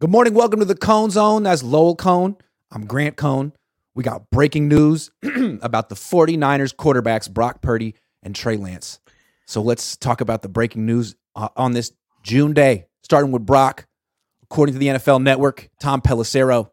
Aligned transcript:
Good 0.00 0.10
morning. 0.10 0.32
Welcome 0.32 0.60
to 0.60 0.64
the 0.64 0.76
Cohn 0.76 1.10
Zohn. 1.10 1.42
That's 1.42 1.64
Lowell 1.64 1.96
Cohn. 1.96 2.36
I'm 2.70 2.86
Grant 2.86 3.16
Cohn. 3.16 3.52
We 3.96 4.04
got 4.04 4.30
breaking 4.30 4.68
news 4.68 5.10
about 5.60 5.88
the 5.88 5.96
49ers 5.96 6.72
quarterbacks, 6.72 7.28
Brock 7.28 7.62
Purdy 7.62 7.96
and 8.22 8.32
Trey 8.32 8.56
Lance. 8.56 9.00
So 9.48 9.60
let's 9.60 9.96
talk 9.96 10.20
about 10.20 10.42
the 10.42 10.48
breaking 10.48 10.86
news 10.86 11.16
uh, 11.34 11.48
on 11.56 11.72
this 11.72 11.90
June 12.22 12.52
day, 12.52 12.86
starting 13.02 13.32
with 13.32 13.44
Brock. 13.44 13.88
According 14.44 14.76
to 14.76 14.78
the 14.78 14.86
NFL 14.86 15.20
Network, 15.20 15.68
Tom 15.80 16.00
Pelissero, 16.00 16.70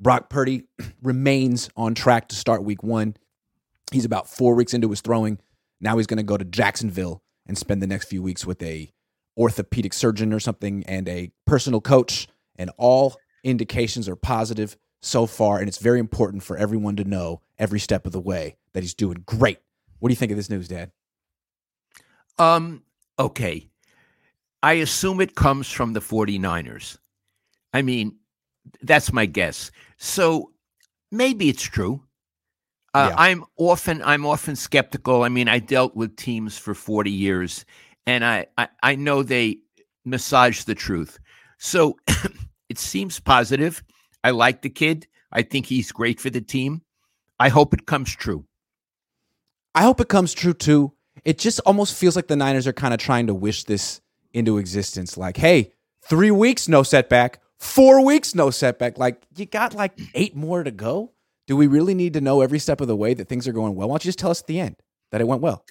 Brock 0.00 0.28
Purdy 0.28 0.64
remains 1.04 1.70
on 1.76 1.94
track 1.94 2.26
to 2.30 2.34
start 2.34 2.64
week 2.64 2.82
one. 2.82 3.14
He's 3.92 4.04
about 4.04 4.28
four 4.28 4.56
weeks 4.56 4.74
into 4.74 4.90
his 4.90 5.02
throwing. 5.02 5.38
Now 5.80 5.98
he's 5.98 6.08
going 6.08 6.16
to 6.16 6.24
go 6.24 6.36
to 6.36 6.44
Jacksonville 6.44 7.22
and 7.46 7.56
spend 7.56 7.80
the 7.80 7.86
next 7.86 8.08
few 8.08 8.24
weeks 8.24 8.44
with 8.44 8.60
a 8.60 8.90
orthopedic 9.38 9.92
surgeon 9.92 10.32
or 10.32 10.40
something 10.40 10.82
and 10.88 11.08
a 11.08 11.30
personal 11.46 11.80
coach. 11.80 12.26
And 12.58 12.70
all 12.76 13.16
indications 13.44 14.08
are 14.08 14.16
positive 14.16 14.76
so 15.00 15.26
far. 15.26 15.58
And 15.58 15.68
it's 15.68 15.78
very 15.78 16.00
important 16.00 16.42
for 16.42 16.56
everyone 16.56 16.96
to 16.96 17.04
know 17.04 17.42
every 17.58 17.80
step 17.80 18.06
of 18.06 18.12
the 18.12 18.20
way 18.20 18.56
that 18.72 18.82
he's 18.82 18.94
doing 18.94 19.22
great. 19.26 19.58
What 19.98 20.08
do 20.08 20.12
you 20.12 20.16
think 20.16 20.32
of 20.32 20.36
this 20.36 20.50
news, 20.50 20.68
Dad? 20.68 20.90
Um, 22.38 22.82
okay. 23.18 23.68
I 24.62 24.74
assume 24.74 25.20
it 25.20 25.34
comes 25.34 25.70
from 25.70 25.92
the 25.92 26.00
49ers. 26.00 26.98
I 27.72 27.82
mean, 27.82 28.16
that's 28.82 29.12
my 29.12 29.26
guess. 29.26 29.70
So 29.96 30.52
maybe 31.10 31.48
it's 31.48 31.62
true. 31.62 32.02
Uh, 32.94 33.08
yeah. 33.10 33.16
I'm 33.18 33.44
often 33.58 34.02
I'm 34.02 34.24
often 34.24 34.56
skeptical. 34.56 35.22
I 35.22 35.28
mean, 35.28 35.48
I 35.48 35.58
dealt 35.58 35.94
with 35.94 36.16
teams 36.16 36.56
for 36.56 36.74
40 36.74 37.10
years, 37.10 37.66
and 38.06 38.24
I 38.24 38.46
I, 38.56 38.68
I 38.82 38.94
know 38.94 39.22
they 39.22 39.58
massage 40.04 40.64
the 40.64 40.74
truth. 40.74 41.18
So 41.58 41.98
it 42.68 42.78
seems 42.78 43.20
positive. 43.20 43.82
I 44.24 44.30
like 44.30 44.62
the 44.62 44.70
kid. 44.70 45.06
I 45.32 45.42
think 45.42 45.66
he's 45.66 45.92
great 45.92 46.20
for 46.20 46.30
the 46.30 46.40
team. 46.40 46.82
I 47.38 47.48
hope 47.48 47.74
it 47.74 47.86
comes 47.86 48.14
true. 48.14 48.46
I 49.74 49.82
hope 49.82 50.00
it 50.00 50.08
comes 50.08 50.32
true 50.32 50.54
too. 50.54 50.92
It 51.24 51.38
just 51.38 51.60
almost 51.60 51.96
feels 51.96 52.16
like 52.16 52.28
the 52.28 52.36
Niners 52.36 52.66
are 52.66 52.72
kind 52.72 52.94
of 52.94 53.00
trying 53.00 53.26
to 53.26 53.34
wish 53.34 53.64
this 53.64 54.00
into 54.32 54.58
existence. 54.58 55.16
Like, 55.16 55.36
hey, 55.36 55.72
three 56.02 56.30
weeks, 56.30 56.68
no 56.68 56.82
setback. 56.82 57.40
Four 57.58 58.04
weeks, 58.04 58.34
no 58.34 58.50
setback. 58.50 58.98
Like, 58.98 59.22
you 59.36 59.46
got 59.46 59.74
like 59.74 59.98
eight 60.14 60.36
more 60.36 60.62
to 60.62 60.70
go. 60.70 61.12
Do 61.46 61.56
we 61.56 61.66
really 61.66 61.94
need 61.94 62.14
to 62.14 62.20
know 62.20 62.40
every 62.40 62.58
step 62.58 62.80
of 62.80 62.88
the 62.88 62.96
way 62.96 63.14
that 63.14 63.28
things 63.28 63.46
are 63.48 63.52
going 63.52 63.74
well? 63.74 63.88
Why 63.88 63.94
don't 63.94 64.04
you 64.04 64.08
just 64.08 64.18
tell 64.18 64.30
us 64.30 64.40
at 64.40 64.46
the 64.46 64.60
end 64.60 64.76
that 65.10 65.20
it 65.20 65.28
went 65.28 65.42
well? 65.42 65.64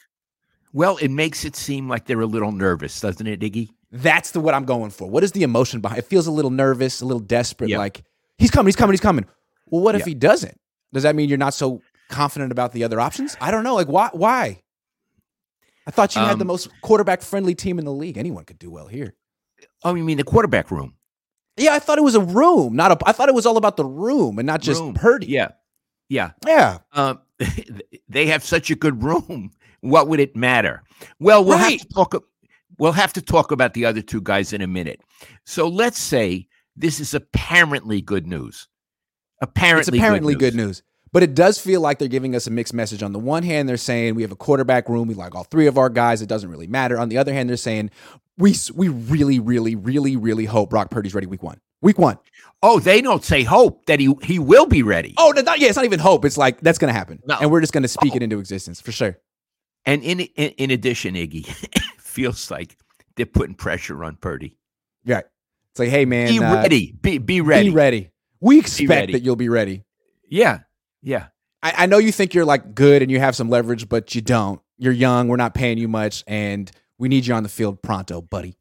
Well, 0.74 0.98
it 0.98 1.10
makes 1.10 1.46
it 1.46 1.56
seem 1.56 1.88
like 1.88 2.06
they're 2.06 2.22
a 2.22 2.26
little 2.26 2.52
nervous, 2.52 3.00
doesn't 3.00 3.28
it, 3.28 3.40
Iggy? 3.40 3.70
That's 3.96 4.32
the 4.32 4.42
what 4.42 4.54
I'm 4.54 4.66
going 4.66 4.92
for. 4.92 5.10
What 5.10 5.24
is 5.24 5.32
the 5.32 5.44
emotion 5.44 5.80
behind? 5.80 6.00
It 6.00 6.06
feels 6.06 6.28
a 6.28 6.32
little 6.32 6.52
nervous, 6.52 7.00
a 7.00 7.06
little 7.06 7.22
desperate. 7.22 7.70
Yep. 7.70 7.80
Like 7.80 8.04
he's 8.38 8.52
coming, 8.52 8.68
he's 8.68 8.76
coming, 8.76 8.92
he's 8.92 9.00
coming. 9.00 9.26
Well, 9.68 9.82
what 9.82 9.96
yep. 9.96 10.02
if 10.02 10.06
he 10.08 10.14
doesn't? 10.14 10.60
Does 10.92 11.04
that 11.04 11.16
mean 11.16 11.30
you're 11.30 11.38
not 11.38 11.54
so 11.54 11.82
confident 12.10 12.52
about 12.52 12.74
the 12.74 12.84
other 12.84 13.00
options? 13.00 13.38
I 13.40 13.52
don't 13.52 13.64
know. 13.64 13.74
Like 13.76 13.88
why? 13.88 14.10
Why? 14.12 14.62
I 15.88 15.92
thought 15.92 16.14
you 16.14 16.22
um, 16.22 16.28
had 16.28 16.40
the 16.40 16.44
um, 16.44 16.48
most 16.48 16.70
quarterback 16.82 17.22
friendly 17.22 17.56
team 17.56 17.80
in 17.80 17.86
the 17.86 17.94
league. 17.94 18.18
Anyone 18.18 18.44
could 18.44 18.60
do 18.60 18.70
well 18.70 18.88
here. 18.88 19.16
Oh, 19.84 19.96
you 19.96 20.04
mean 20.04 20.18
the 20.18 20.24
quarterback 20.26 20.72
room? 20.72 20.96
Yeah, 21.56 21.74
I 21.74 21.80
thought 21.80 21.98
it 21.98 22.04
was 22.04 22.16
a 22.16 22.22
room, 22.22 22.76
not 22.76 22.92
a. 22.92 22.98
I 23.06 23.14
thought 23.14 23.30
it 23.30 23.36
was 23.36 23.46
all 23.46 23.56
about 23.56 23.78
the 23.78 23.86
room 23.86 24.40
and 24.40 24.46
not 24.46 24.62
just 24.62 24.82
room. 24.82 24.94
Purdy. 24.94 25.28
Yeah, 25.28 25.52
yeah, 26.10 26.32
yeah. 26.46 26.80
Um, 26.92 27.22
they 28.10 28.26
have 28.26 28.44
such 28.44 28.70
a 28.72 28.76
good 28.76 29.02
room. 29.02 29.52
What 29.80 30.10
would 30.10 30.20
it 30.20 30.36
matter? 30.36 30.84
Well, 31.20 31.46
we'll 31.46 31.58
right. 31.58 31.80
have 31.80 31.88
to 31.88 31.94
talk. 31.94 32.26
We'll 32.78 32.92
have 32.92 33.14
to 33.14 33.22
talk 33.22 33.52
about 33.52 33.74
the 33.74 33.86
other 33.86 34.02
two 34.02 34.22
guys 34.22 34.54
in 34.54 34.62
a 34.62 34.68
minute. 34.68 35.02
So 35.46 35.68
let's 35.68 36.00
say 36.00 36.48
this 36.76 37.00
is 37.00 37.14
apparently 37.14 38.02
good 38.02 38.28
news. 38.28 38.68
Apparently, 39.42 39.80
it's 39.82 39.90
apparently 39.90 40.34
good 40.34 40.56
news. 40.56 40.58
good 40.58 40.66
news. 40.68 40.84
But 41.12 41.24
it 41.24 41.34
does 41.34 41.58
feel 41.58 41.80
like 41.80 41.98
they're 41.98 42.10
giving 42.10 42.36
us 42.36 42.46
a 42.46 42.52
mixed 42.52 42.74
message. 42.74 43.02
On 43.02 43.14
the 43.14 43.20
one 43.20 43.44
hand, 43.44 43.70
they're 43.70 43.78
saying 43.78 44.16
we 44.16 44.22
have 44.24 44.34
a 44.34 44.36
quarterback 44.36 44.90
room. 44.90 45.08
We 45.08 45.14
like 45.14 45.34
all 45.34 45.46
three 45.46 45.68
of 45.68 45.78
our 45.78 45.90
guys. 45.90 46.22
It 46.22 46.28
doesn't 46.28 46.50
really 46.50 46.68
matter. 46.68 47.00
On 47.00 47.08
the 47.08 47.18
other 47.18 47.32
hand, 47.32 47.50
they're 47.50 47.56
saying 47.56 47.92
we 48.38 48.54
we 48.74 48.90
really, 48.90 49.40
really, 49.40 49.76
really, 49.76 50.18
really 50.18 50.44
hope 50.44 50.72
Brock 50.72 50.90
Purdy's 50.90 51.16
ready 51.16 51.28
week 51.28 51.42
one. 51.42 51.62
Week 51.82 51.98
one. 51.98 52.18
Oh, 52.62 52.80
they 52.80 53.00
don't 53.00 53.24
say 53.24 53.44
hope 53.44 53.86
that 53.86 54.00
he 54.02 54.14
he 54.24 54.40
will 54.40 54.66
be 54.66 54.84
ready. 54.84 55.14
Oh, 55.18 55.32
no, 55.34 55.42
not, 55.42 55.60
yeah, 55.60 55.70
it's 55.70 55.78
not 55.78 55.86
even 55.86 56.00
hope. 56.00 56.26
It's 56.26 56.38
like 56.38 56.60
that's 56.60 56.78
going 56.78 56.92
to 56.92 56.98
happen, 56.98 57.22
no. 57.26 57.38
and 57.40 57.50
we're 57.50 57.62
just 57.62 57.74
going 57.74 57.84
to 57.84 57.90
speak 57.90 58.12
oh. 58.14 58.18
it 58.18 58.24
into 58.24 58.40
existence 58.40 58.82
for 58.82 58.92
sure. 58.92 59.18
And 59.86 60.04
in 60.04 60.20
in, 60.20 60.50
in 60.58 60.72
addition, 60.72 61.16
Iggy 61.16 61.46
feels 62.16 62.50
like 62.50 62.78
they're 63.16 63.26
putting 63.26 63.56
pressure 63.56 64.04
on 64.04 64.16
Purdy. 64.16 64.58
Right. 65.06 65.26
It's 65.72 65.80
like, 65.80 65.90
hey 65.90 66.06
man, 66.06 66.30
be 66.30 66.40
uh, 66.40 66.54
ready. 66.54 66.94
Be 67.02 67.18
be 67.18 67.42
ready. 67.42 67.70
Be 67.70 67.76
ready. 67.76 68.12
We 68.40 68.60
expect 68.60 68.90
ready. 68.90 69.14
that 69.14 69.22
you'll 69.24 69.36
be 69.36 69.50
ready. 69.50 69.84
Yeah. 70.30 70.60
Yeah. 71.02 71.28
I, 71.62 71.74
I 71.80 71.86
know 71.86 71.98
you 71.98 72.12
think 72.12 72.34
you're 72.34 72.46
like 72.46 72.74
good 72.74 73.02
and 73.02 73.12
you 73.12 73.20
have 73.20 73.36
some 73.36 73.50
leverage, 73.50 73.90
but 73.90 74.16
you 74.16 74.22
don't. 74.22 74.62
You're 74.78 74.94
young. 74.94 75.28
We're 75.28 75.36
not 75.36 75.54
paying 75.54 75.78
you 75.78 75.88
much, 75.88 76.24
and 76.28 76.70
we 76.98 77.08
need 77.08 77.26
you 77.26 77.34
on 77.34 77.44
the 77.44 77.50
field 77.50 77.82
pronto, 77.82 78.22
buddy. 78.22 78.58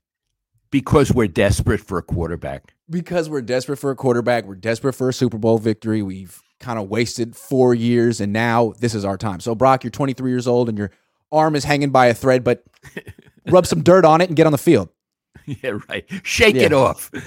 Because 0.71 1.13
we're 1.13 1.29
desperate 1.29 1.81
for 1.81 1.99
a 1.99 2.03
quarterback. 2.03 2.75
Because 2.89 3.29
we're 3.29 3.43
desperate 3.43 3.79
for 3.79 3.91
a 3.91 3.97
quarterback. 3.97 4.45
We're 4.45 4.55
desperate 4.55 4.95
for 4.95 5.09
a 5.09 5.13
Super 5.13 5.39
Bowl 5.39 5.59
victory. 5.59 6.03
We've 6.03 6.41
kind 6.61 6.79
of 6.79 6.89
wasted 6.89 7.37
four 7.37 7.75
years, 7.75 8.21
and 8.21 8.33
now 8.33 8.75
this 8.79 8.95
is 8.95 9.05
our 9.05 9.17
time. 9.17 9.41
So, 9.41 9.55
Brock, 9.55 9.85
you're 9.85 9.91
23 9.91 10.31
years 10.31 10.47
old, 10.47 10.69
and 10.69 10.79
your 10.79 10.91
arm 11.31 11.57
is 11.57 11.65
hanging 11.65 11.91
by 11.91 12.07
a 12.07 12.15
thread, 12.15 12.45
but 12.45 12.65
rub 13.47 13.67
some 13.67 13.83
dirt 13.83 14.05
on 14.05 14.21
it 14.21 14.29
and 14.29 14.37
get 14.37 14.47
on 14.47 14.53
the 14.53 14.59
field. 14.59 14.89
Yeah, 15.47 15.79
right. 15.91 16.07
Shake 16.23 16.55
yeah. 16.55 16.63
it 16.67 16.73
off. 16.73 17.11
Shake, 17.13 17.23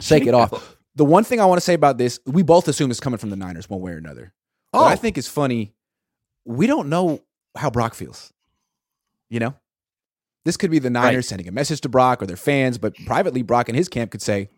Shake 0.00 0.26
it 0.26 0.34
off. 0.34 0.52
off. 0.52 0.76
The 0.96 1.04
one 1.04 1.22
thing 1.22 1.40
I 1.40 1.44
want 1.44 1.58
to 1.58 1.64
say 1.64 1.74
about 1.74 1.98
this, 1.98 2.18
we 2.26 2.42
both 2.42 2.66
assume 2.66 2.90
it's 2.90 2.98
coming 2.98 3.18
from 3.18 3.30
the 3.30 3.36
Niners 3.36 3.70
one 3.70 3.80
way 3.80 3.92
or 3.92 3.96
another. 3.96 4.32
Oh. 4.72 4.82
What 4.82 4.88
I 4.88 4.94
oh. 4.94 4.96
think 4.96 5.16
is 5.16 5.28
funny, 5.28 5.72
we 6.44 6.66
don't 6.66 6.88
know 6.88 7.20
how 7.56 7.70
Brock 7.70 7.94
feels. 7.94 8.32
You 9.28 9.38
know? 9.38 9.54
This 10.44 10.56
could 10.56 10.70
be 10.70 10.80
the 10.80 10.90
Niners 10.90 11.16
right. 11.16 11.24
sending 11.26 11.48
a 11.48 11.52
message 11.52 11.82
to 11.82 11.88
Brock 11.88 12.22
or 12.22 12.26
their 12.26 12.36
fans, 12.36 12.76
but 12.76 12.94
privately, 13.06 13.42
Brock 13.42 13.68
and 13.68 13.76
his 13.76 13.88
camp 13.88 14.10
could 14.10 14.22
say, 14.22 14.48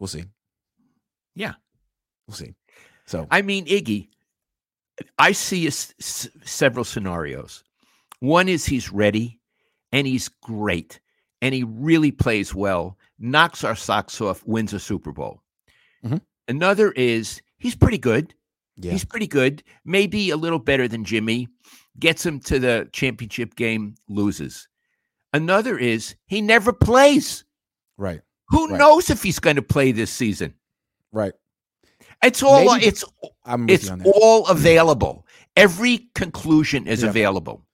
We'll 0.00 0.08
see. 0.08 0.24
Yeah. 1.34 1.54
We'll 2.26 2.36
see. 2.36 2.54
So, 3.06 3.26
I 3.30 3.42
mean, 3.42 3.66
Iggy, 3.66 4.08
I 5.18 5.32
see 5.32 5.66
a, 5.66 5.68
s- 5.68 6.28
several 6.44 6.84
scenarios. 6.84 7.64
One 8.20 8.48
is 8.48 8.64
he's 8.64 8.92
ready 8.92 9.37
and 9.92 10.06
he's 10.06 10.28
great 10.28 11.00
and 11.42 11.54
he 11.54 11.64
really 11.64 12.10
plays 12.10 12.54
well, 12.54 12.98
knocks 13.18 13.64
our 13.64 13.76
socks 13.76 14.20
off, 14.20 14.44
wins 14.46 14.72
a 14.72 14.80
Super 14.80 15.12
Bowl. 15.12 15.42
Mm-hmm. 16.04 16.16
Another 16.48 16.92
is 16.92 17.40
he's 17.58 17.76
pretty 17.76 17.98
good. 17.98 18.34
Yeah. 18.76 18.92
He's 18.92 19.04
pretty 19.04 19.26
good, 19.26 19.62
maybe 19.84 20.30
a 20.30 20.36
little 20.36 20.60
better 20.60 20.86
than 20.86 21.04
Jimmy. 21.04 21.48
Gets 21.98 22.24
him 22.24 22.38
to 22.40 22.60
the 22.60 22.88
championship 22.92 23.56
game, 23.56 23.96
loses. 24.08 24.68
Another 25.32 25.76
is 25.76 26.14
he 26.26 26.40
never 26.40 26.72
plays. 26.72 27.44
Right. 27.96 28.20
Who 28.50 28.68
right. 28.68 28.78
knows 28.78 29.10
if 29.10 29.22
he's 29.22 29.40
going 29.40 29.56
to 29.56 29.62
play 29.62 29.90
this 29.90 30.12
season? 30.12 30.54
Right. 31.12 31.32
It's 32.22 32.42
all 32.42 32.74
maybe, 32.74 32.86
it's 32.86 33.04
it's 33.46 33.90
all 34.04 34.46
available. 34.46 35.26
Every 35.56 36.08
conclusion 36.14 36.86
is 36.86 37.02
yeah. 37.02 37.10
available. 37.10 37.64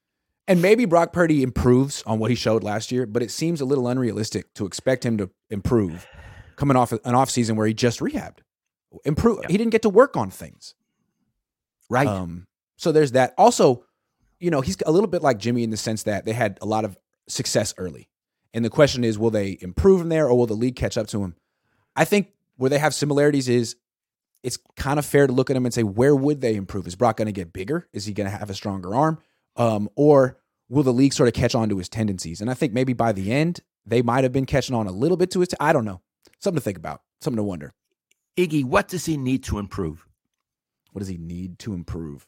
And 0.47 0.61
maybe 0.61 0.85
Brock 0.85 1.13
Purdy 1.13 1.43
improves 1.43 2.03
on 2.07 2.19
what 2.19 2.31
he 2.31 2.37
showed 2.37 2.63
last 2.63 2.93
year, 2.93 3.07
but 3.07 3.23
it 3.23 3.31
seems 3.31 3.61
a 3.61 3.65
little 3.65 3.89
unrealistic 3.89 4.53
to 4.55 4.67
expect 4.67 5.05
him 5.05 5.17
to 5.19 5.31
improve 5.49 6.07
coming 6.57 6.77
off 6.77 6.93
an 6.93 7.15
off 7.15 7.31
season 7.31 7.57
where 7.57 7.67
he 7.67 7.75
just 7.75 8.01
rehabbed. 8.01 8.39
Improve. 9.05 9.41
Yeah. 9.43 9.49
He 9.49 9.59
didn't 9.59 9.73
get 9.73 9.83
to 9.83 9.89
work 9.89 10.17
on 10.17 10.31
things. 10.31 10.75
Right. 11.89 12.07
Um, 12.07 12.47
so 12.77 12.93
there's 12.93 13.13
that. 13.13 13.35
Also, 13.39 13.85
you 14.39 14.51
know, 14.51 14.61
he's 14.61 14.77
a 14.85 14.93
little 14.93 15.09
bit 15.09 15.23
like 15.23 15.39
Jimmy 15.39 15.65
in 15.65 15.71
the 15.71 15.77
sense 15.77 16.03
that 16.05 16.25
they 16.25 16.33
had 16.33 16.59
a 16.61 16.67
lot 16.67 16.85
of 16.85 16.99
success 17.27 17.75
early. 17.79 18.09
And 18.53 18.65
the 18.65 18.71
question 18.71 19.03
is, 19.03 19.19
will 19.19 19.31
they 19.31 19.59
improve 19.61 20.01
from 20.01 20.11
there 20.11 20.29
or 20.29 20.37
will 20.37 20.47
the 20.47 20.55
league 20.55 20.77
catch 20.77 20.97
up 20.97 21.07
to 21.09 21.25
him? 21.25 21.35
I 21.97 22.05
think 22.05 22.33
where 22.57 22.71
they 22.71 22.79
have 22.79 22.95
similarities 22.95 23.49
is 23.49 23.77
it's 24.43 24.59
kind 24.77 24.99
of 24.99 25.07
fair 25.07 25.27
to 25.27 25.33
look 25.33 25.51
at 25.51 25.57
him 25.57 25.65
and 25.65 25.75
say, 25.75 25.83
where 25.83 26.15
would 26.15 26.41
they 26.41 26.55
improve? 26.55 26.87
Is 26.87 26.95
Brock 26.95 27.17
going 27.17 27.27
to 27.27 27.33
get 27.33 27.53
bigger? 27.53 27.89
Is 27.93 28.05
he 28.05 28.13
going 28.13 28.31
to 28.31 28.37
have 28.37 28.51
a 28.51 28.55
stronger 28.55 28.95
arm? 28.95 29.19
Um, 29.57 29.89
or 29.95 30.39
will 30.69 30.83
the 30.83 30.93
league 30.93 31.13
sort 31.13 31.29
of 31.29 31.35
catch 31.35 31.55
on 31.55 31.69
to 31.69 31.79
his 31.79 31.89
tendencies? 31.89 32.41
And 32.41 32.51
I 32.51 32.55
think 32.55 32.73
maybe 32.73 32.93
by 32.93 33.13
the 33.13 33.33
end, 33.33 33.61
they 33.87 34.03
might 34.03 34.25
have 34.25 34.33
been 34.33 34.47
catching 34.47 34.75
on 34.75 34.87
a 34.87 34.93
little 34.93 35.17
bit 35.17 35.31
to 35.33 35.41
his. 35.41 35.49
T- 35.49 35.57
I 35.61 35.73
don't 35.73 35.85
know. 35.85 36.01
Something 36.39 36.59
to 36.59 36.65
think 36.65 36.79
about. 36.79 37.03
Something 37.21 37.39
to 37.39 37.45
wonder. 37.45 37.73
Iggy, 38.37 38.65
what 38.65 38.89
does 38.89 39.07
he 39.07 39.17
need 39.17 39.45
to 39.45 39.59
improve? 39.59 40.07
What 40.93 41.01
does 41.01 41.09
he 41.09 41.19
need 41.19 41.59
to 41.61 41.75
improve? 41.75 42.27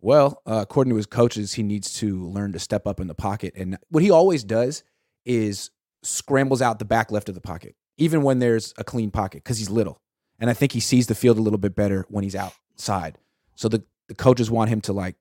Well, 0.00 0.42
uh, 0.46 0.60
according 0.62 0.90
to 0.90 0.96
his 0.96 1.06
coaches, 1.06 1.54
he 1.54 1.62
needs 1.62 1.92
to 1.94 2.26
learn 2.26 2.52
to 2.52 2.58
step 2.58 2.86
up 2.86 3.00
in 3.00 3.08
the 3.08 3.14
pocket. 3.14 3.54
And 3.56 3.78
what 3.88 4.02
he 4.02 4.10
always 4.10 4.44
does 4.44 4.84
is 5.24 5.70
scrambles 6.02 6.62
out 6.62 6.78
the 6.78 6.84
back 6.84 7.10
left 7.10 7.28
of 7.28 7.34
the 7.34 7.40
pocket, 7.40 7.74
even 7.96 8.22
when 8.22 8.38
there's 8.38 8.72
a 8.78 8.84
clean 8.84 9.10
pocket, 9.10 9.42
because 9.42 9.58
he's 9.58 9.70
little. 9.70 10.00
And 10.38 10.48
I 10.48 10.54
think 10.54 10.72
he 10.72 10.80
sees 10.80 11.08
the 11.08 11.16
field 11.16 11.38
a 11.38 11.42
little 11.42 11.58
bit 11.58 11.74
better 11.74 12.06
when 12.08 12.22
he's 12.22 12.36
outside. 12.36 13.18
So 13.56 13.68
the, 13.68 13.82
the 14.06 14.14
coaches 14.14 14.50
want 14.50 14.70
him 14.70 14.80
to 14.82 14.92
like 14.92 15.16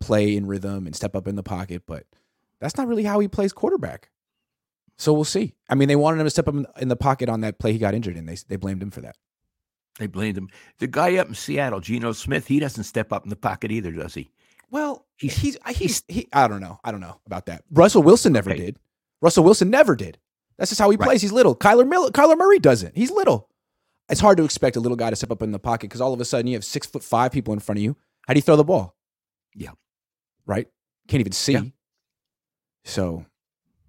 play 0.00 0.36
in 0.36 0.46
rhythm 0.46 0.86
and 0.86 0.94
step 0.94 1.14
up 1.16 1.26
in 1.28 1.36
the 1.36 1.42
pocket, 1.42 1.82
but 1.86 2.04
that's 2.60 2.76
not 2.76 2.86
really 2.88 3.04
how 3.04 3.18
he 3.20 3.28
plays 3.28 3.52
quarterback. 3.52 4.10
So 4.98 5.12
we'll 5.12 5.24
see. 5.24 5.54
I 5.68 5.74
mean, 5.74 5.88
they 5.88 5.96
wanted 5.96 6.20
him 6.20 6.26
to 6.26 6.30
step 6.30 6.48
up 6.48 6.54
in- 6.80 6.88
the 6.88 6.96
pocket 6.96 7.28
on 7.28 7.40
that 7.42 7.58
play 7.58 7.72
he 7.72 7.78
got 7.78 7.94
injured 7.94 8.16
in. 8.16 8.26
They 8.26 8.36
they 8.48 8.56
blamed 8.56 8.82
him 8.82 8.90
for 8.90 9.02
that. 9.02 9.16
They 9.98 10.06
blamed 10.06 10.36
him. 10.38 10.48
The 10.78 10.86
guy 10.86 11.16
up 11.16 11.28
in 11.28 11.34
Seattle, 11.34 11.80
Geno 11.80 12.12
Smith, 12.12 12.46
he 12.46 12.58
doesn't 12.60 12.84
step 12.84 13.12
up 13.12 13.24
in 13.24 13.30
the 13.30 13.36
pocket 13.36 13.70
either, 13.72 13.92
does 13.92 14.14
he? 14.14 14.30
Well, 14.70 15.06
he's 15.16 15.36
He's- 15.36 15.56
he's 15.66 15.76
he's 15.76 16.02
he. 16.08 16.28
I 16.32 16.48
don't 16.48 16.60
know. 16.60 16.80
I 16.84 16.90
don't 16.92 17.00
know 17.00 17.20
about 17.26 17.46
that. 17.46 17.64
Russell 17.70 18.02
Wilson 18.02 18.32
never 18.32 18.50
Okay. 18.50 18.66
did. 18.66 18.78
Russell 19.22 19.44
Wilson 19.44 19.70
never 19.70 19.94
did. 19.96 20.18
That's 20.58 20.70
just 20.70 20.80
how 20.80 20.88
he 20.90 20.96
Right. 20.96 21.06
plays. 21.06 21.22
He's 21.22 21.32
little. 21.32 21.54
Kyler 21.54 21.86
Miller, 21.86 22.10
Kyler 22.10 22.36
Murray 22.36 22.58
doesn't. 22.58 22.96
He's 22.96 23.10
little. 23.10 23.48
It's 24.08 24.20
hard 24.20 24.38
to 24.38 24.44
expect 24.44 24.76
a 24.76 24.80
little 24.80 24.96
guy 24.96 25.10
to 25.10 25.16
step 25.16 25.30
up 25.30 25.42
in 25.42 25.52
the 25.52 25.58
pocket 25.58 25.82
because 25.90 26.00
all 26.00 26.14
of 26.14 26.20
a 26.20 26.24
sudden 26.24 26.46
you 26.46 26.54
have 26.54 26.64
six 26.64 26.86
foot 26.86 27.02
five 27.04 27.32
people 27.32 27.52
in 27.52 27.60
front 27.60 27.78
of 27.78 27.82
you. 27.82 27.96
How 28.26 28.34
do 28.34 28.38
you 28.38 28.42
throw 28.42 28.56
the 28.56 28.64
ball? 28.64 28.94
Yeah. 29.54 29.70
Right. 30.46 30.68
Can't 31.08 31.20
even 31.20 31.32
see. 31.32 31.52
Yeah. 31.52 31.62
So 32.84 33.24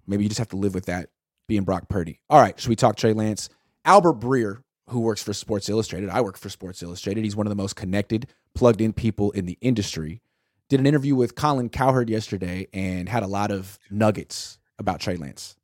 maybe 0.06 0.22
you 0.24 0.28
just 0.28 0.38
have 0.38 0.48
to 0.48 0.56
live 0.56 0.74
with 0.74 0.86
that 0.86 1.10
being 1.46 1.62
Brock 1.62 1.88
Purdy. 1.88 2.20
All 2.28 2.40
right. 2.40 2.58
Should 2.58 2.68
we 2.68 2.76
talk 2.76 2.96
Trey 2.96 3.12
Lance? 3.12 3.48
Albert 3.84 4.20
Breer, 4.20 4.62
who 4.88 5.00
works 5.00 5.22
for 5.22 5.32
Sports 5.32 5.68
Illustrated. 5.68 6.08
I 6.10 6.20
work 6.20 6.36
for 6.36 6.48
Sports 6.48 6.82
Illustrated. 6.82 7.24
He's 7.24 7.36
one 7.36 7.46
of 7.46 7.50
the 7.50 7.56
most 7.56 7.76
connected, 7.76 8.26
plugged 8.54 8.80
in 8.80 8.92
people 8.92 9.30
in 9.32 9.46
the 9.46 9.56
industry. 9.60 10.20
Did 10.68 10.80
an 10.80 10.86
interview 10.86 11.14
with 11.14 11.34
Colin 11.34 11.70
Cowherd 11.70 12.10
yesterday 12.10 12.68
and 12.74 13.08
had 13.08 13.22
a 13.22 13.26
lot 13.26 13.50
of 13.50 13.78
nuggets 13.90 14.58
about 14.78 15.00
Trey 15.00 15.16
Lance. 15.16 15.56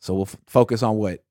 So 0.00 0.12
we'll 0.14 0.22
f- 0.26 0.36
focus 0.46 0.82
on 0.82 0.96
what 0.96 1.24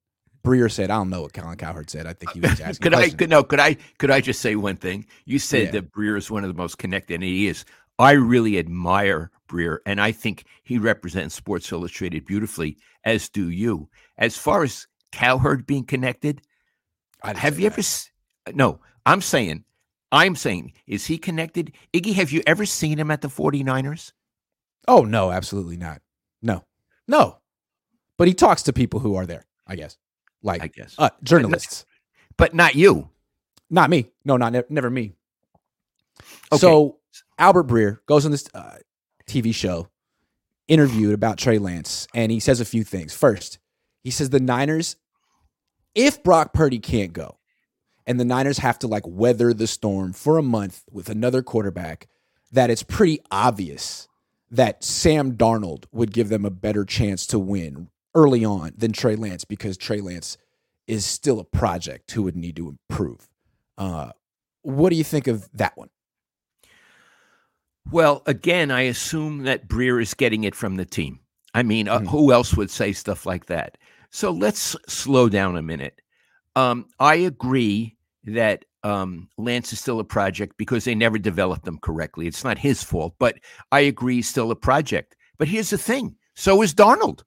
Breer 0.43 0.71
said. 0.71 0.89
I 0.89 0.95
don't 0.95 1.11
know 1.11 1.21
what 1.21 1.33
Colin 1.33 1.57
Cowherd 1.57 1.89
said. 1.91 2.07
I 2.07 2.13
think 2.13 2.31
he 2.31 2.39
was 2.39 2.59
asking. 2.59 2.81
could 2.83 2.93
I 2.95 3.09
could 3.11 3.29
no 3.29 3.43
could 3.43 3.59
I 3.59 3.77
could 3.99 4.09
I 4.09 4.19
just 4.19 4.41
say 4.41 4.55
one 4.55 4.77
thing? 4.77 5.05
You 5.25 5.37
said 5.37 5.65
Yeah. 5.65 5.71
that 5.73 5.91
Breer 5.91 6.17
is 6.17 6.31
one 6.31 6.43
of 6.43 6.47
the 6.47 6.59
most 6.59 6.79
connected, 6.79 7.13
and 7.15 7.23
he 7.23 7.47
is. 7.47 7.65
I 7.99 8.11
really 8.11 8.57
admire 8.57 9.31
Breer, 9.47 9.77
and 9.85 10.01
I 10.01 10.11
think 10.11 10.45
he 10.63 10.77
represents 10.77 11.35
Sports 11.35 11.71
Illustrated 11.71 12.25
beautifully, 12.25 12.77
as 13.03 13.29
do 13.29 13.49
you. 13.49 13.89
As 14.17 14.35
far 14.37 14.63
as 14.63 14.87
Cowherd 15.11 15.65
being 15.67 15.85
connected, 15.85 16.41
have 17.23 17.59
you 17.59 17.69
that. 17.69 17.73
ever? 17.73 17.79
s- 17.79 18.09
No, 18.53 18.79
I'm 19.05 19.21
saying, 19.21 19.63
I'm 20.11 20.35
saying, 20.35 20.73
is 20.87 21.05
he 21.05 21.17
connected? 21.17 21.73
Iggy, 21.93 22.13
have 22.13 22.31
you 22.31 22.41
ever 22.47 22.65
seen 22.65 22.97
him 22.99 23.11
at 23.11 23.21
the 23.21 23.27
49ers? 23.29 24.11
Oh 24.87 25.03
no, 25.03 25.31
absolutely 25.31 25.77
not. 25.77 26.01
No, 26.41 26.65
no. 27.07 27.37
But 28.17 28.27
he 28.27 28.33
talks 28.33 28.63
to 28.63 28.73
people 28.73 28.99
who 28.99 29.15
are 29.15 29.25
there. 29.25 29.45
I 29.67 29.75
guess, 29.75 29.97
like 30.41 30.61
I 30.61 30.67
guess, 30.67 30.95
uh, 30.97 31.09
journalists. 31.23 31.85
but 32.37 32.53
not 32.53 32.75
you. 32.75 33.09
Not 33.69 33.89
me. 33.89 34.11
No, 34.25 34.35
not 34.37 34.51
ne- 34.53 34.63
never 34.69 34.89
me. 34.89 35.13
Okay. 36.51 36.59
So 36.59 36.97
Albert 37.37 37.67
Breer 37.67 37.99
goes 38.05 38.25
on 38.25 38.31
this 38.31 38.47
uh, 38.53 38.77
TV 39.27 39.53
show, 39.53 39.89
interviewed 40.67 41.13
about 41.13 41.37
Trey 41.37 41.57
Lance, 41.57 42.07
and 42.13 42.31
he 42.31 42.39
says 42.39 42.59
a 42.59 42.65
few 42.65 42.83
things. 42.83 43.13
First, 43.13 43.59
he 44.03 44.11
says 44.11 44.29
the 44.29 44.39
Niners, 44.39 44.95
if 45.95 46.23
Brock 46.23 46.53
Purdy 46.53 46.79
can't 46.79 47.13
go, 47.13 47.37
and 48.05 48.19
the 48.19 48.25
Niners 48.25 48.57
have 48.59 48.79
to 48.79 48.87
like 48.87 49.03
weather 49.05 49.53
the 49.53 49.67
storm 49.67 50.13
for 50.13 50.37
a 50.37 50.43
month 50.43 50.83
with 50.91 51.09
another 51.09 51.41
quarterback, 51.41 52.07
that 52.51 52.69
it's 52.69 52.83
pretty 52.83 53.19
obvious 53.31 54.07
that 54.51 54.83
Sam 54.83 55.33
Darnold 55.33 55.85
would 55.91 56.13
give 56.13 56.29
them 56.29 56.45
a 56.45 56.51
better 56.51 56.85
chance 56.85 57.25
to 57.27 57.39
win 57.39 57.89
early 58.13 58.45
on 58.45 58.73
than 58.77 58.91
Trey 58.91 59.15
Lance 59.15 59.45
because 59.45 59.77
Trey 59.77 59.99
Lance 59.99 60.37
is 60.85 61.05
still 61.05 61.39
a 61.39 61.45
project 61.45 62.11
who 62.11 62.23
would 62.23 62.35
need 62.35 62.55
to 62.57 62.69
improve. 62.69 63.29
Uh, 63.77 64.11
what 64.61 64.89
do 64.89 64.95
you 64.95 65.03
think 65.03 65.27
of 65.27 65.49
that 65.53 65.75
one? 65.75 65.89
Well, 67.91 68.23
again, 68.25 68.71
I 68.71 68.81
assume 68.81 69.43
that 69.43 69.67
Breer 69.67 70.01
is 70.01 70.13
getting 70.13 70.43
it 70.43 70.55
from 70.55 70.75
the 70.77 70.85
team. 70.85 71.19
I 71.53 71.63
mean, 71.63 71.87
uh, 71.87 71.99
Mhm. 71.99 72.07
who 72.07 72.31
else 72.31 72.53
would 72.55 72.71
say 72.71 72.93
stuff 72.93 73.25
like 73.25 73.45
that? 73.47 73.77
So 74.09 74.31
let's 74.31 74.75
slow 74.87 75.29
down 75.29 75.57
a 75.57 75.61
minute. 75.61 76.01
Um, 76.55 76.87
I 76.99 77.15
agree 77.15 77.95
that 78.25 78.65
um, 78.85 79.29
Lance 79.37 79.71
is 79.71 79.79
still 79.79 80.01
a 80.01 80.03
project 80.03 80.57
because 80.57 80.83
they 80.83 80.93
never 80.93 81.17
developed 81.17 81.63
them 81.63 81.77
correctly. 81.81 82.27
It's 82.27 82.43
not 82.43 82.57
his 82.57 82.83
fault, 82.83 83.15
but 83.17 83.37
I 83.71 83.79
agree 83.79 84.15
he's 84.15 84.27
still 84.27 84.51
a 84.51 84.57
project. 84.57 85.15
But 85.37 85.47
here's 85.47 85.69
the 85.69 85.77
thing 85.77 86.17
so 86.35 86.61
is 86.61 86.73
Darnold. 86.73 87.21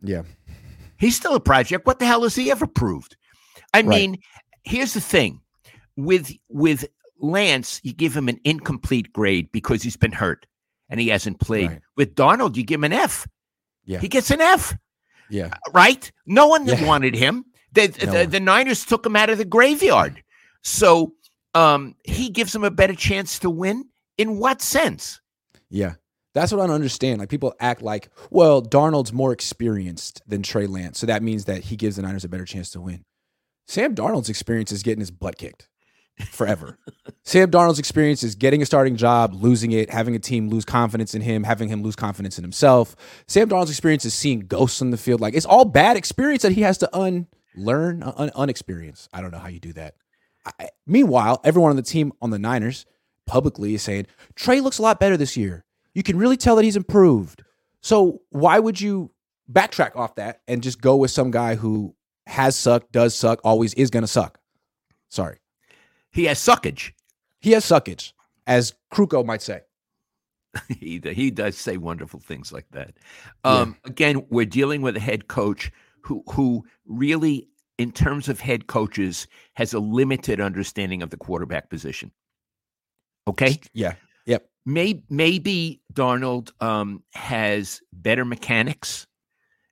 Yeah. 0.00 0.22
He's 0.98 1.14
still 1.14 1.34
a 1.34 1.40
project. 1.40 1.86
What 1.86 1.98
the 1.98 2.06
hell 2.06 2.22
has 2.22 2.34
he 2.34 2.50
ever 2.50 2.66
proved? 2.66 3.14
I 3.74 3.78
Right. 3.82 3.86
mean, 3.86 4.18
here's 4.64 4.94
the 4.94 5.00
thing 5.02 5.42
with 5.96 6.32
with 6.48 6.86
Lance, 7.20 7.80
you 7.82 7.92
give 7.92 8.16
him 8.16 8.28
an 8.28 8.38
incomplete 8.44 9.12
grade 9.12 9.50
because 9.52 9.82
he's 9.82 9.96
been 9.96 10.12
hurt 10.12 10.46
and 10.88 11.00
he 11.00 11.08
hasn't 11.08 11.40
played. 11.40 11.70
Right. 11.70 11.80
With 11.96 12.14
Donald, 12.14 12.56
you 12.56 12.64
give 12.64 12.80
him 12.80 12.84
an 12.84 12.92
F. 12.92 13.26
Yeah. 13.84 14.00
He 14.00 14.08
gets 14.08 14.30
an 14.30 14.40
F, 14.40 14.76
Yeah. 15.30 15.54
right? 15.72 16.10
No 16.26 16.46
one 16.48 16.66
Yeah. 16.66 16.84
wanted 16.86 17.14
him. 17.14 17.44
The, 17.72 17.88
No 18.04 18.12
the, 18.24 18.26
the 18.30 18.40
Niners 18.40 18.84
took 18.84 19.04
him 19.06 19.16
out 19.16 19.30
of 19.30 19.38
the 19.38 19.44
graveyard. 19.44 20.22
So 20.62 21.14
um, 21.54 21.94
he 22.04 22.28
gives 22.30 22.54
him 22.54 22.64
a 22.64 22.70
better 22.70 22.94
chance 22.94 23.38
to 23.40 23.50
win. 23.50 23.84
In 24.18 24.38
what 24.38 24.62
sense? 24.62 25.20
Yeah. 25.70 25.94
That's 26.34 26.52
what 26.52 26.60
I 26.60 26.66
don't 26.66 26.74
understand. 26.74 27.18
Like 27.20 27.28
people 27.28 27.54
act 27.60 27.80
like, 27.82 28.08
well, 28.30 28.62
Darnold's 28.62 29.12
more 29.12 29.32
experienced 29.32 30.22
than 30.26 30.42
Trey 30.42 30.66
Lance. 30.66 30.98
So 30.98 31.06
that 31.06 31.22
means 31.22 31.46
that 31.46 31.64
he 31.64 31.76
gives 31.76 31.96
the 31.96 32.02
Niners 32.02 32.24
a 32.24 32.28
better 32.28 32.44
chance 32.44 32.70
to 32.70 32.80
win. 32.80 33.04
Sam 33.68 33.94
Darnold's 33.94 34.28
experience 34.28 34.70
is 34.72 34.82
getting 34.82 35.00
his 35.00 35.10
butt 35.10 35.38
kicked 35.38 35.68
forever. 36.30 36.78
Sam 37.22 37.50
Darnold's 37.50 37.78
experience 37.78 38.22
is 38.22 38.34
getting 38.34 38.62
a 38.62 38.66
starting 38.66 38.96
job, 38.96 39.34
losing 39.34 39.72
it, 39.72 39.90
having 39.90 40.14
a 40.14 40.18
team 40.18 40.48
lose 40.48 40.64
confidence 40.64 41.14
in 41.14 41.22
him, 41.22 41.44
having 41.44 41.68
him 41.68 41.82
lose 41.82 41.96
confidence 41.96 42.38
in 42.38 42.44
himself. 42.44 42.96
Sam 43.26 43.48
Darnold's 43.48 43.70
experience 43.70 44.04
is 44.04 44.14
seeing 44.14 44.40
ghosts 44.40 44.80
on 44.80 44.90
the 44.90 44.96
field. 44.96 45.20
Like 45.20 45.34
it's 45.34 45.46
all 45.46 45.64
bad 45.64 45.96
experience 45.96 46.42
that 46.42 46.52
he 46.52 46.62
has 46.62 46.78
to 46.78 46.90
unlearn, 46.96 48.02
un- 48.02 48.30
unexperience. 48.34 49.08
I 49.12 49.20
don't 49.20 49.30
know 49.30 49.38
how 49.38 49.48
you 49.48 49.60
do 49.60 49.72
that. 49.74 49.94
I, 50.60 50.68
meanwhile, 50.86 51.40
everyone 51.44 51.70
on 51.70 51.76
the 51.76 51.82
team 51.82 52.12
on 52.22 52.30
the 52.30 52.38
Niners 52.38 52.86
publicly 53.26 53.74
is 53.74 53.82
saying 53.82 54.06
Trey 54.34 54.60
looks 54.60 54.78
a 54.78 54.82
lot 54.82 55.00
better 55.00 55.16
this 55.16 55.36
year. 55.36 55.64
You 55.94 56.02
can 56.02 56.18
really 56.18 56.36
tell 56.36 56.56
that 56.56 56.64
he's 56.64 56.76
improved. 56.76 57.42
So 57.80 58.22
why 58.30 58.58
would 58.58 58.80
you 58.80 59.10
backtrack 59.50 59.96
off 59.96 60.16
that 60.16 60.40
and 60.46 60.62
just 60.62 60.80
go 60.80 60.96
with 60.96 61.10
some 61.10 61.30
guy 61.30 61.54
who 61.56 61.94
has 62.26 62.56
sucked, 62.56 62.92
does 62.92 63.14
suck, 63.14 63.40
always 63.44 63.74
is 63.74 63.90
going 63.90 64.02
to 64.02 64.08
suck? 64.08 64.38
Sorry, 65.08 65.38
He 66.16 66.24
has 66.24 66.38
suckage. 66.38 66.92
he 67.40 67.52
has 67.52 67.62
suckage, 67.62 68.14
as 68.46 68.72
Krukow 68.90 69.22
might 69.22 69.42
say. 69.42 69.60
he 70.68 70.98
he 71.04 71.30
does 71.30 71.58
say 71.58 71.76
wonderful 71.76 72.20
things 72.20 72.54
like 72.54 72.66
that. 72.70 72.94
Um, 73.44 73.76
Again, 73.84 74.24
we're 74.30 74.46
dealing 74.46 74.80
with 74.80 74.96
a 74.96 75.00
head 75.00 75.28
coach 75.28 75.70
who 76.00 76.24
who 76.30 76.64
really, 76.86 77.48
in 77.76 77.92
terms 77.92 78.30
of 78.30 78.40
head 78.40 78.66
coaches, 78.66 79.26
has 79.56 79.74
a 79.74 79.78
limited 79.78 80.40
understanding 80.40 81.02
of 81.02 81.10
the 81.10 81.18
quarterback 81.18 81.68
position. 81.68 82.10
Okay, 83.28 83.60
Yeah, 83.74 83.96
yep, 84.24 84.48
maybe 84.64 85.02
maybe 85.10 85.82
Darnold 85.92 86.50
um, 86.62 87.02
has 87.12 87.82
better 87.92 88.24
mechanics. 88.24 89.06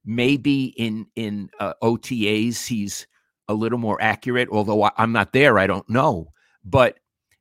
Maybe 0.04 0.74
in 0.76 1.06
in 1.16 1.48
uh, 1.58 1.72
OTAs 1.82 2.66
he's 2.66 3.06
a 3.48 3.54
little 3.54 3.78
more 3.78 3.96
accurate. 4.02 4.50
Although 4.50 4.82
I, 4.82 4.90
I'm 4.98 5.12
not 5.12 5.32
there, 5.32 5.58
I 5.58 5.66
don't 5.66 5.88
know. 5.88 6.33
But 6.64 6.98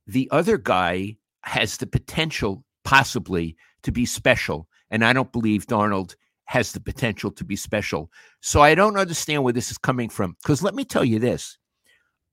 the 0.07 0.27
other 0.31 0.57
guy 0.57 1.17
has 1.43 1.77
the 1.77 1.87
potential, 1.87 2.63
possibly, 2.83 3.55
to 3.83 3.91
be 3.91 4.05
special, 4.05 4.67
and 4.89 5.03
I 5.03 5.13
don't 5.13 5.31
believe 5.31 5.67
Darnold 5.67 6.15
has 6.45 6.71
the 6.73 6.79
potential 6.79 7.31
to 7.31 7.43
be 7.43 7.55
special. 7.55 8.11
So 8.41 8.61
I 8.61 8.75
don't 8.75 8.97
understand 8.97 9.43
where 9.43 9.53
this 9.53 9.71
is 9.71 9.77
coming 9.77 10.09
from. 10.09 10.35
Because 10.43 10.61
let 10.61 10.75
me 10.75 10.85
tell 10.85 11.05
you 11.05 11.19
this: 11.19 11.57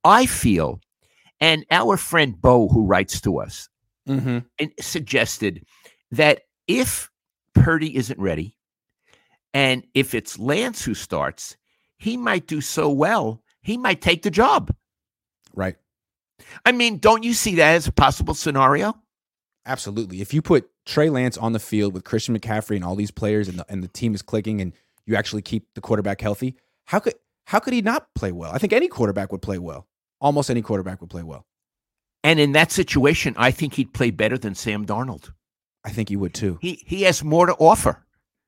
I 0.04 0.26
feel, 0.26 0.80
and 1.40 1.64
our 1.70 1.96
friend 1.96 2.40
Bo, 2.40 2.68
who 2.68 2.86
writes 2.86 3.20
to 3.22 3.40
us, 3.40 3.68
mm-hmm. 4.08 4.38
and 4.58 4.72
suggested 4.80 5.64
that 6.10 6.42
if 6.66 7.10
Purdy 7.54 7.96
isn't 7.96 8.18
ready, 8.18 8.56
and 9.54 9.84
if 9.94 10.14
it's 10.14 10.38
Lance 10.38 10.84
who 10.84 10.94
starts, 10.94 11.56
he 11.98 12.16
might 12.16 12.46
do 12.46 12.60
so 12.60 12.90
well, 12.90 13.42
he 13.62 13.76
might 13.76 14.00
take 14.00 14.22
the 14.22 14.30
job. 14.30 14.74
right, 15.54 15.76
I 16.64 16.72
mean, 16.72 16.98
don't 16.98 17.22
you 17.22 17.34
see 17.34 17.56
that 17.56 17.74
as 17.74 17.86
a 17.86 17.92
possible 17.92 18.34
scenario? 18.34 18.94
absolutely. 19.66 20.20
If 20.20 20.34
you 20.34 20.42
put 20.42 20.68
Trey 20.84 21.10
Lance 21.10 21.36
on 21.36 21.52
the 21.52 21.58
field 21.58 21.94
with 21.94 22.02
Christian 22.02 22.36
McCaffrey 22.36 22.76
and 22.76 22.84
all 22.84 22.96
these 22.96 23.10
players, 23.10 23.48
and 23.48 23.58
the, 23.58 23.66
and 23.68 23.82
the 23.82 23.88
team 23.88 24.14
is 24.14 24.22
clicking, 24.22 24.60
and 24.60 24.72
you 25.06 25.16
actually 25.16 25.42
keep 25.42 25.66
the 25.74 25.80
quarterback 25.80 26.20
healthy, 26.20 26.56
how 26.86 26.98
could 26.98 27.14
how 27.44 27.58
could 27.58 27.72
he 27.72 27.82
not 27.82 28.12
play 28.14 28.32
well? 28.32 28.52
I 28.52 28.58
think 28.58 28.72
any 28.72 28.88
quarterback 28.88 29.32
would 29.32 29.42
play 29.42 29.58
well. 29.58 29.86
Almost 30.20 30.50
any 30.50 30.62
quarterback 30.62 31.00
would 31.00 31.10
play 31.10 31.22
well. 31.22 31.46
And 32.22 32.38
in 32.38 32.52
that 32.52 32.70
situation, 32.72 33.34
I 33.38 33.50
think 33.50 33.74
he'd 33.74 33.94
play 33.94 34.10
better 34.10 34.36
than 34.36 34.54
Sam 34.54 34.84
Darnold. 34.86 35.32
I 35.84 35.90
think 35.90 36.08
he 36.08 36.16
would 36.16 36.34
too. 36.34 36.58
He 36.60 36.82
he 36.86 37.02
has 37.02 37.22
more 37.22 37.46
to 37.46 37.54
offer. 37.54 38.04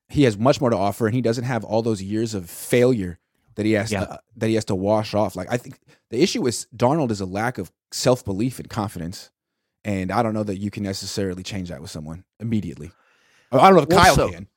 he 0.09 0.25
has 0.25 0.37
much 0.37 0.61
more 0.61 0.71
to 0.71 0.77
offer, 0.77 1.07
and 1.07 1.15
he 1.15 1.23
doesn't 1.23 1.45
have 1.45 1.65
all 1.65 1.83
those 1.83 2.03
years 2.03 2.35
of 2.35 2.51
failure 2.51 3.19
that 3.57 3.67
he 3.67 3.73
has 3.73 3.91
Yeah. 3.93 4.05
to, 4.05 4.21
that 4.37 4.49
he 4.49 4.55
has 4.55 4.65
to 4.67 4.75
wash 4.75 5.15
off. 5.15 5.37
Like 5.37 5.49
I 5.51 5.57
think 5.57 5.79
the 6.11 6.23
issue 6.23 6.47
is 6.47 6.67
Darnold 6.77 7.11
is 7.11 7.21
a 7.21 7.27
lack 7.27 7.59
of 7.59 7.71
self 7.93 8.25
belief 8.25 8.59
and 8.59 8.69
confidence, 8.71 9.31
and 9.85 10.11
I 10.13 10.23
don't 10.23 10.35
know 10.35 10.45
that 10.45 10.59
you 10.59 10.71
can 10.71 10.83
necessarily 10.83 11.43
change 11.43 11.69
that 11.69 11.81
with 11.81 11.91
someone 11.91 12.25
immediately. 12.41 12.91
I 13.51 13.69
don't 13.69 13.77
know 13.77 13.83
if 13.83 13.89
Kyle 13.89 14.11
Also- 14.11 14.31
can. 14.31 14.49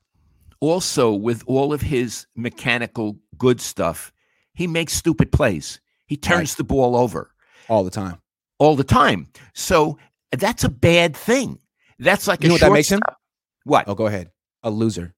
also 0.62 1.14
with 1.14 1.44
all 1.48 1.74
of 1.74 1.82
his 1.82 2.28
mechanical 2.36 3.18
good 3.38 3.60
stuff, 3.60 4.12
he 4.54 4.68
makes 4.68 4.94
stupid 4.94 5.32
plays. 5.32 5.80
He 6.08 6.16
turns 6.18 6.52
Right. 6.52 6.58
the 6.58 6.64
ball 6.64 6.96
over 6.96 7.32
all 7.68 7.84
the 7.84 7.90
time. 7.92 8.22
all 8.60 8.76
the 8.78 8.84
time. 8.86 9.28
So 9.54 9.98
that's 10.32 10.64
a 10.64 10.70
bad 10.70 11.16
thing. 11.16 11.60
That's 12.00 12.28
like 12.28 12.42
You 12.42 12.48
a 12.48 12.50
know 12.50 12.54
what 12.56 12.62
that 12.62 12.72
makes 12.72 12.90
him? 12.90 13.00
shortstop- 13.00 13.22
What? 13.66 13.88
Oh, 13.90 13.96
go 13.96 14.06
ahead. 14.06 14.32
A 14.64 14.70
loser. 14.70 15.14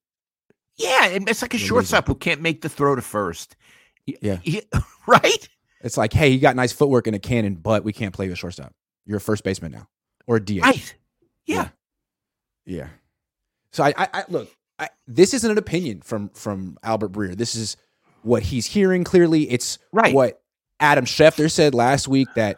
Yeah, 0.77 1.07
it's 1.11 1.41
like 1.41 1.53
a 1.53 1.57
shortstop 1.57 2.07
who 2.07 2.15
can't 2.15 2.41
make 2.41 2.61
the 2.61 2.69
throw 2.69 2.95
to 2.95 3.01
first. 3.01 3.55
Yeah. 4.05 4.39
right? 5.07 5.49
It's 5.81 5.97
like, 5.97 6.13
hey, 6.13 6.29
you 6.29 6.39
got 6.39 6.55
nice 6.55 6.71
footwork 6.73 7.07
and 7.07 7.15
a 7.15 7.19
cannon, 7.19 7.55
but 7.55 7.83
we 7.83 7.93
can't 7.93 8.13
play 8.13 8.25
you 8.27 8.33
a 8.33 8.35
shortstop. 8.35 8.73
You're 9.05 9.17
a 9.17 9.21
first 9.21 9.43
baseman 9.43 9.71
now, 9.71 9.87
or 10.27 10.37
a 10.37 10.39
DH. 10.43 10.61
Right. 10.61 10.95
Yeah. 11.45 11.69
Yeah. 12.65 12.87
So 13.71 13.83
I, 13.83 13.93
I, 13.97 14.07
I 14.13 14.23
look. 14.29 14.49
I, 14.79 14.89
this 15.07 15.33
isn't 15.33 15.49
an 15.49 15.57
opinion 15.57 16.01
from 16.01 16.29
from 16.29 16.77
Albert 16.83 17.11
Breer. 17.11 17.35
This 17.35 17.55
is 17.55 17.77
what 18.23 18.43
he's 18.43 18.65
hearing. 18.65 19.03
Clearly, 19.03 19.49
it's 19.49 19.79
Right. 19.91 20.13
what 20.13 20.41
Adam 20.79 21.05
Schefter 21.05 21.49
said 21.49 21.73
last 21.73 22.07
week 22.07 22.27
that, 22.35 22.57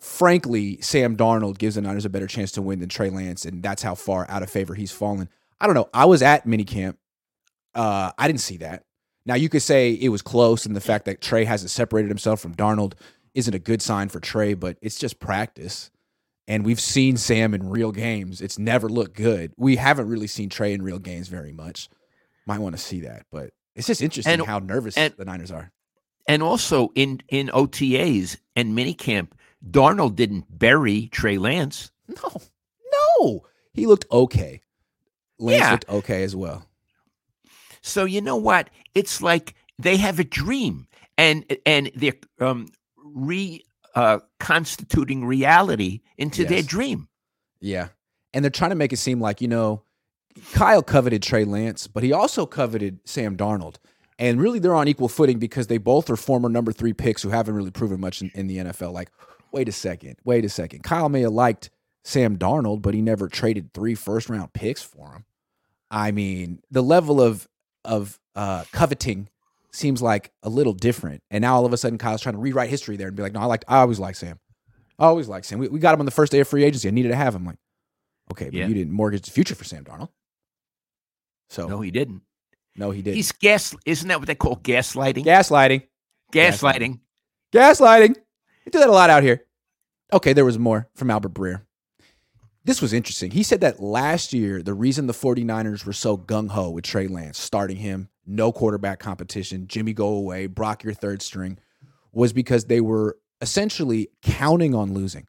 frankly, 0.00 0.80
Sam 0.80 1.16
Darnold 1.16 1.58
gives 1.58 1.74
the 1.74 1.82
Niners 1.82 2.04
a 2.04 2.08
better 2.10 2.26
chance 2.26 2.50
to 2.52 2.62
win 2.62 2.80
than 2.80 2.88
Trey 2.88 3.10
Lance, 3.10 3.44
and 3.44 3.62
that's 3.62 3.82
how 3.82 3.94
far 3.94 4.26
out 4.30 4.42
of 4.42 4.50
favor 4.50 4.74
he's 4.74 4.90
fallen. 4.92 5.28
I 5.60 5.66
don't 5.66 5.74
know. 5.74 5.88
I 5.92 6.06
was 6.06 6.22
at 6.22 6.46
minicamp. 6.46 6.96
Uh, 7.74 8.12
I 8.18 8.26
didn't 8.26 8.40
see 8.40 8.58
that. 8.58 8.84
Now 9.26 9.34
you 9.34 9.48
could 9.48 9.62
say 9.62 9.92
it 9.92 10.08
was 10.08 10.22
close, 10.22 10.66
and 10.66 10.74
the 10.74 10.80
fact 10.80 11.04
that 11.04 11.20
Trey 11.20 11.44
hasn't 11.44 11.70
separated 11.70 12.08
himself 12.08 12.40
from 12.40 12.54
Darnold 12.54 12.94
isn't 13.34 13.54
a 13.54 13.58
good 13.58 13.80
sign 13.82 14.08
for 14.08 14.18
Trey, 14.20 14.54
but 14.54 14.76
it's 14.82 14.98
just 14.98 15.20
practice. 15.20 15.90
And 16.48 16.64
we've 16.64 16.80
seen 16.80 17.16
Sam 17.16 17.54
in 17.54 17.68
real 17.70 17.92
games. 17.92 18.40
It's 18.40 18.58
never 18.58 18.88
looked 18.88 19.14
good. 19.14 19.52
We 19.56 19.76
haven't 19.76 20.08
really 20.08 20.26
seen 20.26 20.48
Trey 20.48 20.72
in 20.72 20.82
real 20.82 20.98
games 20.98 21.28
very 21.28 21.52
much. 21.52 21.88
Might 22.46 22.58
want 22.58 22.74
to 22.74 22.82
see 22.82 23.00
that, 23.02 23.26
but 23.30 23.50
it's 23.76 23.86
just 23.86 24.02
interesting 24.02 24.32
And- 24.34 24.46
how 24.46 24.58
nervous 24.58 24.96
and- 24.96 25.14
the 25.16 25.24
Niners 25.24 25.52
are. 25.52 25.70
And 26.26 26.42
also 26.42 26.90
in 26.94 27.20
in 27.28 27.50
OTAs 27.50 28.36
and 28.56 28.76
minicamp, 28.76 29.28
Darnold 29.68 30.16
didn't 30.16 30.46
bury 30.58 31.08
Trey 31.08 31.38
Lance. 31.38 31.90
No, 32.08 32.40
no, 33.20 33.46
he 33.72 33.86
looked 33.86 34.06
okay. 34.10 34.60
Lance 35.38 35.60
Yeah. 35.60 35.70
looked 35.72 35.88
okay 35.88 36.22
as 36.24 36.34
well. 36.34 36.66
So 37.82 38.04
you 38.04 38.20
know 38.20 38.36
what? 38.36 38.70
It's 38.94 39.22
like 39.22 39.54
they 39.78 39.96
have 39.96 40.18
a 40.18 40.24
dream, 40.24 40.86
and 41.16 41.44
and 41.64 41.90
they're 41.94 42.14
um, 42.40 42.68
re 42.96 43.62
uh, 43.94 44.18
reality 45.06 46.00
into 46.16 46.44
their 46.44 46.62
dream. 46.62 47.08
Yeah. 47.60 47.88
And 48.32 48.44
they're 48.44 48.50
trying 48.50 48.70
to 48.70 48.76
make 48.76 48.92
it 48.92 48.98
seem 48.98 49.20
like, 49.20 49.40
you 49.40 49.48
know, 49.48 49.82
Kyle 50.52 50.82
coveted 50.82 51.22
Trey 51.22 51.44
Lance, 51.44 51.86
but 51.86 52.02
he 52.02 52.12
also 52.12 52.46
coveted 52.46 53.00
Sam 53.04 53.36
Darnold. 53.36 53.76
And 54.18 54.40
really, 54.40 54.58
they're 54.58 54.74
on 54.74 54.86
equal 54.86 55.08
footing 55.08 55.38
because 55.38 55.66
they 55.66 55.78
both 55.78 56.10
are 56.10 56.16
former 56.16 56.48
number 56.48 56.72
three 56.72 56.92
picks 56.92 57.22
who 57.22 57.30
haven't 57.30 57.54
really 57.54 57.70
proven 57.70 58.00
much 58.00 58.20
in, 58.20 58.30
in 58.34 58.46
the 58.46 58.58
NFL. 58.58 58.92
Like, 58.92 59.10
wait 59.50 59.68
a 59.68 59.72
second, 59.72 60.16
wait 60.24 60.44
a 60.44 60.48
second. 60.48 60.82
Kyle 60.82 61.08
may 61.08 61.22
have 61.22 61.32
liked 61.32 61.70
Sam 62.04 62.36
Darnold, 62.36 62.82
but 62.82 62.92
he 62.92 63.00
never 63.00 63.28
traded 63.28 63.72
three 63.72 63.94
first 63.94 64.28
round 64.28 64.52
picks 64.52 64.82
for 64.82 65.14
him. 65.14 65.24
I 65.90 66.10
mean, 66.10 66.60
the 66.70 66.82
level 66.82 67.20
of 67.20 67.48
of 67.84 68.18
uh, 68.34 68.64
coveting 68.72 69.28
seems 69.72 70.02
like 70.02 70.32
a 70.42 70.48
little 70.48 70.72
different. 70.72 71.22
And 71.30 71.42
now 71.42 71.54
all 71.56 71.64
of 71.66 71.72
a 71.72 71.76
sudden, 71.76 71.98
Kyle's 71.98 72.22
trying 72.22 72.34
to 72.34 72.40
rewrite 72.40 72.70
history 72.70 72.96
there 72.96 73.08
and 73.08 73.16
be 73.16 73.22
like, 73.22 73.32
no, 73.32 73.40
I 73.40 73.44
like, 73.44 73.64
I 73.68 73.78
always 73.78 73.98
like 73.98 74.16
Sam. 74.16 74.38
I 74.98 75.06
always 75.06 75.28
like 75.28 75.44
Sam. 75.44 75.58
We, 75.58 75.68
we 75.68 75.78
got 75.78 75.94
him 75.94 76.00
on 76.00 76.06
the 76.06 76.10
first 76.12 76.32
day 76.32 76.40
of 76.40 76.48
free 76.48 76.64
agency. 76.64 76.88
I 76.88 76.90
needed 76.90 77.08
to 77.08 77.16
have 77.16 77.34
him. 77.34 77.44
Like, 77.44 77.56
okay, 78.32 78.46
but 78.46 78.54
Yeah. 78.54 78.66
you 78.66 78.74
didn't 78.74 78.92
mortgage 78.92 79.22
the 79.22 79.30
future 79.30 79.54
for 79.54 79.64
Sam 79.64 79.84
Darnold. 79.84 80.08
So 81.48 81.66
No, 81.68 81.80
he 81.80 81.90
didn't. 81.90 82.22
No, 82.76 82.90
he 82.90 83.02
didn't. 83.02 83.16
He's 83.16 83.32
gas. 83.32 83.74
Isn't 83.84 84.08
that 84.08 84.18
what 84.18 84.26
they 84.26 84.34
call 84.34 84.56
gaslighting? 84.56 85.24
gaslighting. 85.24 85.82
gaslighting. 86.32 87.00
Gaslighting. 87.52 88.14
They 88.64 88.70
do 88.70 88.78
that 88.78 88.88
a 88.88 88.92
lot 88.92 89.10
out 89.10 89.22
here. 89.22 89.44
Okay, 90.12 90.32
there 90.32 90.44
was 90.44 90.58
more 90.58 90.88
from 90.94 91.10
Albert 91.10 91.34
Breer. 91.34 91.62
This 92.64 92.82
was 92.82 92.92
interesting. 92.92 93.30
He 93.30 93.42
said 93.42 93.62
that 93.62 93.80
last 93.80 94.34
year, 94.34 94.62
the 94.62 94.74
reason 94.74 95.06
the 95.06 95.14
49ers 95.14 95.86
were 95.86 95.94
so 95.94 96.18
gung 96.18 96.50
ho 96.50 96.70
with 96.70 96.84
Trey 96.84 97.06
Lance, 97.06 97.38
starting 97.38 97.78
him, 97.78 98.10
no 98.26 98.52
quarterback 98.52 98.98
competition, 98.98 99.66
Jimmy 99.66 99.94
go 99.94 100.08
away, 100.08 100.46
Brock 100.46 100.84
your 100.84 100.92
third 100.92 101.22
string, 101.22 101.58
was 102.12 102.32
because 102.32 102.66
they 102.66 102.80
were 102.80 103.18
essentially 103.40 104.08
counting 104.22 104.74
on 104.74 104.92
losing, 104.92 105.26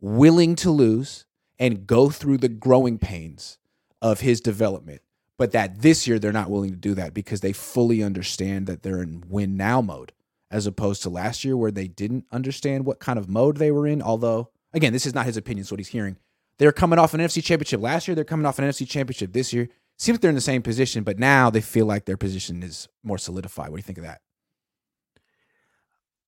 willing 0.00 0.54
to 0.56 0.70
lose 0.70 1.26
and 1.58 1.86
go 1.86 2.08
through 2.08 2.38
the 2.38 2.48
growing 2.48 2.98
pains 2.98 3.58
of 4.00 4.20
his 4.20 4.40
development. 4.40 5.02
But 5.36 5.52
that 5.52 5.82
this 5.82 6.06
year, 6.06 6.18
they're 6.18 6.32
not 6.32 6.50
willing 6.50 6.70
to 6.70 6.76
do 6.76 6.94
that 6.94 7.12
because 7.12 7.40
they 7.40 7.52
fully 7.52 8.02
understand 8.02 8.66
that 8.68 8.82
they're 8.82 9.02
in 9.02 9.24
win 9.28 9.56
now 9.56 9.82
mode 9.82 10.12
as 10.50 10.66
opposed 10.66 11.02
to 11.02 11.10
last 11.10 11.44
year 11.44 11.56
where 11.56 11.72
they 11.72 11.88
didn't 11.88 12.24
understand 12.30 12.86
what 12.86 13.00
kind 13.00 13.18
of 13.18 13.28
mode 13.28 13.56
they 13.56 13.70
were 13.70 13.86
in. 13.86 14.00
Although, 14.00 14.50
again, 14.72 14.92
this 14.92 15.06
is 15.06 15.14
not 15.14 15.26
his 15.26 15.36
opinion, 15.36 15.62
it's 15.62 15.70
what 15.70 15.80
he's 15.80 15.88
hearing. 15.88 16.16
They're 16.58 16.72
coming 16.72 16.98
off 16.98 17.14
an 17.14 17.20
NFC 17.20 17.42
championship 17.42 17.80
last 17.80 18.06
year, 18.08 18.14
they're 18.14 18.24
coming 18.24 18.46
off 18.46 18.58
an 18.58 18.64
NFC 18.64 18.88
championship 18.88 19.32
this 19.32 19.52
year. 19.52 19.68
Seems 19.96 20.14
like 20.16 20.22
they're 20.22 20.28
in 20.30 20.34
the 20.34 20.40
same 20.40 20.62
position, 20.62 21.04
but 21.04 21.18
now 21.18 21.50
they 21.50 21.60
feel 21.60 21.86
like 21.86 22.04
their 22.04 22.16
position 22.16 22.62
is 22.62 22.88
more 23.04 23.18
solidified. 23.18 23.70
What 23.70 23.76
do 23.76 23.78
you 23.78 23.82
think 23.84 23.98
of 23.98 24.04
that? 24.04 24.20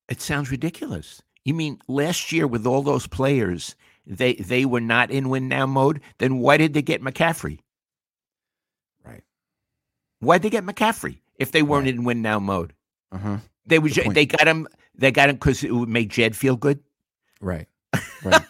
It 0.09 0.21
sounds 0.21 0.50
ridiculous. 0.50 1.21
You 1.45 1.54
mean 1.54 1.78
last 1.88 2.30
year 2.33 2.47
with 2.47 2.66
all 2.66 2.83
those 2.83 3.06
players, 3.06 3.75
they 4.06 4.35
they 4.35 4.64
were 4.64 4.80
not 4.80 5.11
in 5.11 5.28
win 5.28 5.49
now 5.49 5.66
mode? 5.66 6.00
Then 6.18 6.38
why 6.38 6.56
did 6.56 6.75
they 6.75 6.83
get 6.83 7.02
McCaffrey? 7.02 7.59
Right. 9.04 9.23
Why 10.21 10.38
did 10.38 10.42
they 10.45 10.50
get 10.50 10.64
McCaffrey 10.64 11.18
if 11.38 11.50
they 11.52 11.62
weren't 11.62 11.87
Right. 11.87 11.95
in 11.95 12.04
win 12.04 12.23
now 12.23 12.38
mode? 12.38 12.73
Uh 13.11 13.18
huh. 13.18 13.37
They 13.66 13.78
was 13.80 13.95
they 13.95 14.26
got 14.26 14.47
him. 14.47 14.68
They 14.95 15.11
got 15.11 15.28
him 15.28 15.37
because 15.37 15.64
it 15.64 15.73
would 15.73 15.88
make 15.88 16.09
Jed 16.09 16.37
feel 16.37 16.56
good. 16.56 16.80
Right. 17.40 17.66
Right. 18.25 18.42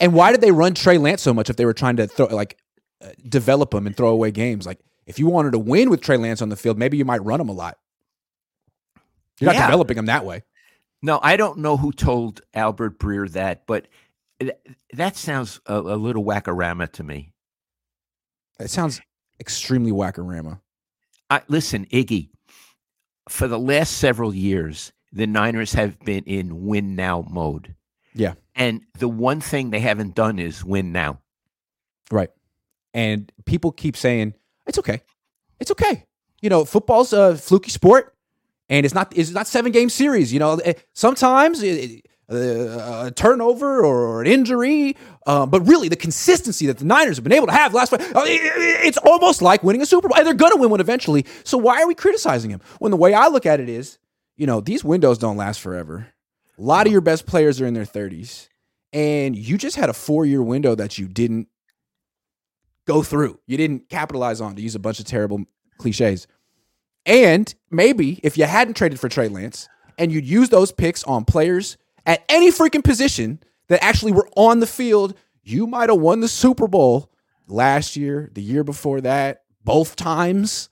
And 0.00 0.12
why 0.14 0.32
did 0.32 0.40
they 0.40 0.50
run 0.50 0.74
Trey 0.74 0.98
Lance 0.98 1.22
so 1.22 1.32
much 1.34 1.50
if 1.50 1.56
they 1.56 1.64
were 1.66 1.72
trying 1.74 1.96
to 1.96 2.06
throw 2.06 2.26
like 2.26 2.58
uh, 3.02 3.08
develop 3.28 3.72
him 3.72 3.86
and 3.86 3.96
throw 3.96 4.08
away 4.08 4.30
games? 4.30 4.66
Like 4.66 4.80
if 5.06 5.18
you 5.18 5.26
wanted 5.28 5.52
to 5.52 5.58
win 5.58 5.90
with 5.90 6.00
Trey 6.00 6.16
Lance 6.16 6.42
on 6.42 6.48
the 6.48 6.56
field, 6.56 6.78
maybe 6.78 6.96
you 6.96 7.04
might 7.04 7.22
run 7.24 7.40
him 7.40 7.48
a 7.48 7.52
lot. 7.52 7.78
You're 9.38 9.46
not 9.46 9.54
Yeah. 9.56 9.66
developing 9.66 9.98
him 9.98 10.06
that 10.06 10.24
way. 10.24 10.42
No, 11.02 11.18
I 11.22 11.36
don't 11.36 11.58
know 11.58 11.76
who 11.76 11.92
told 11.92 12.42
Albert 12.52 12.98
Breer 12.98 13.30
that, 13.32 13.66
but 13.66 13.88
th- 14.38 14.52
that 14.92 15.16
sounds 15.16 15.60
a, 15.66 15.76
a 15.78 15.96
little 15.96 16.24
wackarama 16.24 16.92
to 16.92 17.02
me. 17.02 17.32
It 18.58 18.68
sounds 18.70 19.00
extremely 19.40 19.92
wackarama. 19.92 20.60
I, 21.30 21.40
listen, 21.48 21.86
Iggy, 21.86 22.28
for 23.30 23.48
the 23.48 23.58
last 23.58 23.96
several 23.96 24.34
years, 24.34 24.92
the 25.12 25.26
Niners 25.26 25.72
have 25.72 25.98
been 26.00 26.24
in 26.24 26.66
win 26.66 26.94
now 26.96 27.24
mode. 27.30 27.74
Yeah. 28.14 28.34
And 28.60 28.82
the 28.98 29.08
one 29.08 29.40
thing 29.40 29.70
they 29.70 29.80
haven't 29.80 30.14
done 30.14 30.38
is 30.38 30.64
win 30.64 30.92
now. 30.92 31.20
Right. 32.10 32.30
And 32.94 33.32
people 33.46 33.72
keep 33.72 33.96
saying, 33.96 34.34
it's 34.66 34.78
okay. 34.78 35.00
It's 35.58 35.70
okay. 35.70 36.04
You 36.42 36.50
know, 36.50 36.64
football's 36.64 37.12
a 37.12 37.36
fluky 37.36 37.70
sport 37.70 38.14
and 38.68 38.84
it's 38.84 38.94
not 38.94 39.16
it's 39.16 39.30
not 39.30 39.46
seven 39.46 39.72
game 39.72 39.88
series. 39.88 40.32
You 40.32 40.38
know, 40.38 40.58
Eh, 40.58 40.74
sometimes 40.92 41.62
it, 41.62 42.06
uh, 42.30 43.06
a 43.06 43.12
turnover 43.14 43.84
or 43.84 44.20
an 44.20 44.26
injury, 44.26 44.96
uh, 45.26 45.46
but 45.46 45.62
really 45.62 45.88
the 45.88 45.96
consistency 45.96 46.66
that 46.66 46.78
the 46.78 46.84
Niners 46.84 47.16
have 47.16 47.24
been 47.24 47.32
able 47.32 47.48
to 47.48 47.52
have 47.52 47.74
last 47.74 47.90
five, 47.90 48.00
uh, 48.14 48.22
it's 48.26 48.98
almost 48.98 49.42
like 49.42 49.62
winning 49.64 49.82
a 49.82 49.86
Super 49.86 50.08
Bowl. 50.08 50.16
And 50.16 50.26
they're 50.26 50.34
going 50.34 50.52
to 50.52 50.58
win 50.60 50.70
one 50.70 50.80
eventually. 50.80 51.26
So 51.44 51.58
why 51.58 51.82
are 51.82 51.88
we 51.88 51.94
criticizing 51.94 52.50
him? 52.50 52.60
When 52.78 52.90
the 52.90 52.96
way 52.96 53.14
I 53.14 53.28
look 53.28 53.46
at 53.46 53.58
it 53.58 53.68
is, 53.68 53.98
you 54.36 54.46
know, 54.46 54.60
these 54.60 54.84
windows 54.84 55.18
don't 55.18 55.36
last 55.36 55.60
forever. 55.60 56.08
A 56.56 56.62
lot 56.62 56.86
of 56.86 56.92
your 56.92 57.00
best 57.00 57.26
players 57.26 57.58
are 57.60 57.66
in 57.66 57.72
their 57.74 57.86
30s, 57.86 58.48
and 58.92 59.36
you 59.36 59.56
just 59.58 59.76
had 59.76 59.88
a 59.88 59.94
four 59.94 60.26
year 60.26 60.42
window 60.42 60.74
that 60.74 60.98
you 60.98 61.08
didn't 61.08 61.48
go 62.86 63.02
through. 63.02 63.38
You 63.46 63.56
didn't 63.56 63.88
capitalize 63.88 64.40
on 64.40 64.56
to 64.56 64.62
use 64.62 64.74
a 64.74 64.80
bunch 64.80 64.98
of 64.98 65.06
terrible 65.06 65.44
cliches. 65.78 66.26
And 67.06 67.52
maybe 67.70 68.20
if 68.22 68.36
you 68.36 68.44
hadn't 68.44 68.74
traded 68.74 69.00
for 69.00 69.08
Trey 69.08 69.28
Lance 69.28 69.68
and 69.98 70.12
you'd 70.12 70.26
use 70.26 70.48
those 70.48 70.72
picks 70.72 71.04
on 71.04 71.24
players 71.24 71.76
at 72.06 72.24
any 72.28 72.50
freaking 72.50 72.84
position 72.84 73.40
that 73.68 73.82
actually 73.82 74.12
were 74.12 74.28
on 74.36 74.60
the 74.60 74.66
field, 74.66 75.14
you 75.42 75.66
might 75.66 75.88
have 75.88 76.00
won 76.00 76.20
the 76.20 76.28
Super 76.28 76.68
Bowl 76.68 77.10
last 77.48 77.96
year, 77.96 78.30
the 78.34 78.42
year 78.42 78.64
before 78.64 79.00
that, 79.00 79.44
both 79.64 79.96
times. 79.96 80.68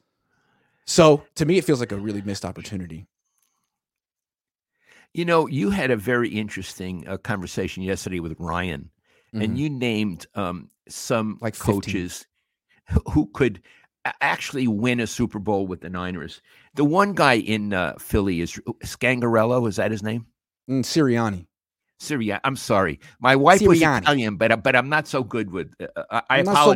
So 0.85 1.23
to 1.37 1.45
me, 1.47 1.59
it 1.59 1.65
feels 1.65 1.81
like 1.81 1.93
a 1.93 1.97
really 1.97 2.23
missed 2.23 2.45
opportunity. 2.45 3.07
You 5.15 5.25
know, 5.25 5.47
you 5.47 5.71
had 5.71 5.91
a 5.91 5.97
very 5.97 6.29
interesting 6.29 7.07
uh, 7.09 7.17
conversation 7.19 7.83
yesterday 7.83 8.21
with 8.21 8.35
Ryan, 8.39 8.91
Mhm. 9.35 9.45
and 9.45 9.59
you 9.59 9.71
named 9.71 10.27
um, 10.35 10.71
some 10.89 11.39
Like 11.41 11.59
coaches 11.59 12.27
who- 12.91 13.03
who 13.13 13.31
could 13.35 13.63
actually 14.21 14.67
win 14.69 15.01
a 15.01 15.07
Super 15.07 15.39
Bowl 15.39 15.67
with 15.67 15.81
the 15.81 15.91
Niners. 15.91 16.41
The 16.75 16.85
one 16.85 17.13
guy 17.15 17.35
in 17.35 17.73
uh, 17.75 17.95
Philly 17.99 18.41
is 18.41 18.59
Scangarello. 18.85 19.69
Is 19.69 19.77
that 19.77 19.91
his 19.91 20.03
name? 20.03 20.27
Mm, 20.71 20.81
Sirianni. 20.85 21.47
Syria. 22.01 22.41
I'm 22.45 22.57
sorry. 22.57 23.01
My 23.21 23.35
wife 23.35 23.61
was 23.63 23.81
Sirianni. 23.81 24.03
Italian, 24.03 24.37
but 24.37 24.63
but 24.63 24.77
I'm 24.77 24.89
not 24.89 25.09
so 25.09 25.25
good 25.25 25.51
with. 25.51 25.75
Uh, 25.81 25.87
I, 26.11 26.23
I 26.31 26.37
You're 26.37 26.45
not 26.45 26.55
so. 26.65 26.75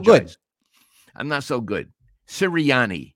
I'm 1.15 1.29
not 1.29 1.45
so 1.45 1.61
good. 1.61 1.93
Sirianni. 2.27 3.15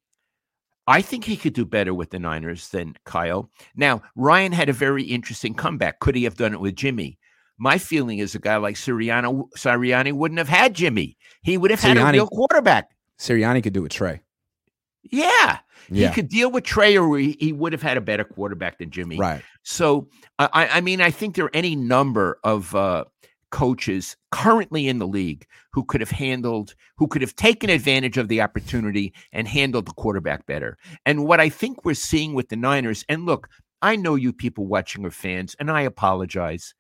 I 0.87 1.03
think 1.03 1.25
he 1.25 1.37
could 1.37 1.53
do 1.53 1.65
better 1.65 1.93
with 1.93 2.11
the 2.11 2.19
Niners 2.19 2.69
than 2.69 2.97
Kyle. 3.05 3.51
Now, 3.75 4.03
Ryan 4.15 4.53
had 4.53 4.69
a 4.69 4.73
very 4.73 5.03
interesting 5.03 5.55
comeback. 5.55 5.99
Could 5.99 6.15
he 6.15 6.25
have 6.25 6.37
done 6.37 6.53
it 6.53 6.61
with 6.61 6.77
Jimmy? 6.77 7.19
My 7.59 7.79
feeling 7.79 8.19
is 8.19 8.35
a 8.35 8.39
guy 8.39 8.57
like 8.57 8.77
Sirianni, 8.77 9.49
Sirianni 9.57 10.13
wouldn't 10.13 10.39
have 10.39 10.49
had 10.49 10.75
Jimmy. 10.75 11.17
He 11.43 11.57
would 11.57 11.71
have 11.71 11.81
had 11.81 11.97
a 11.97 12.13
real 12.13 12.29
quarterback. 12.29 12.91
Sirianni 13.19 13.63
could 13.63 13.73
do 13.73 13.85
it, 13.85 13.91
Trey. 13.91 14.21
Yeah. 15.03 15.59
Yeah. 15.89 16.09
He 16.09 16.15
could 16.15 16.29
deal 16.29 16.51
with 16.51 16.65
Trey, 16.65 16.97
or 16.99 17.17
he, 17.17 17.37
he 17.39 17.53
would 17.53 17.73
have 17.73 17.83
had 17.83 17.97
a 17.97 18.01
better 18.01 18.25
quarterback 18.25 18.79
than 18.79 18.91
Jimmy. 18.91 19.19
Right. 19.19 19.43
So, 19.63 20.09
I, 20.39 20.49
I 20.53 20.69
I 20.77 20.81
mean, 20.81 21.01
I 21.01 21.11
think 21.11 21.35
there 21.35 21.47
are 21.47 21.55
any 21.55 21.77
number 21.77 22.39
of 22.45 22.75
uh, 22.75 23.05
coaches 23.57 24.19
currently 24.33 24.87
in 24.87 24.99
the 24.99 25.07
league 25.07 25.47
who 25.73 25.83
could 25.83 26.03
have 26.03 26.11
handled, 26.11 26.75
who 26.99 27.09
could 27.09 27.23
have 27.23 27.35
taken 27.35 27.71
advantage 27.71 28.19
of 28.19 28.29
the 28.29 28.43
opportunity 28.43 29.15
and 29.33 29.49
handled 29.49 29.87
the 29.87 29.95
quarterback 29.95 30.45
better. 30.45 30.77
And 31.07 31.25
what 31.25 31.41
I 31.41 31.49
think 31.49 31.83
we're 31.83 31.95
seeing 31.95 32.35
with 32.35 32.51
the 32.51 32.57
Niners, 32.57 33.03
and 33.09 33.25
look, 33.25 33.49
I 33.81 33.97
know 33.97 34.15
you 34.15 34.35
people 34.35 34.67
watching 34.67 35.07
are 35.07 35.11
fans, 35.11 35.57
and 35.59 35.71
I 35.71 35.81
apologize 35.81 36.75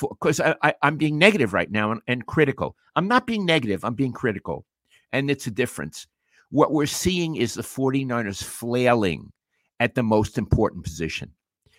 because 0.00 0.40
I, 0.40 0.56
I, 0.64 0.74
I'm 0.82 0.96
being 0.96 1.16
negative 1.16 1.52
right 1.52 1.70
now 1.70 1.92
and, 1.92 2.00
and 2.08 2.26
critical. 2.26 2.74
I'm 2.96 3.06
not 3.06 3.28
being 3.28 3.46
negative, 3.46 3.84
I'm 3.84 3.94
being 3.94 4.12
critical. 4.12 4.64
And 5.12 5.30
it's 5.30 5.46
a 5.46 5.52
difference. 5.52 6.08
What 6.50 6.72
we're 6.72 6.86
seeing 6.86 7.36
is 7.36 7.54
the 7.54 7.62
49ers 7.62 8.42
flailing 8.42 9.30
at 9.78 9.94
the 9.94 10.02
most 10.02 10.38
important 10.38 10.82
position, 10.82 11.30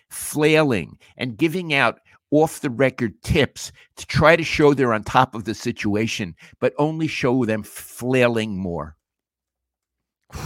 flailing 0.08 0.96
and 1.18 1.36
giving 1.36 1.74
out 1.74 2.00
off 2.30 2.60
the 2.60 2.70
record 2.70 3.20
tips 3.22 3.72
to 3.96 4.06
try 4.06 4.36
to 4.36 4.42
show 4.42 4.74
they're 4.74 4.92
on 4.92 5.02
top 5.04 5.34
of 5.34 5.44
the 5.44 5.54
situation, 5.54 6.34
but 6.60 6.74
only 6.78 7.06
show 7.06 7.44
them 7.44 7.62
flailing 7.62 8.56
more. 8.58 8.96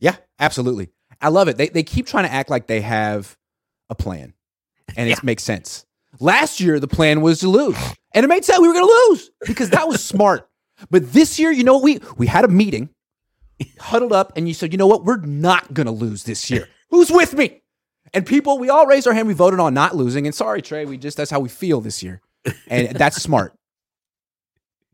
Yeah, 0.00 0.16
absolutely. 0.38 0.90
I 1.22 1.28
love 1.28 1.48
it. 1.48 1.56
They 1.56 1.68
they 1.68 1.82
keep 1.82 2.06
trying 2.06 2.24
to 2.24 2.32
act 2.32 2.50
like 2.50 2.66
they 2.66 2.82
have 2.82 3.38
a 3.88 3.94
plan, 3.94 4.34
and 4.96 5.08
Yeah. 5.08 5.14
it 5.16 5.22
makes 5.24 5.42
sense. 5.42 5.86
Last 6.20 6.60
year, 6.60 6.78
the 6.78 6.88
plan 6.88 7.22
was 7.22 7.40
to 7.40 7.48
lose, 7.48 7.76
and 8.12 8.22
it 8.24 8.28
made 8.28 8.44
sense 8.44 8.60
we 8.60 8.68
were 8.68 8.74
going 8.74 8.86
to 8.86 9.04
lose 9.10 9.30
because 9.46 9.70
that 9.70 9.88
was 9.88 10.04
smart. 10.04 10.48
But 10.90 11.12
this 11.12 11.38
year, 11.38 11.52
you 11.52 11.64
know, 11.64 11.74
what? 11.74 11.84
we 11.84 12.00
we 12.18 12.26
had 12.26 12.44
a 12.44 12.48
meeting, 12.48 12.90
huddled 13.78 14.12
up, 14.12 14.32
and 14.36 14.46
you 14.46 14.52
said, 14.52 14.72
you 14.72 14.76
know 14.78 14.88
what, 14.88 15.04
we're 15.04 15.18
not 15.24 15.72
going 15.72 15.86
to 15.86 15.92
lose 15.92 16.24
this 16.24 16.50
year. 16.50 16.68
Who's 16.90 17.10
with 17.10 17.32
me? 17.32 17.62
And 18.14 18.24
people, 18.24 18.58
we 18.58 18.70
all 18.70 18.86
raised 18.86 19.06
our 19.06 19.12
hand. 19.12 19.28
We 19.28 19.34
voted 19.34 19.60
on 19.60 19.74
not 19.74 19.96
losing. 19.96 20.26
And 20.26 20.34
sorry, 20.34 20.62
Trey, 20.62 20.86
we 20.86 20.96
just 20.96 21.16
that's 21.16 21.30
how 21.30 21.40
we 21.40 21.48
feel 21.48 21.80
this 21.80 22.02
year, 22.02 22.22
and 22.68 22.88
that's 22.96 23.20
smart. 23.20 23.52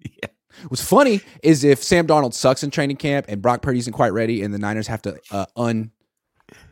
Yeah. 0.00 0.28
What's 0.68 0.82
funny 0.84 1.20
is 1.42 1.62
if 1.62 1.82
Sam 1.82 2.06
Darnold 2.06 2.34
sucks 2.34 2.62
in 2.62 2.70
training 2.70 2.96
camp 2.96 3.26
and 3.28 3.40
Brock 3.40 3.62
Purdy 3.62 3.78
isn't 3.78 3.92
quite 3.92 4.12
ready, 4.12 4.42
and 4.42 4.52
the 4.52 4.58
Niners 4.58 4.86
have 4.88 5.02
to 5.02 5.18
uh, 5.30 5.46
un 5.54 5.92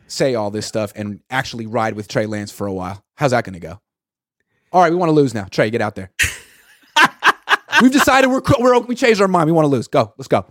say 0.07 0.35
all 0.35 0.49
this 0.51 0.65
stuff 0.65 0.91
and 0.95 1.21
actually 1.29 1.67
ride 1.67 1.93
with 1.93 2.07
Trey 2.07 2.25
Lance 2.25 2.51
for 2.51 2.67
a 2.67 2.73
while. 2.73 3.03
How's 3.15 3.31
that 3.31 3.43
going 3.43 3.53
to 3.53 3.59
go? 3.59 3.79
All 4.71 4.81
right, 4.81 4.91
we 4.91 4.97
want 4.97 5.09
to 5.09 5.13
lose 5.13 5.33
now. 5.33 5.45
Trey, 5.45 5.69
get 5.69 5.81
out 5.81 5.95
there. 5.95 6.11
We've 7.81 7.91
decided 7.91 8.27
we're, 8.27 8.41
we're 8.59 8.79
we 8.79 8.95
changed 8.95 9.21
our 9.21 9.27
mind. 9.27 9.45
We 9.45 9.51
want 9.51 9.65
to 9.65 9.69
lose. 9.69 9.87
Go, 9.87 10.13
let's 10.17 10.27
go. 10.27 10.45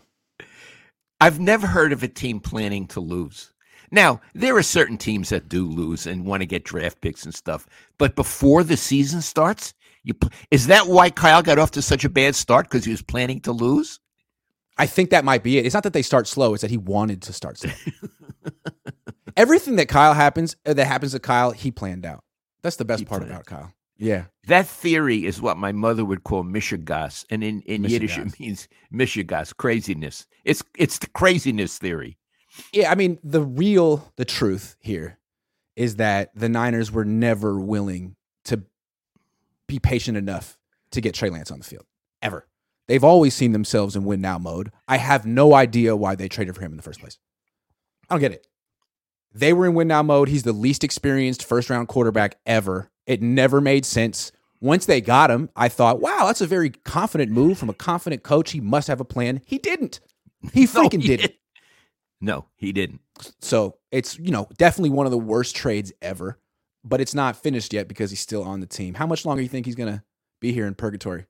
I've 1.21 1.41
never 1.41 1.67
heard 1.67 1.93
of 1.93 2.03
a 2.03 2.09
team 2.09 2.41
planning 2.41 2.87
to 2.89 3.01
lose. 3.01 3.53
Now, 3.91 4.21
there 4.35 4.57
are 4.57 4.63
certain 4.63 4.99
teams 4.99 5.29
that 5.31 5.49
do 5.49 5.67
lose 5.67 6.07
and 6.07 6.25
want 6.27 6.43
to 6.43 6.47
get 6.47 6.65
draft 6.65 7.01
picks 7.01 7.25
and 7.25 7.35
stuff, 7.35 7.67
but 7.99 8.17
before 8.17 8.63
the 8.65 8.77
season 8.77 9.21
starts, 9.23 9.75
you 10.05 10.15
pl- 10.15 10.31
is 10.51 10.67
that 10.69 10.87
why 10.87 11.11
Kyle 11.11 11.43
got 11.43 11.59
off 11.59 11.71
to 11.73 11.83
such 11.83 12.05
a 12.05 12.09
bad 12.09 12.35
start 12.35 12.67
because 12.67 12.85
he 12.85 12.91
was 12.91 13.03
planning 13.03 13.41
to 13.43 13.53
lose? 13.53 14.01
I 14.77 14.87
think 14.87 15.11
that 15.11 15.25
might 15.25 15.43
be 15.43 15.59
it. 15.59 15.67
It's 15.67 15.75
not 15.75 15.83
that 15.83 15.93
they 15.93 16.03
start 16.03 16.27
slow; 16.27 16.55
it's 16.55 16.63
that 16.63 16.71
he 16.71 16.77
wanted 16.77 17.23
to 17.23 17.33
start 17.33 17.59
slow. 17.59 17.73
Everything 19.37 19.77
that 19.77 19.89
Kyle 19.89 20.15
happens 20.15 20.57
uh, 20.67 20.75
that 20.75 20.87
happens 20.87 21.13
to 21.13 21.19
Kyle, 21.21 21.51
he 21.53 21.71
planned 21.71 22.05
out. 22.07 22.25
That's 22.63 22.77
the 22.77 22.85
best 22.85 23.01
He 23.01 23.05
part 23.05 23.21
planned. 23.23 23.33
about 23.33 23.47
Kyle. 23.47 23.73
Yeah, 24.01 24.27
That 24.47 24.69
theory 24.69 25.27
is 25.27 25.43
what 25.43 25.57
my 25.57 25.73
mother 25.73 26.05
would 26.05 26.23
call 26.23 26.45
mishigas, 26.45 27.25
and 27.31 27.43
in, 27.43 27.63
in 27.63 27.83
Yiddish 27.83 28.17
it 28.17 28.39
means 28.39 28.69
mishigas, 28.95 29.57
craziness. 29.57 30.27
It's 30.45 30.63
it's 30.77 30.99
the 30.99 31.09
craziness 31.09 31.79
theory. 31.79 32.17
Yeah. 32.73 32.91
I 32.91 32.95
mean, 32.95 33.19
the 33.23 33.43
real, 33.43 34.13
the 34.17 34.25
truth 34.25 34.77
here 34.81 35.19
is 35.77 35.97
that 35.97 36.35
the 36.35 36.49
Niners 36.49 36.91
were 36.91 37.05
never 37.05 37.59
willing 37.59 38.17
to 38.47 38.63
be 39.67 39.79
patient 39.79 40.17
enough 40.17 40.59
to 40.91 41.01
get 41.01 41.15
Trey 41.15 41.31
Lance 41.31 41.51
on 41.51 41.59
the 41.59 41.65
field 41.65 41.85
ever. 42.23 42.47
They've 42.89 43.05
always 43.05 43.35
seen 43.35 43.53
themselves 43.53 43.95
in 43.95 44.05
win 44.05 44.21
now 44.21 44.39
mode. 44.39 44.73
I 44.89 44.97
have 44.97 45.27
no 45.27 45.55
idea 45.55 45.95
why 45.95 46.15
they 46.15 46.29
traded 46.29 46.55
for 46.55 46.63
him 46.63 46.73
in 46.73 46.77
the 46.77 46.83
first 46.83 47.01
place. 47.01 47.19
I 48.09 48.15
don't 48.15 48.21
get 48.21 48.33
it. 48.33 48.47
They 49.35 49.53
were 49.53 49.67
in 49.67 49.75
win 49.75 49.89
now 49.89 50.03
mode. 50.03 50.29
He's 50.29 50.43
the 50.43 50.53
least 50.53 50.83
experienced 50.83 51.45
first 51.45 51.69
round 51.69 51.89
quarterback 51.89 52.39
ever. 52.47 52.91
It 53.07 53.23
never 53.23 53.61
made 53.61 53.85
sense. 53.85 54.33
Once 54.61 54.87
they 54.87 55.01
got 55.01 55.31
him, 55.31 55.51
I 55.55 55.69
thought, 55.69 56.01
wow, 56.01 56.25
that's 56.27 56.41
a 56.41 56.47
very 56.47 56.71
confident 56.71 57.31
move 57.31 57.59
from 57.59 57.71
a 57.71 57.75
confident 57.75 58.23
coach. 58.23 58.51
He 58.51 58.61
must 58.61 58.89
have 58.89 59.01
a 59.01 59.05
plan. 59.05 59.43
He 59.47 59.59
didn't. 59.59 60.01
He 60.53 60.63
No, 60.75 60.89
freaking 60.89 61.03
he 61.03 61.09
didn't. 61.09 61.35
No, 62.21 62.47
he 62.57 62.73
didn't. 62.73 63.01
So 63.41 63.77
it's, 63.93 64.19
you 64.19 64.31
know, 64.33 64.49
definitely 64.57 64.91
one 64.91 65.07
of 65.07 65.13
the 65.13 65.19
worst 65.19 65.55
trades 65.55 65.93
ever, 66.03 66.39
but 66.85 67.01
it's 67.01 67.15
not 67.15 67.37
finished 67.37 67.73
yet 67.73 67.87
because 67.89 68.11
he's 68.11 68.21
still 68.21 68.43
on 68.43 68.61
the 68.61 68.67
team. 68.67 68.95
How 68.95 69.07
much 69.07 69.25
longer 69.25 69.41
do 69.41 69.45
you 69.45 69.49
think 69.49 69.67
he's 69.67 69.75
going 69.77 69.93
to 69.93 70.03
be 70.41 70.53
here 70.53 70.67
in 70.67 70.75
purgatory? 70.75 71.27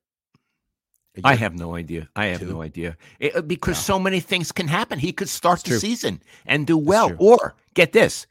I 1.24 1.34
have 1.34 1.54
no 1.58 1.74
idea. 1.74 2.08
I 2.14 2.26
have 2.26 2.40
Two. 2.40 2.46
no 2.52 2.62
idea 2.62 2.96
It- 3.18 3.34
uh, 3.34 3.42
because 3.42 3.76
No. 3.76 3.94
so 3.94 3.98
many 3.98 4.20
things 4.20 4.52
can 4.52 4.68
happen. 4.68 4.98
He 5.00 5.12
could 5.12 5.28
start 5.28 5.64
the 5.64 5.78
season 5.80 6.22
and 6.46 6.64
do 6.66 6.78
well, 6.78 7.12
or 7.18 7.56
get 7.74 7.92
this: 7.92 8.26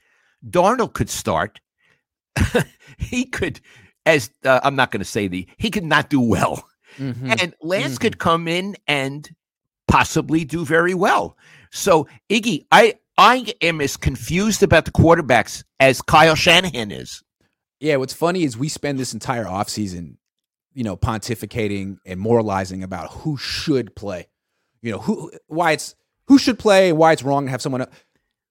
Darnold 0.47 0.93
could 0.93 1.09
start. 1.09 1.59
he 2.97 3.25
could, 3.25 3.59
as 4.05 4.29
uh, 4.45 4.61
I'm 4.63 4.75
not 4.77 4.91
going 4.91 4.99
to 5.01 5.05
say 5.05 5.27
the 5.27 5.47
he 5.57 5.69
could 5.69 5.83
not 5.83 6.09
do 6.09 6.21
well, 6.21 6.65
Mhm. 6.97 7.41
and 7.41 7.53
Lance 7.61 7.95
Mhm. 7.95 7.99
could 7.99 8.19
come 8.19 8.47
in 8.47 8.77
and 8.87 9.35
possibly 9.87 10.45
do 10.45 10.63
very 10.63 10.93
well. 10.93 11.35
So 11.71 12.07
Iggy, 12.29 12.65
I 12.71 12.95
I 13.17 13.53
am 13.61 13.81
as 13.81 13.97
confused 13.97 14.63
about 14.63 14.85
the 14.85 14.91
quarterbacks 14.91 15.63
as 15.79 16.01
Kyle 16.01 16.35
Shanahan 16.35 16.91
is. 16.91 17.23
Yeah, 17.79 17.97
what's 17.97 18.13
funny 18.13 18.43
is 18.43 18.57
we 18.57 18.69
spend 18.69 18.99
this 18.99 19.13
entire 19.13 19.45
offseason, 19.45 20.17
you 20.73 20.83
know, 20.83 20.97
pontificating 20.97 21.97
and 22.05 22.19
moralizing 22.19 22.83
about 22.83 23.11
who 23.11 23.37
should 23.37 23.95
play. 23.95 24.27
You 24.81 24.93
know, 24.93 24.99
who 24.99 25.31
why 25.47 25.73
it's 25.73 25.95
who 26.27 26.37
should 26.37 26.59
play, 26.59 26.93
why 26.93 27.13
it's 27.13 27.23
wrong 27.23 27.45
to 27.45 27.51
have 27.51 27.61
someone 27.61 27.85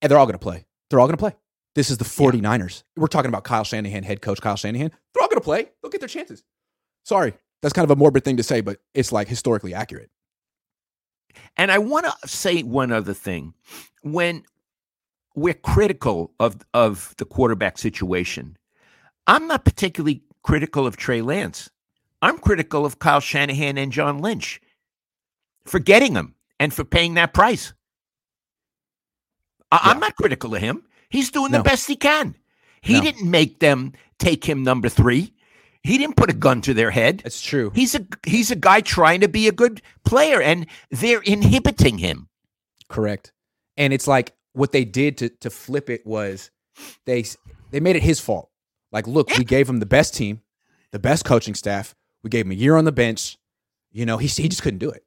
and 0.02 0.11
they're 0.11 0.18
all 0.18 0.26
going 0.26 0.35
to 0.35 0.38
play. 0.38 0.66
They're 0.90 1.00
all 1.00 1.07
going 1.07 1.16
to 1.16 1.20
play. 1.20 1.35
This 1.74 1.90
is 1.90 1.98
the 1.98 2.05
49ers. 2.05 2.85
We're 2.96 3.07
talking 3.07 3.29
about 3.29 3.44
Kyle 3.44 3.64
Shanahan, 3.64 4.02
head 4.02 4.22
coach 4.22 4.40
Kyle 4.40 4.57
Shanahan. 4.57 4.88
They're 4.88 5.22
all 5.22 5.29
going 5.29 5.40
to 5.40 5.44
play. 5.44 5.68
They'll 5.83 5.90
get 5.90 6.00
their 6.00 6.09
chances. 6.09 6.42
Sorry. 7.05 7.35
That's 7.62 7.72
kind 7.72 7.85
of 7.85 7.90
a 7.90 7.96
morbid 7.96 8.24
thing 8.24 8.37
to 8.37 8.42
say, 8.42 8.61
but 8.61 8.79
it's 8.94 9.12
like 9.12 9.29
historically 9.29 9.74
accurate. 9.74 10.11
And 11.57 11.70
I 11.72 11.79
want 11.79 12.07
to 12.07 12.29
say 12.29 12.62
one 12.62 12.92
other 12.92 13.14
thing. 13.14 13.55
When 14.03 14.44
we're 15.35 15.55
critical 15.55 16.33
of 16.40 16.59
of 16.75 17.14
the 17.18 17.25
quarterback 17.25 17.79
situation, 17.79 18.57
I'm 19.27 19.46
not 19.46 19.64
particularly 19.64 20.22
critical 20.42 20.87
of 20.87 20.96
Trey 20.96 21.22
Lance. 21.22 21.70
I'm 22.22 22.38
critical 22.38 22.87
of 22.87 22.99
Kyle 22.99 23.20
Shanahan 23.20 23.77
and 23.79 23.92
John 23.92 24.18
Lynch 24.18 24.61
for 25.64 25.79
getting 25.79 26.14
him 26.14 26.35
and 26.59 26.72
for 26.72 26.85
paying 26.85 27.14
that 27.14 27.35
price. 27.35 27.72
I, 29.72 29.81
I'm 29.85 29.96
Yeah. 29.96 30.01
not 30.01 30.16
critical 30.16 30.55
of 30.55 30.61
him. 30.62 30.85
He's 31.09 31.31
doing 31.31 31.53
No. 31.53 31.59
the 31.59 31.64
best 31.64 31.87
he 31.88 31.96
can. 31.96 32.35
He 32.81 32.94
No. 32.94 33.03
didn't 33.03 33.31
make 33.31 33.59
them 33.61 33.92
take 34.18 34.44
him 34.44 34.62
number 34.62 34.88
three. 34.88 35.33
He 35.87 35.99
didn't 35.99 36.16
put 36.16 36.31
a 36.31 36.35
gun 36.35 36.62
to 36.62 36.75
their 36.75 36.90
head. 36.90 37.20
That's 37.22 37.40
true. 37.40 37.70
He's 37.75 37.94
a 37.94 38.05
he's 38.27 38.51
a 38.51 38.57
guy 38.57 38.81
trying 38.81 39.20
to 39.20 39.29
be 39.29 39.46
a 39.46 39.53
good 39.53 39.81
player, 40.05 40.42
and 40.42 40.66
they're 40.90 41.22
inhibiting 41.22 41.99
him. 41.99 42.29
Correct. 42.88 43.33
And 43.77 43.92
it's 43.92 44.09
like 44.09 44.35
what 44.53 44.72
they 44.72 44.85
did 44.85 45.18
to 45.18 45.29
to 45.29 45.51
flip 45.51 45.88
it 45.88 46.05
was 46.05 46.51
they 47.05 47.25
they 47.70 47.79
made 47.79 47.94
it 47.94 48.03
his 48.03 48.18
fault. 48.18 48.51
Like, 48.90 49.07
look, 49.07 49.31
we 49.38 49.44
gave 49.44 49.68
him 49.68 49.79
the 49.79 49.87
best 49.87 50.14
team, 50.14 50.42
the 50.90 50.99
best 50.99 51.25
coaching 51.25 51.55
staff. 51.55 51.94
We 52.22 52.31
gave 52.31 52.46
him 52.46 52.53
a 52.53 52.57
year 52.57 52.77
on 52.77 52.85
the 52.85 52.92
bench. 52.92 53.38
You 53.92 54.07
know, 54.07 54.16
he 54.16 54.27
he 54.27 54.49
just 54.49 54.62
couldn't 54.62 54.81
do 54.81 54.90
it. 54.90 55.05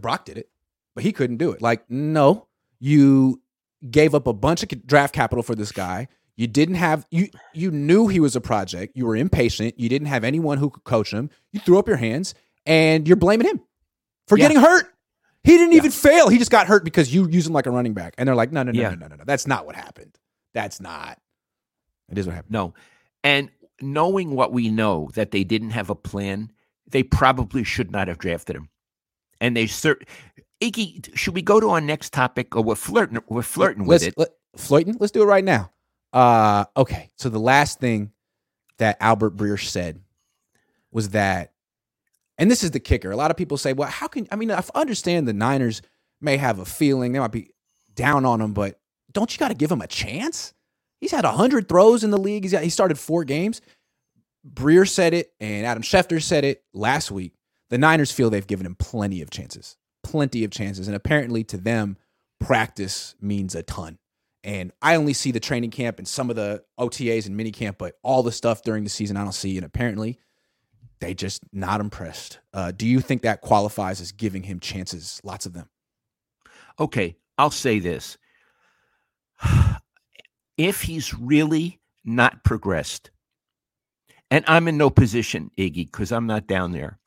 Brock 0.00 0.24
did 0.24 0.36
it, 0.36 0.48
but 0.94 1.04
he 1.04 1.12
couldn't 1.12 1.36
do 1.36 1.52
it. 1.52 1.62
Like, 1.62 1.88
no, 1.88 2.48
you 2.80 3.40
gave 3.88 4.14
up 4.14 4.26
a 4.26 4.32
bunch 4.32 4.62
of 4.62 4.86
draft 4.86 5.14
capital 5.14 5.42
for 5.42 5.54
this 5.54 5.70
guy. 5.70 6.08
You 6.36 6.46
didn't 6.46 6.76
have 6.76 7.06
you 7.10 7.28
you 7.52 7.70
knew 7.70 8.08
he 8.08 8.20
was 8.20 8.34
a 8.36 8.40
project. 8.40 8.96
You 8.96 9.06
were 9.06 9.16
impatient. 9.16 9.78
You 9.78 9.88
didn't 9.88 10.08
have 10.08 10.24
anyone 10.24 10.58
who 10.58 10.70
could 10.70 10.84
coach 10.84 11.12
him. 11.12 11.30
You 11.52 11.60
threw 11.60 11.78
up 11.78 11.86
your 11.86 11.98
hands 11.98 12.34
and 12.64 13.06
you're 13.06 13.16
blaming 13.16 13.46
him 13.46 13.60
for 14.28 14.38
Yeah. 14.38 14.44
getting 14.48 14.62
hurt. 14.62 14.86
He 15.44 15.52
didn't 15.52 15.72
Yeah. 15.72 15.78
even 15.78 15.90
fail. 15.90 16.28
He 16.28 16.38
just 16.38 16.50
got 16.50 16.66
hurt 16.66 16.84
because 16.84 17.12
you 17.14 17.28
use 17.28 17.46
him 17.46 17.52
like 17.52 17.66
a 17.66 17.70
running 17.70 17.94
back. 17.94 18.14
And 18.16 18.26
they're 18.26 18.36
like, 18.36 18.52
no, 18.52 18.62
no, 18.62 18.72
no, 18.72 18.80
Yeah. 18.80 18.90
no, 18.90 18.94
no, 18.96 19.08
no, 19.08 19.16
no. 19.16 19.24
That's 19.24 19.46
not 19.46 19.66
what 19.66 19.76
happened. 19.76 20.16
That's 20.54 20.80
not. 20.80 21.18
It 22.10 22.18
is 22.18 22.26
what 22.26 22.34
happened. 22.34 22.52
No, 22.52 22.74
and 23.24 23.50
knowing 23.80 24.34
what 24.34 24.52
we 24.52 24.70
know 24.70 25.10
that 25.14 25.32
they 25.32 25.44
didn't 25.44 25.70
have 25.70 25.90
a 25.90 25.94
plan, 25.94 26.52
they 26.88 27.02
probably 27.02 27.64
should 27.64 27.90
not 27.90 28.08
have 28.08 28.18
drafted 28.18 28.56
him. 28.56 28.68
And 29.40 29.56
they 29.56 29.64
cert 29.64 30.02
Iggy, 30.62 31.16
should 31.16 31.34
we 31.34 31.42
go 31.42 31.58
to 31.58 31.70
our 31.70 31.80
next 31.80 32.12
topic, 32.12 32.54
or 32.54 32.62
we're 32.62 32.76
flirting? 32.76 33.18
We're 33.28 33.42
flirting 33.42 33.82
with 33.84 34.02
let's, 34.02 34.04
it. 34.04 34.14
Let, 34.16 34.28
flirting? 34.56 34.96
Let's 35.00 35.10
do 35.10 35.22
it 35.22 35.26
right 35.26 35.42
now. 35.42 35.72
Uh, 36.12 36.66
okay. 36.76 37.10
So 37.16 37.28
the 37.28 37.40
last 37.40 37.80
thing 37.80 38.12
that 38.78 38.96
Albert 39.00 39.36
Breer 39.36 39.60
said 39.62 40.00
was 40.90 41.10
that, 41.10 41.52
and 42.38 42.50
this 42.50 42.62
is 42.62 42.72
the 42.72 42.80
kicker. 42.80 43.10
A 43.10 43.16
lot 43.16 43.30
of 43.30 43.36
people 43.36 43.56
say, 43.56 43.72
well, 43.72 43.88
how 43.88 44.08
can, 44.08 44.26
I 44.30 44.36
mean, 44.36 44.50
I 44.50 44.62
understand 44.74 45.28
the 45.28 45.32
Niners 45.32 45.82
may 46.20 46.36
have 46.36 46.58
a 46.58 46.64
feeling, 46.64 47.12
they 47.12 47.18
might 47.18 47.32
be 47.32 47.50
down 47.94 48.24
on 48.24 48.40
him, 48.40 48.52
but 48.52 48.80
don't 49.12 49.32
you 49.32 49.38
got 49.38 49.48
to 49.48 49.54
give 49.54 49.70
him 49.70 49.80
a 49.80 49.86
chance? 49.86 50.54
He's 51.00 51.10
had 51.10 51.24
100 51.24 51.68
throws 51.68 52.04
in 52.04 52.10
the 52.10 52.18
league. 52.18 52.44
He's 52.44 52.52
got, 52.52 52.62
he 52.62 52.70
started 52.70 52.98
four 52.98 53.24
games. 53.24 53.60
Breer 54.48 54.88
said 54.88 55.14
it, 55.14 55.32
and 55.40 55.66
Adam 55.66 55.82
Schefter 55.82 56.22
said 56.22 56.44
it 56.44 56.64
last 56.72 57.10
week. 57.10 57.34
The 57.70 57.78
Niners 57.78 58.12
feel 58.12 58.30
they've 58.30 58.46
given 58.46 58.66
him 58.66 58.74
plenty 58.74 59.22
of 59.22 59.30
chances, 59.30 59.76
plenty 60.02 60.44
of 60.44 60.50
chances. 60.50 60.88
And 60.88 60.96
apparently 60.96 61.44
to 61.44 61.56
them, 61.56 61.96
practice 62.40 63.14
means 63.20 63.54
a 63.54 63.62
ton. 63.62 63.98
And 64.44 64.72
I 64.82 64.96
only 64.96 65.12
see 65.12 65.30
the 65.30 65.40
training 65.40 65.70
camp 65.70 65.98
and 65.98 66.08
some 66.08 66.28
of 66.28 66.36
the 66.36 66.64
OTAs 66.78 67.26
and 67.26 67.36
mini 67.36 67.52
camp, 67.52 67.78
but 67.78 67.94
all 68.02 68.22
the 68.22 68.32
stuff 68.32 68.62
during 68.62 68.82
the 68.82 68.90
season 68.90 69.16
I 69.16 69.22
don't 69.22 69.32
see. 69.32 69.56
And 69.56 69.64
apparently 69.64 70.18
they 71.00 71.14
just 71.14 71.42
not 71.52 71.80
impressed. 71.80 72.38
Uh, 72.52 72.72
do 72.72 72.86
you 72.86 73.00
think 73.00 73.22
that 73.22 73.40
qualifies 73.40 74.00
as 74.00 74.12
giving 74.12 74.44
him 74.44 74.60
chances? 74.60 75.20
Lots 75.24 75.46
of 75.46 75.52
them. 75.52 75.68
Okay, 76.78 77.16
I'll 77.38 77.50
say 77.50 77.78
this. 77.78 78.16
If 80.58 80.82
he's 80.82 81.14
really 81.14 81.80
not 82.04 82.44
progressed, 82.44 83.10
and 84.30 84.44
I'm 84.46 84.68
in 84.68 84.76
no 84.76 84.90
position, 84.90 85.50
Iggy, 85.58 85.86
because 85.86 86.12
I'm 86.12 86.26
not 86.26 86.46
down 86.46 86.72
there, 86.72 86.98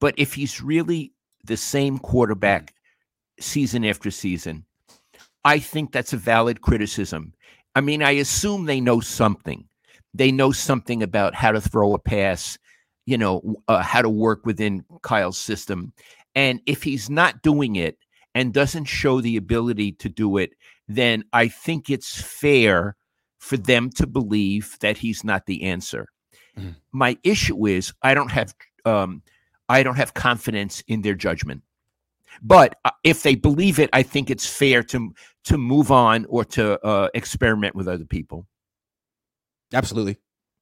but 0.00 0.14
if 0.18 0.34
he's 0.34 0.60
really 0.60 1.12
the 1.44 1.56
same 1.56 1.98
quarterback 1.98 2.74
season 3.38 3.84
after 3.84 4.10
season, 4.10 4.66
I 5.44 5.58
think 5.58 5.92
that's 5.92 6.12
a 6.12 6.18
valid 6.18 6.60
criticism. 6.60 7.32
I 7.74 7.80
mean, 7.80 8.02
I 8.02 8.12
assume 8.12 8.64
they 8.64 8.80
know 8.80 9.00
something. 9.00 9.68
They 10.14 10.32
know 10.32 10.52
something 10.52 11.02
about 11.02 11.34
how 11.34 11.52
to 11.52 11.60
throw 11.60 11.94
a 11.94 11.98
pass, 11.98 12.58
you 13.06 13.18
know, 13.18 13.56
uh, 13.68 13.82
how 13.82 14.02
to 14.02 14.08
work 14.08 14.44
within 14.44 14.84
Kyle's 15.02 15.38
system. 15.38 15.92
And 16.34 16.60
if 16.66 16.82
he's 16.82 17.08
not 17.08 17.42
doing 17.42 17.76
it 17.76 17.98
and 18.34 18.52
doesn't 18.52 18.86
show 18.86 19.20
the 19.20 19.36
ability 19.36 19.92
to 19.92 20.08
do 20.08 20.36
it, 20.38 20.52
then 20.88 21.24
I 21.32 21.48
think 21.48 21.90
it's 21.90 22.20
fair 22.20 22.96
for 23.38 23.56
them 23.56 23.90
to 23.90 24.06
believe 24.06 24.76
that 24.80 24.96
he's 24.96 25.22
not 25.22 25.46
the 25.46 25.62
answer. 25.62 26.08
Mm-hmm. 26.58 26.70
My 26.92 27.16
issue 27.22 27.66
is 27.66 27.92
I 28.02 28.14
don't 28.14 28.30
have 28.30 28.54
um, 28.84 29.22
I 29.68 29.82
don't 29.82 29.96
have 29.96 30.14
confidence 30.14 30.82
in 30.88 31.02
their 31.02 31.14
judgment. 31.14 31.62
But 32.42 32.78
uh, 32.84 32.90
if 33.04 33.22
they 33.22 33.34
believe 33.34 33.78
it, 33.78 33.90
I 33.92 34.02
think 34.02 34.30
it's 34.30 34.46
fair 34.46 34.82
to 34.84 35.12
to 35.44 35.58
move 35.58 35.90
on 35.90 36.26
or 36.28 36.44
to 36.44 36.84
uh, 36.84 37.08
experiment 37.14 37.74
with 37.74 37.88
other 37.88 38.04
people. 38.04 38.46
Absolutely, 39.72 40.16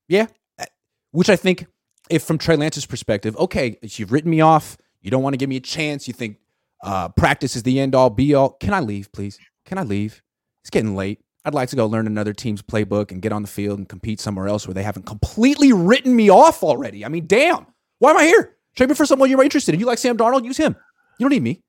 yeah. 0.08 0.26
Uh, 0.58 0.66
which 1.10 1.28
I 1.28 1.36
think, 1.36 1.66
if 2.10 2.22
from 2.22 2.38
Trey 2.38 2.56
Lance's 2.56 2.86
perspective, 2.86 3.36
okay, 3.36 3.78
you've 3.82 4.12
written 4.12 4.30
me 4.30 4.40
off. 4.40 4.76
You 5.00 5.10
don't 5.10 5.22
want 5.22 5.34
to 5.34 5.38
give 5.38 5.48
me 5.48 5.56
a 5.56 5.60
chance. 5.60 6.08
You 6.08 6.14
think 6.14 6.38
uh, 6.82 7.08
practice 7.10 7.56
is 7.56 7.62
the 7.62 7.78
end 7.80 7.94
all 7.94 8.10
be 8.10 8.34
all. 8.34 8.50
Can 8.50 8.74
I 8.74 8.80
leave, 8.80 9.12
please? 9.12 9.38
Can 9.64 9.78
I 9.78 9.82
leave? 9.82 10.22
It's 10.62 10.70
getting 10.70 10.96
late. 10.96 11.20
I'd 11.44 11.54
like 11.54 11.68
to 11.68 11.76
go 11.76 11.86
learn 11.86 12.08
another 12.08 12.32
team's 12.32 12.60
playbook 12.60 13.12
and 13.12 13.22
get 13.22 13.30
on 13.32 13.42
the 13.42 13.48
field 13.48 13.78
and 13.78 13.88
compete 13.88 14.18
somewhere 14.18 14.48
else 14.48 14.66
where 14.66 14.74
they 14.74 14.82
haven't 14.82 15.06
completely 15.06 15.72
written 15.72 16.14
me 16.16 16.28
off 16.28 16.64
already. 16.64 17.04
I 17.04 17.08
mean, 17.08 17.28
damn. 17.28 17.66
Why 18.00 18.10
am 18.10 18.16
I 18.16 18.24
here? 18.24 18.56
Trade 18.74 18.88
me 18.88 18.96
for 18.96 19.06
someone 19.06 19.30
you're 19.30 19.42
interested 19.42 19.72
in. 19.72 19.80
You 19.80 19.86
like 19.86 19.98
Sam 19.98 20.16
Darnold? 20.16 20.44
Use 20.44 20.56
him. 20.56 20.74
You 21.18 21.24
don't 21.24 21.30
need 21.30 21.42
me. 21.42 21.62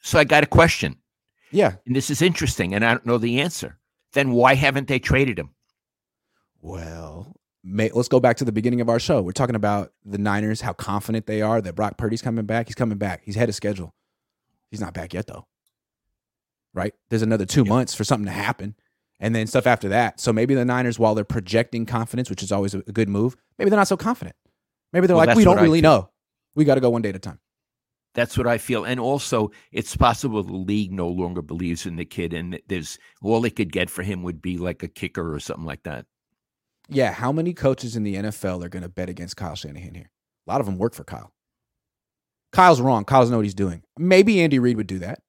So 0.00 0.18
I 0.18 0.24
got 0.24 0.42
a 0.42 0.46
question. 0.46 0.96
Yeah. 1.50 1.76
And 1.86 1.94
this 1.94 2.10
is 2.10 2.22
interesting, 2.22 2.74
and 2.74 2.84
I 2.84 2.90
don't 2.90 3.06
know 3.06 3.18
the 3.18 3.40
answer. 3.40 3.78
Then 4.12 4.32
why 4.32 4.54
haven't 4.54 4.88
they 4.88 4.98
traded 4.98 5.38
him? 5.38 5.50
Well, 6.60 7.34
may, 7.62 7.90
let's 7.90 8.08
go 8.08 8.20
back 8.20 8.36
to 8.38 8.44
the 8.44 8.52
beginning 8.52 8.80
of 8.80 8.88
our 8.88 8.98
show. 8.98 9.22
We're 9.22 9.32
talking 9.32 9.56
about 9.56 9.92
the 10.04 10.18
Niners, 10.18 10.62
how 10.62 10.72
confident 10.72 11.26
they 11.26 11.42
are 11.42 11.60
that 11.60 11.74
Brock 11.74 11.96
Purdy's 11.96 12.22
coming 12.22 12.46
back. 12.46 12.68
He's 12.68 12.74
coming 12.74 12.98
back. 12.98 13.22
He's 13.24 13.36
ahead 13.36 13.48
of 13.48 13.54
schedule. 13.54 13.94
He's 14.70 14.80
not 14.80 14.94
back 14.94 15.14
yet, 15.14 15.26
though. 15.26 15.46
Right? 16.72 16.94
There's 17.10 17.22
another 17.22 17.46
two 17.46 17.62
yeah. 17.64 17.68
months 17.68 17.94
for 17.94 18.04
something 18.04 18.26
to 18.26 18.32
happen. 18.32 18.74
And 19.20 19.34
then 19.34 19.46
stuff 19.46 19.66
after 19.66 19.88
that. 19.90 20.18
So 20.20 20.32
maybe 20.32 20.54
the 20.54 20.64
Niners, 20.64 20.98
while 20.98 21.14
they're 21.14 21.24
projecting 21.24 21.86
confidence, 21.86 22.28
which 22.28 22.42
is 22.42 22.50
always 22.50 22.74
a 22.74 22.80
good 22.80 23.08
move, 23.08 23.36
maybe 23.58 23.70
they're 23.70 23.78
not 23.78 23.88
so 23.88 23.96
confident. 23.96 24.34
Maybe 24.92 25.06
they're 25.06 25.16
well, 25.16 25.26
like, 25.26 25.36
we 25.36 25.44
don't 25.44 25.60
really 25.60 25.80
know. 25.80 26.10
We 26.54 26.64
got 26.64 26.74
to 26.74 26.80
go 26.80 26.90
one 26.90 27.02
day 27.02 27.10
at 27.10 27.16
a 27.16 27.20
time. 27.20 27.38
That's 28.14 28.38
what 28.38 28.46
I 28.46 28.58
feel. 28.58 28.84
And 28.84 29.00
also, 29.00 29.50
it's 29.72 29.96
possible 29.96 30.42
the 30.42 30.52
league 30.52 30.92
no 30.92 31.08
longer 31.08 31.42
believes 31.42 31.84
in 31.84 31.96
the 31.96 32.04
kid, 32.04 32.32
and 32.32 32.60
there's 32.68 32.98
all 33.22 33.40
they 33.40 33.50
could 33.50 33.72
get 33.72 33.90
for 33.90 34.02
him 34.02 34.22
would 34.22 34.40
be 34.40 34.56
like 34.56 34.82
a 34.82 34.88
kicker 34.88 35.34
or 35.34 35.40
something 35.40 35.66
like 35.66 35.82
that. 35.82 36.06
Yeah. 36.88 37.12
How 37.12 37.32
many 37.32 37.54
coaches 37.54 37.96
in 37.96 38.04
the 38.04 38.16
NFL 38.16 38.64
are 38.64 38.68
going 38.68 38.82
to 38.82 38.88
bet 38.88 39.08
against 39.08 39.36
Kyle 39.36 39.56
Shanahan 39.56 39.94
here? 39.94 40.10
A 40.46 40.50
lot 40.50 40.60
of 40.60 40.66
them 40.66 40.78
work 40.78 40.94
for 40.94 41.04
Kyle. 41.04 41.32
Kyle's 42.52 42.80
wrong. 42.80 43.04
Kyle's 43.04 43.30
know 43.30 43.36
what 43.36 43.46
he's 43.46 43.54
doing. 43.54 43.82
Maybe 43.98 44.40
Andy 44.40 44.60
Reid 44.60 44.76
would 44.76 44.86
do 44.86 45.00
that, 45.00 45.20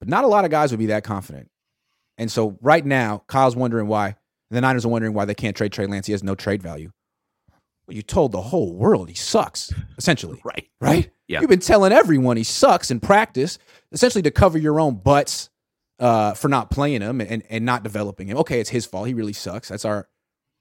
but 0.00 0.08
not 0.08 0.24
a 0.24 0.28
lot 0.28 0.44
of 0.44 0.50
guys 0.50 0.72
would 0.72 0.80
be 0.80 0.86
that 0.86 1.04
confident. 1.04 1.48
And 2.16 2.32
so 2.32 2.58
right 2.60 2.84
now, 2.84 3.22
Kyle's 3.28 3.54
wondering 3.54 3.86
why. 3.86 4.16
The 4.50 4.60
Niners 4.60 4.84
are 4.84 4.88
wondering 4.88 5.14
why 5.14 5.26
they 5.26 5.34
can't 5.34 5.56
trade 5.56 5.72
Trey 5.72 5.86
Lance. 5.86 6.06
He 6.06 6.12
has 6.12 6.24
no 6.24 6.34
trade 6.34 6.62
value. 6.62 6.90
Well, 7.88 7.96
you 7.96 8.02
told 8.02 8.32
the 8.32 8.42
whole 8.42 8.74
world 8.74 9.08
he 9.08 9.14
sucks, 9.14 9.72
essentially. 9.96 10.40
right. 10.44 10.68
Right? 10.78 11.10
Yeah. 11.26 11.40
You've 11.40 11.48
been 11.48 11.58
telling 11.58 11.90
everyone 11.90 12.36
he 12.36 12.44
sucks 12.44 12.90
in 12.90 13.00
practice, 13.00 13.58
essentially 13.92 14.22
to 14.22 14.30
cover 14.30 14.58
your 14.58 14.78
own 14.78 14.96
butts 14.96 15.48
uh, 15.98 16.34
for 16.34 16.48
not 16.48 16.70
playing 16.70 17.00
him 17.00 17.22
and, 17.22 17.42
and 17.48 17.64
not 17.64 17.82
developing 17.82 18.28
him. 18.28 18.36
Okay, 18.38 18.60
it's 18.60 18.68
his 18.68 18.84
fault. 18.84 19.08
He 19.08 19.14
really 19.14 19.32
sucks. 19.32 19.68
That's 19.68 19.86
our 19.86 20.06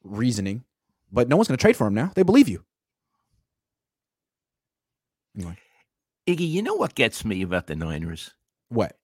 reasoning. 0.03 0.63
But 1.11 1.27
no 1.27 1.35
one's 1.35 1.49
going 1.49 1.57
to 1.57 1.61
trade 1.61 1.75
for 1.75 1.87
him 1.87 1.93
now. 1.93 2.11
They 2.15 2.23
believe 2.23 2.47
you. 2.47 2.63
Anyway. 5.35 5.57
Iggy, 6.27 6.49
you 6.49 6.61
know 6.61 6.75
what 6.75 6.95
gets 6.95 7.23
me 7.25 7.41
about 7.41 7.67
the 7.67 7.75
Niners? 7.75 8.31
What? 8.69 8.97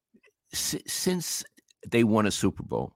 S- 0.54 0.76
since 0.88 1.44
they 1.88 2.04
won 2.04 2.26
a 2.26 2.32
Super 2.32 2.64
Bowl, 2.64 2.96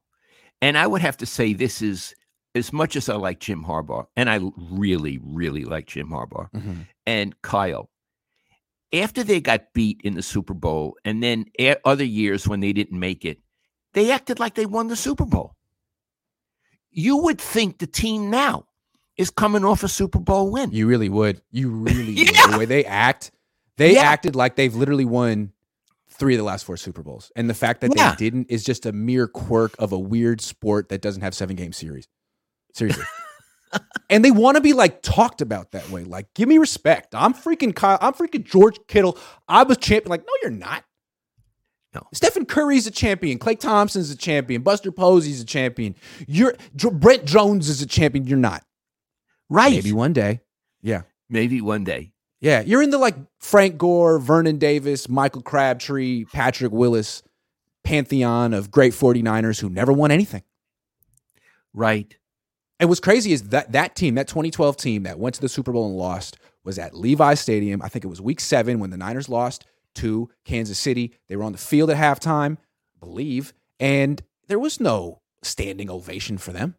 and 0.62 0.78
I 0.78 0.88
would 0.88 1.02
have 1.02 1.18
to 1.18 1.26
say 1.26 1.54
this 1.54 1.82
is 1.82 2.14
as 2.58 2.74
much 2.74 2.96
as 2.96 3.08
I 3.10 3.16
like 3.16 3.40
Jim 3.40 3.64
Harbaugh, 3.64 4.08
and 4.16 4.30
I 4.30 4.40
really, 4.72 5.20
really 5.24 5.64
like 5.64 5.88
Jim 5.88 6.10
Harbaugh 6.10 6.52
mm-hmm. 6.52 6.82
and 7.06 7.42
Kyle, 7.42 7.90
after 8.94 9.24
they 9.24 9.40
got 9.40 9.74
beat 9.74 10.02
in 10.04 10.16
the 10.16 10.22
Super 10.22 10.54
Bowl, 10.54 10.96
and 11.06 11.22
then 11.22 11.46
other 11.86 12.04
years 12.04 12.48
when 12.48 12.60
they 12.60 12.74
didn't 12.74 13.00
make 13.00 13.26
it, 13.26 13.40
they 13.94 14.12
acted 14.12 14.40
like 14.40 14.56
they 14.56 14.66
won 14.66 14.88
the 14.88 14.96
Super 14.96 15.26
Bowl. 15.26 15.56
You 16.92 17.18
would 17.18 17.40
think 17.40 17.78
the 17.78 17.88
team 17.88 18.30
now 18.30 18.66
is 19.18 19.30
coming 19.30 19.66
off 19.66 19.84
a 19.84 19.88
Super 19.88 20.20
Bowl 20.20 20.52
win. 20.52 20.72
You 20.72 20.88
really 20.88 21.10
would. 21.10 21.42
You 21.52 21.70
really 21.70 22.12
yeah. 22.14 22.46
would. 22.46 22.54
The 22.54 22.58
way 22.60 22.66
they 22.66 22.86
act, 22.86 23.32
they 23.78 23.96
yeah. 23.96 24.02
acted 24.02 24.36
like 24.36 24.56
they've 24.56 24.76
literally 24.76 25.06
won 25.06 25.52
three 26.10 26.34
of 26.34 26.38
the 26.38 26.44
last 26.44 26.66
four 26.66 26.78
Super 26.78 27.04
Bowls. 27.04 27.32
And 27.36 27.50
the 27.50 27.54
fact 27.54 27.82
that 27.82 27.92
yeah. 27.96 28.12
they 28.12 28.16
didn't 28.16 28.50
is 28.50 28.64
just 28.64 28.86
a 28.86 28.92
mere 28.92 29.28
quirk 29.28 29.76
of 29.80 29.92
a 29.92 30.00
weird 30.00 30.42
sport 30.42 30.90
that 30.90 31.02
doesn't 31.02 31.22
have 31.22 31.36
seven 31.36 31.56
game 31.56 31.74
series. 31.74 32.08
Seriously. 32.78 33.06
and 34.10 34.24
they 34.24 34.32
want 34.32 34.56
to 34.56 34.62
be 34.62 34.74
like 34.74 35.02
talked 35.02 35.42
about 35.42 35.72
that 35.72 35.90
way. 35.90 36.04
Like, 36.04 36.34
give 36.36 36.48
me 36.48 36.58
respect. 36.58 37.16
I'm 37.16 37.34
freaking 37.34 37.76
Kyle. 37.76 37.98
I'm 38.02 38.14
freaking 38.14 38.46
George 38.46 38.78
Kittle. 38.88 39.18
I 39.48 39.64
was 39.64 39.78
champion. 39.78 40.10
Like, 40.10 40.22
no, 40.22 40.34
you're 40.42 40.52
not. 40.52 40.84
No. 41.96 42.06
Stephen 42.14 42.46
Curry's 42.46 42.86
a 42.86 42.92
champion. 42.92 43.40
Klay 43.40 43.60
Thompson's 43.60 44.12
a 44.12 44.16
champion. 44.18 44.62
Buster 44.62 44.92
Posey's 44.92 45.42
a 45.42 45.46
champion. 45.46 45.96
You're 46.28 46.56
Brett 46.92 47.26
Jones 47.26 47.70
is 47.70 47.82
a 47.82 47.88
champion. 47.88 48.28
You're 48.28 48.38
not. 48.38 48.64
Right. 49.50 49.74
Maybe 49.74 49.94
one 49.94 50.14
day. 50.14 50.42
Yeah. 50.82 51.04
Maybe 51.30 51.62
one 51.62 51.84
day. 51.84 52.12
Yeah. 52.40 52.62
You're 52.62 52.84
in 52.84 52.92
the 52.92 53.00
like 53.00 53.16
Frank 53.40 53.78
Gore, 53.78 54.20
Vernon 54.20 54.60
Davis, 54.60 55.10
Michael 55.10 55.42
Crabtree, 55.42 56.26
Patrick 56.26 56.72
Willis 56.72 57.24
pantheon 57.84 58.54
of 58.54 58.70
great 58.70 58.94
49ers 58.94 59.60
who 59.62 59.70
never 59.70 59.94
won 59.94 60.12
anything. 60.12 60.44
Right. 61.74 62.16
And 62.80 62.90
what's 62.90 63.00
crazy 63.00 63.34
is 63.34 63.50
that 63.50 63.72
that 63.72 63.96
team, 63.96 64.16
that 64.16 64.28
2012 64.28 64.78
team 64.78 65.04
that 65.04 65.20
went 65.20 65.36
to 65.36 65.42
the 65.42 65.50
Super 65.50 65.72
Bowl 65.72 65.88
and 65.88 65.98
lost, 65.98 66.38
was 66.64 66.78
at 66.78 66.94
Levi 66.94 67.34
Stadium. 67.34 67.82
I 67.82 67.90
think 67.90 68.06
it 68.06 68.10
was 68.10 68.22
week 68.22 68.40
seven 68.40 68.80
when 68.80 68.90
the 68.90 68.98
Niners 68.98 69.30
lost 69.30 69.66
to 69.96 70.30
Kansas 70.46 70.78
City. 70.78 71.14
They 71.28 71.36
were 71.36 71.44
on 71.44 71.54
the 71.54 71.58
field 71.58 71.90
at 71.90 71.98
halftime, 71.98 72.58
I 72.96 73.00
believe, 73.06 73.54
and 73.80 74.22
there 74.48 74.60
was 74.60 74.80
no 74.80 75.22
standing 75.44 75.90
ovation 75.90 76.38
for 76.38 76.52
them. 76.52 76.76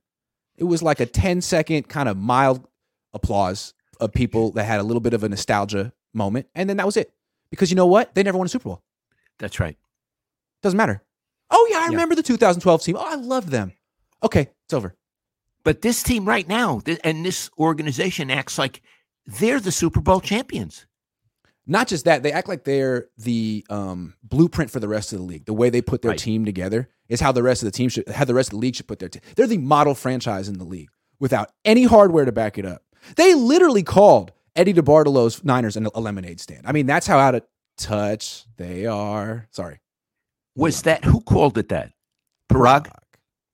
It 0.57 0.65
was 0.65 0.83
like 0.83 1.01
a 1.01 1.07
10 1.07 1.41
second 1.41 1.89
kind 1.89 2.09
of 2.09 2.17
mild 2.17 2.67
applause 3.13 3.75
of 4.01 4.13
people 4.13 4.53
that 4.53 4.65
had 4.65 4.81
a 4.81 4.83
little 4.83 5.01
bit 5.01 5.15
of 5.15 5.25
a 5.25 5.29
nostalgia 5.29 5.93
moment. 6.13 6.47
And 6.55 6.69
then 6.69 6.77
that 6.77 6.87
was 6.87 6.97
it. 6.97 7.13
Because 7.51 7.71
you 7.71 7.77
know 7.77 7.87
what? 7.87 8.15
They 8.15 8.23
never 8.23 8.39
won 8.39 8.47
a 8.47 8.49
Super 8.49 8.65
Bowl. 8.65 8.83
That's 9.39 9.61
right. 9.61 9.77
Doesn't 10.63 10.77
matter. 10.77 11.03
Oh, 11.51 11.69
yeah, 11.71 11.79
I 11.79 11.87
remember 11.87 12.15
the 12.15 12.23
2012 12.23 12.83
team. 12.83 12.97
Oh, 12.97 13.07
I 13.07 13.15
loved 13.15 13.49
them. 13.49 13.73
Okay, 14.23 14.49
it's 14.65 14.75
over. 14.75 14.95
But 15.65 15.83
this 15.83 16.03
team 16.03 16.25
right 16.25 16.47
now, 16.49 16.81
and 17.05 17.25
this 17.25 17.51
organization 17.59 18.31
acts 18.31 18.59
like 18.59 18.81
they're 19.27 19.61
the 19.61 19.73
Super 19.73 20.01
Bowl 20.01 20.21
champions. 20.21 20.87
Not 21.67 21.87
just 21.89 22.07
that, 22.07 22.23
they 22.23 22.33
act 22.33 22.49
like 22.49 22.65
they're 22.65 23.09
the 23.19 23.67
um, 23.69 24.15
blueprint 24.23 24.71
for 24.71 24.81
the 24.81 24.89
rest 24.89 25.13
of 25.13 25.19
the 25.19 25.25
league. 25.25 25.45
The 25.45 25.53
way 25.53 25.69
they 25.69 25.83
put 25.83 26.01
their 26.01 26.13
Right. 26.13 26.19
team 26.19 26.47
together 26.47 26.89
is 27.11 27.21
how 27.21 27.33
the 27.33 27.43
rest 27.43 27.63
of 27.63 27.67
the 27.67 27.73
team 27.73 27.91
should, 27.91 28.09
how 28.09 28.25
the 28.25 28.33
rest 28.33 28.49
of 28.49 28.53
the 28.53 28.59
league 28.59 28.77
should 28.77 28.89
put 28.89 28.99
their 29.01 29.11
team. 29.11 29.21
They're 29.37 29.47
the 29.47 29.59
model 29.59 29.95
franchise 29.95 30.49
in 30.49 30.57
the 30.57 30.65
league 30.65 30.89
without 31.21 31.51
any 31.67 31.85
hardware 31.85 32.25
to 32.25 32.33
back 32.33 32.57
it 32.57 32.65
up. 32.65 32.85
They 33.17 33.35
literally 33.35 33.83
called 33.83 34.33
Eddie 34.57 34.73
DeBartolo's 34.73 35.45
Niners 35.45 35.77
an, 35.77 35.89
a 35.95 36.01
lemonade 36.01 36.41
stand. 36.41 36.63
I 36.67 36.73
mean, 36.73 36.87
that's 36.87 37.07
how 37.07 37.19
out 37.19 37.35
of 37.35 37.43
touch 37.77 38.47
they 38.57 38.87
are. 38.87 39.47
Sorry, 39.51 39.81
Was 40.57 40.83
that 40.83 41.05
who 41.05 41.21
called 41.21 41.59
it 41.59 41.69
that? 41.69 41.93
Paraag? 42.51 42.91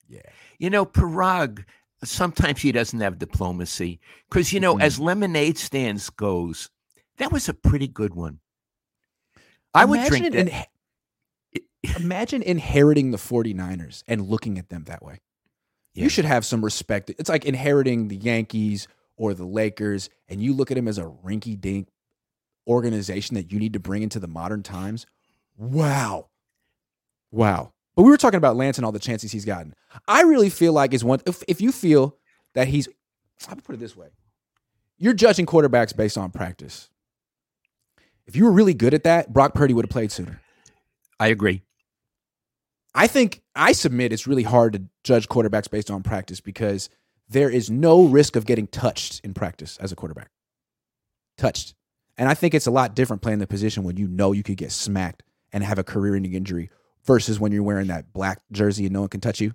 Yeah. 0.07 0.21
You 0.57 0.69
know, 0.69 0.85
Paraag, 0.85 1.65
sometimes 2.05 2.61
he 2.61 2.71
doesn't 2.71 2.99
have 2.99 3.19
diplomacy 3.19 3.99
because, 4.29 4.51
you 4.53 4.59
know, 4.59 4.75
Mhm. 4.75 4.81
as 4.81 4.99
lemonade 4.99 5.57
stands 5.57 6.09
goes, 6.09 6.69
that 7.17 7.31
was 7.31 7.47
a 7.49 7.53
pretty 7.53 7.87
good 7.87 8.13
one. 8.15 8.39
I 9.73 9.85
would 9.85 10.05
drink 10.07 10.25
Imagine 10.27 10.45
that. 10.47 10.69
inhe- 11.83 11.99
imagine 11.99 12.41
inheriting 12.41 13.11
the 13.11 13.17
49ers 13.17 14.03
and 14.07 14.27
looking 14.27 14.57
at 14.57 14.69
them 14.69 14.85
that 14.85 15.03
way. 15.03 15.21
Yeah. 15.93 16.03
You 16.03 16.09
should 16.09 16.25
have 16.25 16.45
some 16.45 16.63
respect. 16.63 17.09
It's 17.17 17.29
like 17.29 17.45
inheriting 17.45 18.07
the 18.07 18.15
Yankees 18.17 18.87
or 19.17 19.33
the 19.33 19.45
Lakers, 19.45 20.09
and 20.27 20.41
you 20.41 20.53
look 20.53 20.71
at 20.71 20.75
them 20.75 20.87
as 20.87 20.97
a 20.97 21.03
rinky 21.03 21.59
dink 21.59 21.89
organization 22.67 23.35
that 23.35 23.51
you 23.51 23.59
need 23.59 23.73
to 23.73 23.79
bring 23.79 24.01
into 24.03 24.19
the 24.19 24.27
modern 24.27 24.63
times. 24.63 25.05
Wow. 25.55 26.29
Wow. 27.31 27.73
But 27.95 28.03
we 28.03 28.09
were 28.09 28.17
talking 28.17 28.37
about 28.37 28.57
Lance 28.57 28.77
and 28.77 28.85
all 28.85 28.91
the 28.91 28.99
chances 28.99 29.31
he's 29.31 29.45
gotten. 29.45 29.73
I 30.07 30.23
really 30.23 30.49
feel 30.49 30.73
like 30.73 30.93
is 30.93 31.03
one 31.03 31.21
if, 31.25 31.43
if 31.47 31.61
you 31.61 31.71
feel 31.71 32.17
that 32.53 32.67
he's 32.67 32.89
I'll 33.49 33.55
put 33.55 33.75
it 33.75 33.79
this 33.79 33.95
way. 33.95 34.07
You're 34.97 35.13
judging 35.13 35.45
quarterbacks 35.45 35.95
based 35.95 36.17
on 36.17 36.31
practice. 36.31 36.89
If 38.27 38.35
you 38.35 38.45
were 38.45 38.51
really 38.51 38.73
good 38.73 38.93
at 38.93 39.03
that, 39.03 39.31
Brock 39.31 39.53
Purdy 39.53 39.73
would 39.73 39.85
have 39.85 39.91
played 39.91 40.11
sooner. 40.11 40.41
I 41.19 41.27
agree. 41.27 41.61
I 42.93 43.07
think 43.07 43.41
I 43.55 43.73
submit 43.73 44.13
it's 44.13 44.25
really 44.25 44.43
hard 44.43 44.73
to 44.73 44.83
judge 45.03 45.27
quarterbacks 45.27 45.69
based 45.69 45.91
on 45.91 46.01
practice 46.01 46.39
because 46.39 46.89
there 47.27 47.49
is 47.49 47.69
no 47.69 48.05
risk 48.05 48.35
of 48.35 48.45
getting 48.45 48.67
touched 48.67 49.19
in 49.23 49.33
practice 49.33 49.77
as 49.77 49.91
a 49.91 49.95
quarterback. 49.95 50.29
Touched. 51.37 51.75
And 52.17 52.29
I 52.29 52.33
think 52.33 52.53
it's 52.53 52.67
a 52.67 52.71
lot 52.71 52.95
different 52.95 53.21
playing 53.21 53.39
the 53.39 53.47
position 53.47 53.83
when 53.83 53.97
you 53.97 54.07
know 54.07 54.31
you 54.31 54.43
could 54.43 54.57
get 54.57 54.71
smacked 54.71 55.23
and 55.51 55.63
have 55.63 55.77
a 55.77 55.83
career 55.83 56.15
ending 56.15 56.33
injury 56.33 56.69
versus 57.05 57.39
when 57.39 57.51
you're 57.51 57.63
wearing 57.63 57.87
that 57.87 58.11
black 58.13 58.41
jersey 58.51 58.85
and 58.85 58.93
no 58.93 59.01
one 59.01 59.09
can 59.09 59.21
touch 59.21 59.39
you. 59.41 59.49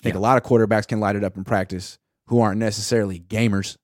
I 0.00 0.02
think 0.02 0.14
Yeah. 0.14 0.20
a 0.20 0.22
lot 0.22 0.36
of 0.36 0.42
quarterbacks 0.48 0.86
can 0.86 1.00
light 1.00 1.16
it 1.16 1.24
up 1.24 1.36
in 1.36 1.44
practice 1.44 1.98
who 2.26 2.40
aren't 2.40 2.58
necessarily 2.58 3.20
gamers. 3.20 3.76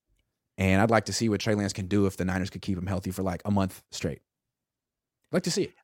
And 0.59 0.81
I'd 0.81 0.91
like 0.91 1.07
to 1.07 1.13
see 1.13 1.29
what 1.29 1.41
Trey 1.41 1.55
Lance 1.55 1.73
can 1.73 1.87
do 1.87 2.07
if 2.07 2.17
the 2.17 2.25
Niners 2.25 2.51
could 2.51 2.63
keep 2.63 2.77
him 2.77 2.87
healthy 2.87 3.11
for 3.11 3.23
like 3.23 3.43
a 3.45 3.51
month 3.51 3.83
straight. 3.91 4.21
I'd 5.31 5.37
like 5.37 5.43
to 5.45 5.51
see 5.51 5.65
it. 5.65 5.75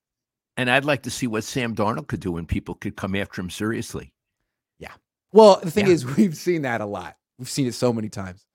And 0.56 0.70
I'd 0.70 0.84
like 0.84 1.02
to 1.02 1.10
see 1.10 1.26
what 1.26 1.44
Sam 1.44 1.74
Darnold 1.74 2.06
could 2.08 2.20
do 2.20 2.32
when 2.32 2.46
people 2.46 2.74
could 2.74 2.96
come 2.96 3.14
after 3.14 3.40
him 3.40 3.50
seriously. 3.50 4.12
Yeah. 4.78 4.92
Well, 5.32 5.60
the 5.62 5.70
thing 5.70 5.86
Yeah. 5.86 5.92
is, 5.92 6.04
we've 6.16 6.36
seen 6.36 6.62
that 6.62 6.80
a 6.80 6.86
lot. 6.86 7.16
We've 7.38 7.48
seen 7.48 7.66
it 7.66 7.74
so 7.74 7.92
many 7.92 8.08
times, 8.08 8.46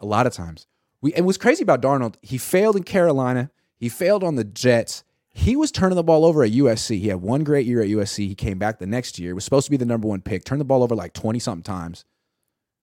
a 0.00 0.06
lot 0.06 0.26
of 0.26 0.32
times. 0.32 0.66
We 1.02 1.12
and 1.14 1.24
what's 1.24 1.38
crazy 1.38 1.62
about 1.62 1.80
Darnold, 1.80 2.16
he 2.22 2.36
failed 2.38 2.76
in 2.76 2.82
Carolina. 2.82 3.50
He 3.78 3.88
failed 3.88 4.22
on 4.24 4.34
the 4.34 4.44
Jets. 4.44 5.02
He 5.32 5.54
was 5.54 5.70
turning 5.70 5.96
the 5.96 6.02
ball 6.02 6.24
over 6.24 6.42
at 6.42 6.50
USC. 6.50 6.98
He 6.98 7.08
had 7.08 7.22
one 7.22 7.44
great 7.44 7.66
year 7.66 7.80
at 7.80 7.88
USC. 7.88 8.26
He 8.26 8.34
came 8.34 8.58
back 8.58 8.78
the 8.78 8.86
next 8.86 9.18
year. 9.18 9.34
Was 9.34 9.44
supposed 9.44 9.66
to 9.66 9.70
be 9.70 9.76
the 9.76 9.86
number 9.86 10.08
one 10.08 10.20
pick. 10.20 10.44
Turned 10.44 10.60
the 10.60 10.64
ball 10.64 10.82
over 10.82 10.94
like 10.94 11.12
twenty 11.12 11.38
something 11.38 11.62
times, 11.62 12.04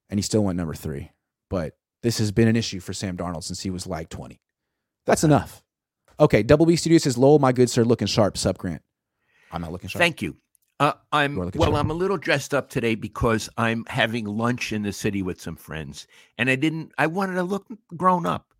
and 0.10 0.17
he 0.17 0.21
still 0.21 0.43
went 0.43 0.57
number 0.57 0.73
three. 0.73 1.12
But 1.49 1.77
this 2.03 2.19
has 2.19 2.31
been 2.31 2.47
an 2.47 2.55
issue 2.55 2.79
for 2.79 2.93
Sam 2.93 3.17
Darnold 3.17 3.43
since 3.43 3.62
he 3.62 3.69
was 3.69 3.86
like 3.86 4.10
twenty. 4.10 4.39
That's 5.05 5.23
enough. 5.23 5.63
Okay, 6.19 6.41
Double 6.41 6.65
B 6.65 6.75
Studio 6.77 6.97
says, 6.97 7.17
"Lowell, 7.17 7.39
my 7.39 7.51
good 7.51 7.69
sir, 7.69 7.83
looking 7.83 8.07
sharp." 8.07 8.38
Sub 8.38 8.57
Grant. 8.57 8.81
I'm 9.51 9.62
not 9.62 9.71
looking 9.71 9.89
sharp. 9.89 9.99
Thank 9.99 10.21
you. 10.21 10.38
Uh, 10.79 10.93
I'm 11.12 11.36
well. 11.36 11.51
sharp. 11.51 11.73
I'm 11.73 11.89
a 11.89 11.93
little 11.93 12.17
dressed 12.17 12.53
up 12.53 12.69
today 12.69 12.95
because 12.95 13.49
I'm 13.57 13.83
having 13.88 14.25
lunch 14.25 14.71
in 14.71 14.83
the 14.83 14.93
city 14.93 15.21
with 15.21 15.41
some 15.41 15.55
friends, 15.57 16.07
and 16.38 16.49
I 16.49 16.55
didn't. 16.55 16.91
I 16.97 17.07
wanted 17.07 17.36
to 17.36 17.43
look 17.43 17.67
grown 17.95 18.25
up. 18.25 18.53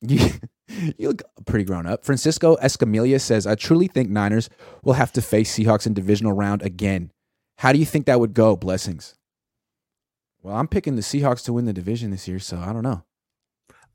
You, 0.00 0.30
you 0.68 1.08
look 1.08 1.22
pretty 1.46 1.64
grown 1.64 1.86
up. 1.86 2.04
Francisco 2.04 2.56
Escamilla 2.56 3.20
says, 3.20 3.46
I 3.46 3.54
truly 3.54 3.88
think 3.88 4.08
Niners 4.08 4.48
will 4.82 4.94
have 4.94 5.12
to 5.12 5.22
face 5.22 5.54
Seahawks 5.56 5.86
in 5.86 5.94
divisional 5.94 6.32
round 6.32 6.62
again. 6.62 7.10
How 7.58 7.72
do 7.72 7.78
you 7.78 7.84
think 7.84 8.06
that 8.06 8.20
would 8.20 8.34
go? 8.34 8.56
Blessings. 8.56 9.14
Well, 10.42 10.56
I'm 10.56 10.68
picking 10.68 10.96
the 10.96 11.02
Seahawks 11.02 11.44
to 11.44 11.52
win 11.52 11.66
the 11.66 11.72
division 11.72 12.10
this 12.10 12.26
year, 12.26 12.38
so 12.38 12.58
I 12.58 12.72
don't 12.72 12.82
know. 12.82 13.04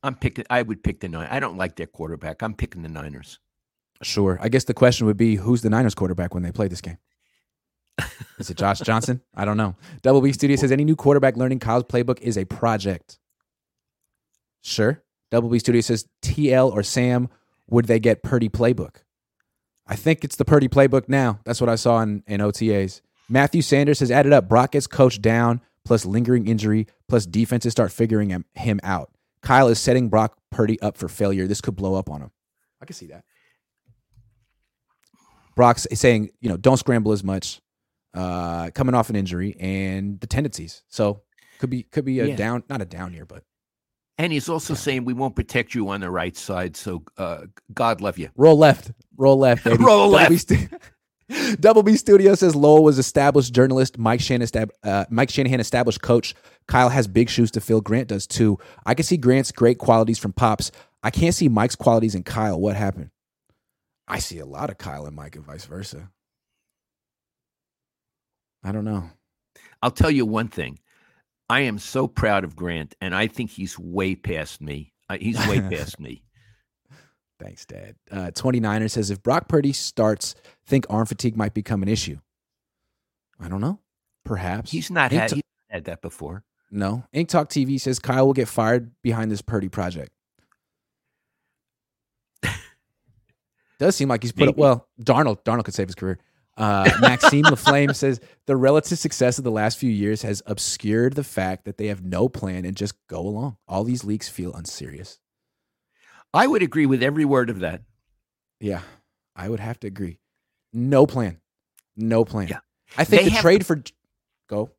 I'm 0.04 0.16
picking. 0.16 0.46
I 0.50 0.62
would 0.62 0.84
pick 0.84 1.02
the 1.02 1.10
nine. 1.10 1.28
I 1.30 1.40
don't 1.40 1.58
like 1.58 1.76
their 1.76 1.88
quarterback. 1.88 2.42
I'm 2.42 2.54
picking 2.54 2.84
the 2.84 2.90
Niners. 2.90 3.40
Sure. 4.04 4.38
I 4.42 4.48
guess 4.48 4.64
the 4.64 4.74
question 4.74 5.08
would 5.08 5.18
be 5.18 5.36
who's 5.36 5.62
the 5.62 5.70
Niners 5.70 5.96
quarterback 5.96 6.34
when 6.34 6.44
they 6.44 6.52
play 6.52 6.68
this 6.68 6.82
game? 6.82 7.00
Is 8.40 8.50
it 8.50 8.58
Josh 8.58 8.80
Johnson? 8.80 9.22
I 9.36 9.44
don't 9.44 9.58
know. 9.58 9.76
Double 10.04 10.22
B 10.22 10.32
Studio 10.32 10.56
says 10.56 10.72
any 10.72 10.86
new 10.86 10.96
quarterback 10.96 11.36
learning 11.36 11.60
Kyle's 11.60 11.84
playbook 11.84 12.22
is 12.22 12.38
a 12.38 12.46
project. 12.46 13.20
Sure. 14.62 15.04
Double 15.32 15.50
B 15.50 15.60
Studio 15.60 15.82
says 15.82 16.08
TL 16.22 16.72
or 16.72 16.84
Sam, 16.84 17.30
would 17.70 17.86
they 17.86 18.00
get 18.00 18.24
Purdy 18.24 18.50
playbook? 18.50 18.98
I 19.86 19.96
think 19.96 20.24
it's 20.24 20.36
the 20.36 20.46
Purdy 20.46 20.68
playbook 20.68 21.08
now. 21.10 21.40
That's 21.46 21.62
what 21.62 21.70
I 21.70 21.76
saw 21.76 22.02
in, 22.02 22.24
in 22.28 22.42
OTAs. 22.42 23.02
Matthew 23.30 23.62
Sanders 23.62 24.00
has 24.00 24.12
added 24.12 24.32
up. 24.34 24.48
Brock 24.50 24.72
gets 24.72 24.88
coached 24.88 25.22
down, 25.22 25.62
plus 25.86 26.06
lingering 26.06 26.48
injury, 26.48 26.88
plus 27.08 27.26
defenses 27.26 27.72
start 27.72 27.92
figuring 27.92 28.30
him, 28.30 28.46
him 28.54 28.80
out. 28.84 29.12
Kyle 29.42 29.68
is 29.68 29.80
setting 29.80 30.10
Brock 30.10 30.38
Purdy 30.52 30.80
up 30.82 30.98
for 30.98 31.08
failure. 31.08 31.48
This 31.48 31.62
could 31.62 31.76
blow 31.76 31.96
up 31.96 32.10
on 32.10 32.22
him. 32.22 32.32
I 32.82 32.86
can 32.86 32.96
see 32.96 33.08
that. 33.08 33.24
Brock's 35.56 35.88
saying, 35.94 36.30
you 36.40 36.50
know, 36.50 36.58
don't 36.58 36.78
scramble 36.78 37.12
as 37.12 37.24
much, 37.24 37.62
uh, 38.14 38.70
coming 38.72 38.94
off 38.94 39.10
an 39.10 39.16
injury 39.16 39.56
and 39.60 40.20
the 40.20 40.28
tendencies. 40.28 40.84
So 40.88 41.24
could 41.60 41.70
be 41.70 41.84
could 41.84 42.06
be 42.06 42.20
a 42.20 42.28
Yeah. 42.28 42.36
down, 42.36 42.64
not 42.70 42.82
a 42.82 42.86
down 42.86 43.14
year, 43.14 43.26
but 43.26 43.44
And 44.18 44.34
he's 44.34 44.50
also 44.50 44.74
saying 44.74 45.06
we 45.06 45.14
won't 45.14 45.36
protect 45.36 45.76
you 45.76 45.90
on 45.90 46.02
the 46.02 46.10
right 46.10 46.36
side. 46.36 46.76
So 46.76 47.04
uh, 47.18 47.44
God 47.74 48.02
love 48.02 48.18
you. 48.18 48.30
roll 48.36 48.58
left, 48.58 48.92
roll 49.16 49.38
left, 49.38 49.64
baby. 49.64 49.78
Roll 49.84 50.12
Double 50.12 50.26
B 50.28 50.36
left. 50.36 50.40
Stu- 50.40 50.68
Double 51.60 51.84
B 51.84 51.96
Studio 51.98 52.34
says 52.36 52.56
Lowell 52.56 52.84
was 52.84 52.98
established 52.98 53.54
journalist. 53.54 53.98
Mike 53.98 54.22
Shanahan, 54.22 54.70
uh, 54.84 55.06
Mike 55.10 55.30
Shanahan 55.30 55.60
established 55.60 56.02
coach. 56.02 56.34
Kyle 56.68 56.90
has 56.90 57.08
big 57.08 57.30
shoes 57.30 57.52
to 57.52 57.62
fill. 57.62 57.82
Grant 57.82 58.08
does 58.08 58.26
too. 58.26 58.58
I 58.86 58.94
can 58.96 59.04
see 59.04 59.18
Grant's 59.18 59.52
great 59.52 59.78
qualities 59.78 60.18
from 60.18 60.34
Pops. 60.34 60.72
I 61.04 61.12
can't 61.12 61.36
see 61.36 61.48
Mike's 61.50 61.76
qualities 61.76 62.16
in 62.16 62.24
Kyle. 62.24 62.60
What 62.60 62.76
happened? 62.76 63.12
I 64.08 64.20
see 64.20 64.40
a 64.40 64.46
lot 64.46 64.70
of 64.70 64.78
Kyle 64.78 65.06
and 65.06 65.16
Mike 65.16 65.36
and 65.36 65.46
vice 65.46 65.66
versa. 65.66 66.10
I 68.64 68.72
don't 68.72 68.86
know. 68.86 69.10
I'll 69.82 69.92
tell 69.92 70.10
you 70.12 70.26
one 70.26 70.48
thing. 70.48 70.80
I 71.50 71.62
am 71.62 71.80
so 71.80 72.08
proud 72.08 72.44
of 72.44 72.56
Grant, 72.56 72.96
and 73.00 73.16
I 73.16 73.28
think 73.28 73.52
he's 73.52 73.80
way 73.80 74.16
past 74.16 74.62
me. 74.62 74.94
He's 75.20 75.38
way 75.48 75.62
past 75.62 76.00
me. 76.02 76.24
Thanks, 77.40 77.66
Dad. 77.66 77.96
Uh, 78.12 78.32
29er 78.34 78.90
says 78.90 79.12
if 79.12 79.22
Brock 79.24 79.48
Purdy 79.48 79.72
starts, 79.72 80.36
think 80.66 80.86
arm 80.90 81.06
fatigue 81.06 81.38
might 81.38 81.54
become 81.54 81.84
an 81.84 81.88
issue. 81.88 82.18
I 83.40 83.48
don't 83.48 83.62
know. 83.62 83.80
Perhaps. 84.26 84.72
He's 84.72 84.90
not 84.92 85.14
Ink 85.14 85.22
had, 85.22 85.32
he's 85.32 85.44
not 85.70 85.76
had 85.76 85.86
that 85.86 86.02
before. 86.02 86.44
no. 86.72 87.04
Ink 87.14 87.30
Talk 87.30 87.50
TV 87.50 87.80
says 87.80 88.00
Kyle 88.00 88.26
will 88.26 88.34
get 88.34 88.48
fired 88.48 88.92
behind 89.02 89.32
this 89.32 89.42
Purdy 89.42 89.70
project. 89.70 90.12
Does 93.80 93.96
seem 93.96 94.10
like 94.10 94.24
he's 94.24 94.32
put 94.32 94.50
up, 94.50 94.58
well, 94.58 94.88
Darnold, 95.02 95.44
Darnold 95.44 95.66
could 95.66 95.76
save 95.76 95.88
his 95.88 95.96
career. 95.96 96.18
Uh, 96.58 96.90
Maxime 97.00 97.44
LaFlame 97.44 97.96
says 97.96 98.20
the 98.48 98.56
relative 98.56 98.98
success 98.98 99.38
of 99.38 99.44
the 99.44 99.52
last 99.52 99.78
few 99.78 99.92
years 99.92 100.24
has 100.24 100.42
obscured 100.48 101.14
the 101.14 101.24
fact 101.24 101.66
that 101.66 101.78
they 101.78 101.88
have 101.88 102.04
no 102.04 102.28
plan 102.28 102.66
and 102.66 102.76
just 102.76 102.96
go 103.08 103.20
along. 103.20 103.58
All 103.68 103.84
these 103.84 104.04
leaks 104.04 104.28
feel 104.28 104.54
unserious. 104.54 105.20
I 106.34 106.48
would 106.48 106.62
agree 106.64 106.86
with 106.86 107.04
every 107.04 107.26
word 107.26 107.50
of 107.50 107.60
that. 107.60 107.84
Yeah, 108.60 108.82
I 109.36 109.50
would 109.50 109.60
have 109.60 109.80
to 109.82 109.88
agree. 109.88 110.20
No 110.74 111.06
plan. 111.06 111.40
No 111.96 112.26
plan. 112.26 112.48
Yeah. 112.48 112.60
I 112.98 113.04
think 113.04 113.24
They 113.24 113.30
the 113.30 113.36
trade 113.42 113.66
for 113.66 113.84
go. 114.50 114.72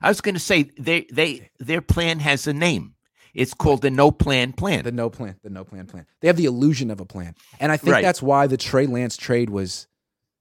I 0.00 0.08
was 0.08 0.20
going 0.20 0.34
to 0.34 0.40
say 0.40 0.70
they 0.78 1.06
they 1.12 1.50
their 1.58 1.82
plan 1.82 2.20
has 2.20 2.46
a 2.46 2.52
name. 2.52 2.94
It's 3.34 3.54
called 3.54 3.82
the 3.82 3.90
no 3.90 4.10
plan 4.10 4.52
plan. 4.52 4.84
The 4.84 4.92
no 4.92 5.08
plan. 5.10 5.36
The 5.42 5.50
no 5.50 5.64
plan 5.64 5.86
plan. 5.86 6.06
They 6.20 6.28
have 6.28 6.36
the 6.36 6.44
illusion 6.44 6.90
of 6.90 7.00
a 7.00 7.04
plan. 7.06 7.34
And 7.60 7.72
I 7.72 7.76
think 7.76 7.92
Right. 7.94 8.02
that's 8.02 8.22
why 8.22 8.46
the 8.46 8.56
Trey 8.58 8.86
Lance 8.86 9.16
trade 9.16 9.48
was 9.50 9.86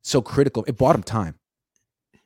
so 0.02 0.22
critical. 0.22 0.64
It 0.68 0.78
bought 0.78 0.96
him 0.96 1.04
time. 1.04 1.36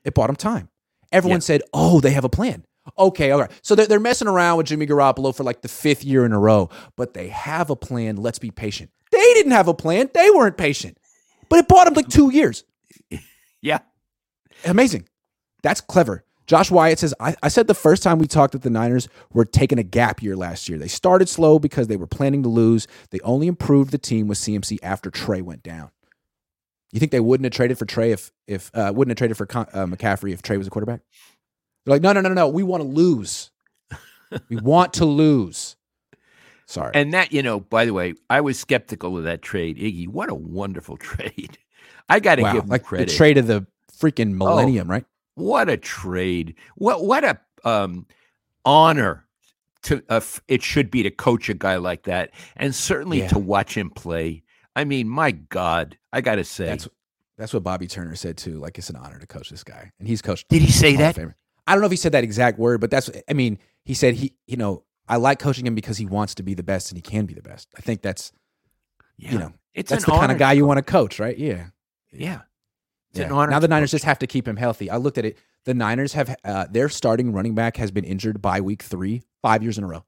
It 0.03 0.13
bought 0.13 0.29
him 0.29 0.35
time. 0.35 0.69
Everyone 1.11 1.37
Yeah. 1.37 1.41
said, 1.41 1.61
oh, 1.73 1.99
they 2.01 2.11
have 2.11 2.23
a 2.25 2.29
plan. 2.29 2.65
Okay, 2.99 3.31
all 3.31 3.39
right. 3.39 3.51
So 3.63 3.73
they're, 3.73 3.87
they're 3.87 3.99
messing 3.99 4.27
around 4.27 4.57
with 4.57 4.67
Jimmy 4.67 4.85
Garoppolo 4.85 5.35
for 5.35 5.43
like 5.43 5.61
the 5.61 5.67
fifth 5.67 6.03
year 6.03 6.23
in 6.25 6.31
a 6.33 6.39
row, 6.39 6.69
but 6.95 7.13
they 7.15 7.29
have 7.29 7.69
a 7.69 7.75
plan. 7.75 8.15
Let's 8.17 8.37
be 8.39 8.51
patient. 8.51 8.91
They 9.11 9.33
didn't 9.33 9.53
have 9.53 9.67
a 9.67 9.73
plan. 9.73 10.09
They 10.13 10.29
weren't 10.29 10.57
patient, 10.57 10.97
but 11.49 11.59
it 11.59 11.67
bought 11.67 11.85
them 11.85 11.93
like 11.95 12.07
two 12.09 12.31
years. 12.31 12.63
yeah, 13.61 13.79
Amazing. 14.65 15.07
That's 15.63 15.81
clever. 15.81 16.23
Josh 16.47 16.69
Wyatt 16.69 16.99
says, 16.99 17.13
I, 17.19 17.35
I 17.41 17.47
said 17.47 17.65
the 17.65 17.73
first 17.73 18.03
time 18.03 18.19
we 18.19 18.27
talked 18.27 18.51
that 18.53 18.61
the 18.61 18.69
Niners 18.69 19.07
were 19.33 19.45
taking 19.45 19.79
a 19.79 19.83
gap 19.83 20.21
year 20.21 20.35
last 20.35 20.69
year. 20.69 20.77
They 20.77 20.87
started 20.87 21.27
slow 21.27 21.57
because 21.57 21.87
they 21.87 21.97
were 21.97 22.05
planning 22.07 22.43
to 22.43 22.49
lose. 22.49 22.87
They 23.09 23.19
only 23.21 23.47
improved 23.47 23.89
the 23.91 23.97
team 23.97 24.27
with 24.27 24.37
CMC 24.37 24.77
after 24.83 25.09
Trey 25.09 25.41
went 25.41 25.63
down. 25.63 25.89
You 26.95 26.99
think 27.01 27.11
they 27.11 27.19
wouldn't 27.19 27.43
have 27.43 27.51
traded 27.51 27.77
for 27.77 27.83
Trey 27.83 28.13
if 28.13 28.31
if 28.47 28.71
uh, 28.73 28.89
wouldn't 28.95 29.11
have 29.11 29.17
traded 29.17 29.35
for 29.35 29.45
Con- 29.45 29.67
uh, 29.73 29.85
McCaffrey 29.85 30.31
if 30.31 30.41
Trey 30.41 30.55
was 30.55 30.65
a 30.65 30.69
quarterback? 30.69 31.01
They're 31.83 31.93
like, 31.93 32.01
no, 32.01 32.13
no, 32.13 32.21
no, 32.21 32.29
no. 32.29 32.47
We 32.47 32.63
want 32.63 32.83
to 32.83 32.87
lose. 32.87 33.51
we 34.49 34.55
want 34.55 34.93
to 34.93 35.03
lose. 35.03 35.75
Sorry. 36.67 36.91
And 36.95 37.13
that, 37.13 37.33
you 37.33 37.43
know, 37.43 37.59
by 37.59 37.83
the 37.83 37.91
way, 37.91 38.13
I 38.29 38.39
was 38.39 38.57
skeptical 38.57 39.17
of 39.17 39.25
that 39.25 39.41
trade. 39.41 39.77
Iggy, 39.77 40.07
what 40.07 40.29
a 40.29 40.35
wonderful 40.35 40.95
trade. 41.11 41.57
I 42.07 42.21
got 42.21 42.35
to 42.35 42.43
wow. 42.43 42.53
give 42.53 42.63
him 42.63 42.69
like 42.69 42.83
credit. 42.83 43.09
the 43.09 43.13
trade 43.13 43.37
of 43.37 43.47
the 43.47 43.67
freaking 43.91 44.37
millennium, 44.37 44.89
oh, 44.89 44.93
right? 44.93 45.05
What 45.33 45.67
a 45.67 45.75
trade! 45.75 46.55
What 46.75 47.03
what 47.03 47.25
a 47.25 47.37
um, 47.65 48.07
honor 48.63 49.25
to 49.81 50.01
uh, 50.07 50.21
it 50.47 50.63
should 50.63 50.89
be 50.89 51.03
to 51.03 51.11
coach 51.11 51.49
a 51.49 51.53
guy 51.55 51.75
like 51.75 52.03
that, 52.03 52.31
and 52.55 52.73
certainly 52.73 53.19
yeah. 53.19 53.27
to 53.27 53.37
watch 53.37 53.75
him 53.75 53.89
play. 53.89 54.43
I 54.75 54.83
mean, 54.83 55.07
my 55.07 55.31
God, 55.31 55.97
I 56.11 56.21
got 56.21 56.35
to 56.35 56.43
say 56.43 56.65
that's 56.65 56.87
that's 57.37 57.53
what 57.53 57.63
Bobby 57.63 57.87
Turner 57.87 58.15
said 58.15 58.37
too. 58.37 58.59
Like 58.59 58.77
it's 58.77 58.89
an 58.89 58.95
honor 58.95 59.19
to 59.19 59.27
coach 59.27 59.49
this 59.49 59.63
guy, 59.63 59.91
and 59.99 60.07
he's 60.07 60.21
coached. 60.21 60.47
Did 60.49 60.61
he 60.61 60.71
say 60.71 60.95
that? 60.97 61.17
I 61.67 61.73
don't 61.73 61.81
know 61.81 61.87
if 61.87 61.91
he 61.91 61.97
said 61.97 62.11
that 62.11 62.23
exact 62.23 62.59
word, 62.59 62.81
but 62.81 62.91
that's. 62.91 63.09
I 63.29 63.33
mean, 63.33 63.57
he 63.83 63.93
said 63.93 64.15
he. 64.15 64.33
You 64.47 64.57
know, 64.57 64.83
I 65.07 65.17
like 65.17 65.39
coaching 65.39 65.65
him 65.65 65.75
because 65.75 65.97
he 65.97 66.05
wants 66.05 66.35
to 66.35 66.43
be 66.43 66.53
the 66.53 66.63
best 66.63 66.91
and 66.91 66.97
he 66.97 67.01
can 67.01 67.25
be 67.25 67.33
the 67.33 67.41
best. 67.41 67.69
I 67.77 67.81
think 67.81 68.01
that's. 68.01 68.31
Yeah. 69.17 69.31
You 69.31 69.39
know, 69.39 69.53
it's 69.73 69.89
that's 69.89 70.05
the 70.05 70.11
kind 70.11 70.31
of 70.31 70.37
guy 70.37 70.53
you 70.53 70.65
want 70.65 70.77
to 70.77 70.83
coach, 70.83 71.19
right? 71.19 71.37
Yeah. 71.37 71.67
Yeah. 72.11 72.41
yeah. 73.13 73.27
Now 73.27 73.59
the 73.59 73.67
Niners 73.67 73.89
coach. 73.89 73.95
just 73.95 74.05
have 74.05 74.19
to 74.19 74.27
keep 74.27 74.47
him 74.47 74.57
healthy. 74.57 74.89
I 74.89 74.97
looked 74.97 75.17
at 75.17 75.25
it. 75.25 75.37
The 75.63 75.73
Niners 75.73 76.13
have 76.13 76.35
uh, 76.43 76.67
their 76.69 76.89
starting 76.89 77.31
running 77.31 77.55
back 77.55 77.77
has 77.77 77.91
been 77.91 78.03
injured 78.03 78.41
by 78.41 78.61
week 78.61 78.83
three, 78.83 79.23
five 79.41 79.63
years 79.63 79.77
in 79.77 79.83
a 79.83 79.87
row. 79.87 80.05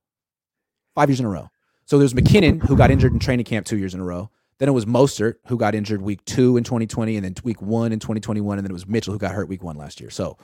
Five 0.94 1.10
years 1.10 1.20
in 1.20 1.26
a 1.26 1.30
row. 1.30 1.50
So 1.86 1.98
there's 1.98 2.14
McKinnon 2.14 2.62
who 2.62 2.76
got 2.76 2.92
injured 2.92 3.14
in 3.14 3.20
training 3.20 3.46
camp 3.46 3.66
two 3.66 3.78
years 3.78 3.94
in 3.94 4.02
a 4.02 4.04
row. 4.04 4.30
Then 4.60 4.70
it 4.70 4.72
was 4.72 4.86
Mostert 4.86 5.36
who 5.48 5.58
got 5.58 5.76
injured 5.76 6.02
week 6.02 6.24
two 6.26 6.58
in 6.58 6.64
2020, 6.64 7.16
and 7.16 7.26
then 7.26 7.36
week 7.44 7.62
one 7.62 7.92
in 7.92 8.00
2021, 8.00 8.58
and 8.58 8.66
then 8.66 8.72
it 8.72 8.74
was 8.74 8.88
Mitchell 8.88 9.14
who 9.14 9.20
got 9.20 9.34
hurt 9.34 9.48
week 9.48 9.64
one 9.64 9.78
last 9.78 10.02
year. 10.02 10.10
So, 10.10 10.38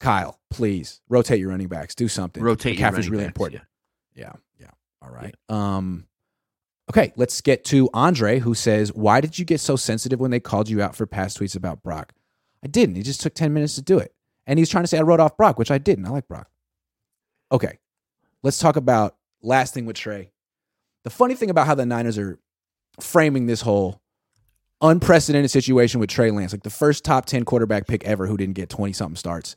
Kyle, 0.00 0.38
please 0.50 1.00
rotate 1.08 1.40
your 1.40 1.48
running 1.48 1.68
backs. 1.68 1.94
Do 1.94 2.08
something. 2.08 2.42
Rotate 2.42 2.78
McCaffrey's 2.78 3.08
really 3.08 3.24
backs, 3.24 3.28
important. 3.28 3.62
Yeah. 4.14 4.32
yeah, 4.58 4.66
yeah. 4.66 4.70
All 5.02 5.10
right. 5.10 5.34
Yeah. 5.48 5.76
Um, 5.76 6.06
okay, 6.90 7.12
let's 7.16 7.40
get 7.40 7.64
to 7.66 7.88
Andre, 7.94 8.38
who 8.38 8.54
says, 8.54 8.92
"Why 8.92 9.20
did 9.20 9.38
you 9.38 9.44
get 9.46 9.60
so 9.60 9.76
sensitive 9.76 10.20
when 10.20 10.30
they 10.30 10.40
called 10.40 10.68
you 10.68 10.82
out 10.82 10.94
for 10.94 11.06
past 11.06 11.40
tweets 11.40 11.56
about 11.56 11.82
Brock?" 11.82 12.12
I 12.62 12.66
didn't. 12.66 12.96
He 12.96 13.02
just 13.02 13.22
took 13.22 13.34
ten 13.34 13.54
minutes 13.54 13.76
to 13.76 13.82
do 13.82 13.98
it, 13.98 14.14
and 14.46 14.58
he's 14.58 14.68
trying 14.68 14.84
to 14.84 14.88
say 14.88 14.98
I 14.98 15.02
wrote 15.02 15.20
off 15.20 15.36
Brock, 15.38 15.58
which 15.58 15.70
I 15.70 15.78
didn't. 15.78 16.04
I 16.06 16.10
like 16.10 16.28
Brock. 16.28 16.50
Okay, 17.50 17.78
let's 18.42 18.58
talk 18.58 18.76
about 18.76 19.16
last 19.40 19.72
thing 19.72 19.86
with 19.86 19.96
Trey. 19.96 20.32
The 21.04 21.10
funny 21.10 21.34
thing 21.34 21.48
about 21.48 21.66
how 21.66 21.74
the 21.74 21.86
Niners 21.86 22.18
are 22.18 22.38
framing 23.00 23.46
this 23.46 23.60
whole 23.60 24.00
unprecedented 24.80 25.50
situation 25.50 26.00
with 26.00 26.10
Trey 26.10 26.30
Lance, 26.30 26.52
like 26.52 26.62
the 26.62 26.70
first 26.70 27.04
top 27.04 27.26
10 27.26 27.44
quarterback 27.44 27.86
pick 27.86 28.04
ever 28.04 28.26
who 28.26 28.36
didn't 28.36 28.54
get 28.54 28.68
20 28.68 28.92
something 28.92 29.16
starts. 29.16 29.56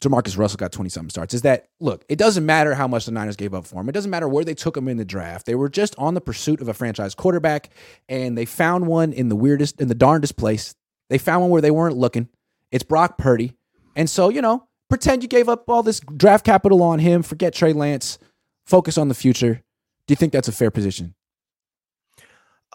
Jamarcus 0.00 0.36
Russell 0.36 0.58
got 0.58 0.72
20 0.72 0.90
something 0.90 1.10
starts. 1.10 1.34
Is 1.34 1.42
that, 1.42 1.68
look, 1.80 2.04
it 2.08 2.18
doesn't 2.18 2.44
matter 2.44 2.74
how 2.74 2.86
much 2.86 3.06
the 3.06 3.12
Niners 3.12 3.36
gave 3.36 3.54
up 3.54 3.66
for 3.66 3.80
him. 3.80 3.88
It 3.88 3.92
doesn't 3.92 4.10
matter 4.10 4.28
where 4.28 4.44
they 4.44 4.54
took 4.54 4.76
him 4.76 4.88
in 4.88 4.96
the 4.96 5.04
draft. 5.04 5.46
They 5.46 5.54
were 5.54 5.68
just 5.68 5.94
on 5.96 6.14
the 6.14 6.20
pursuit 6.20 6.60
of 6.60 6.68
a 6.68 6.74
franchise 6.74 7.14
quarterback, 7.14 7.70
and 8.08 8.36
they 8.36 8.44
found 8.44 8.86
one 8.86 9.12
in 9.12 9.28
the 9.28 9.36
weirdest, 9.36 9.80
in 9.80 9.88
the 9.88 9.94
darndest 9.94 10.36
place. 10.36 10.74
They 11.10 11.18
found 11.18 11.42
one 11.42 11.50
where 11.50 11.62
they 11.62 11.70
weren't 11.70 11.96
looking. 11.96 12.28
It's 12.70 12.84
Brock 12.84 13.18
Purdy. 13.18 13.52
And 13.96 14.10
so, 14.10 14.28
you 14.28 14.42
know, 14.42 14.66
pretend 14.88 15.22
you 15.22 15.28
gave 15.28 15.48
up 15.48 15.68
all 15.68 15.82
this 15.82 16.00
draft 16.00 16.44
capital 16.44 16.82
on 16.82 16.98
him, 16.98 17.22
forget 17.22 17.54
Trey 17.54 17.72
Lance, 17.72 18.18
focus 18.66 18.98
on 18.98 19.08
the 19.08 19.14
future. 19.14 19.62
Do 20.06 20.12
you 20.12 20.16
think 20.16 20.32
that's 20.32 20.48
a 20.48 20.52
fair 20.52 20.70
position? 20.70 21.14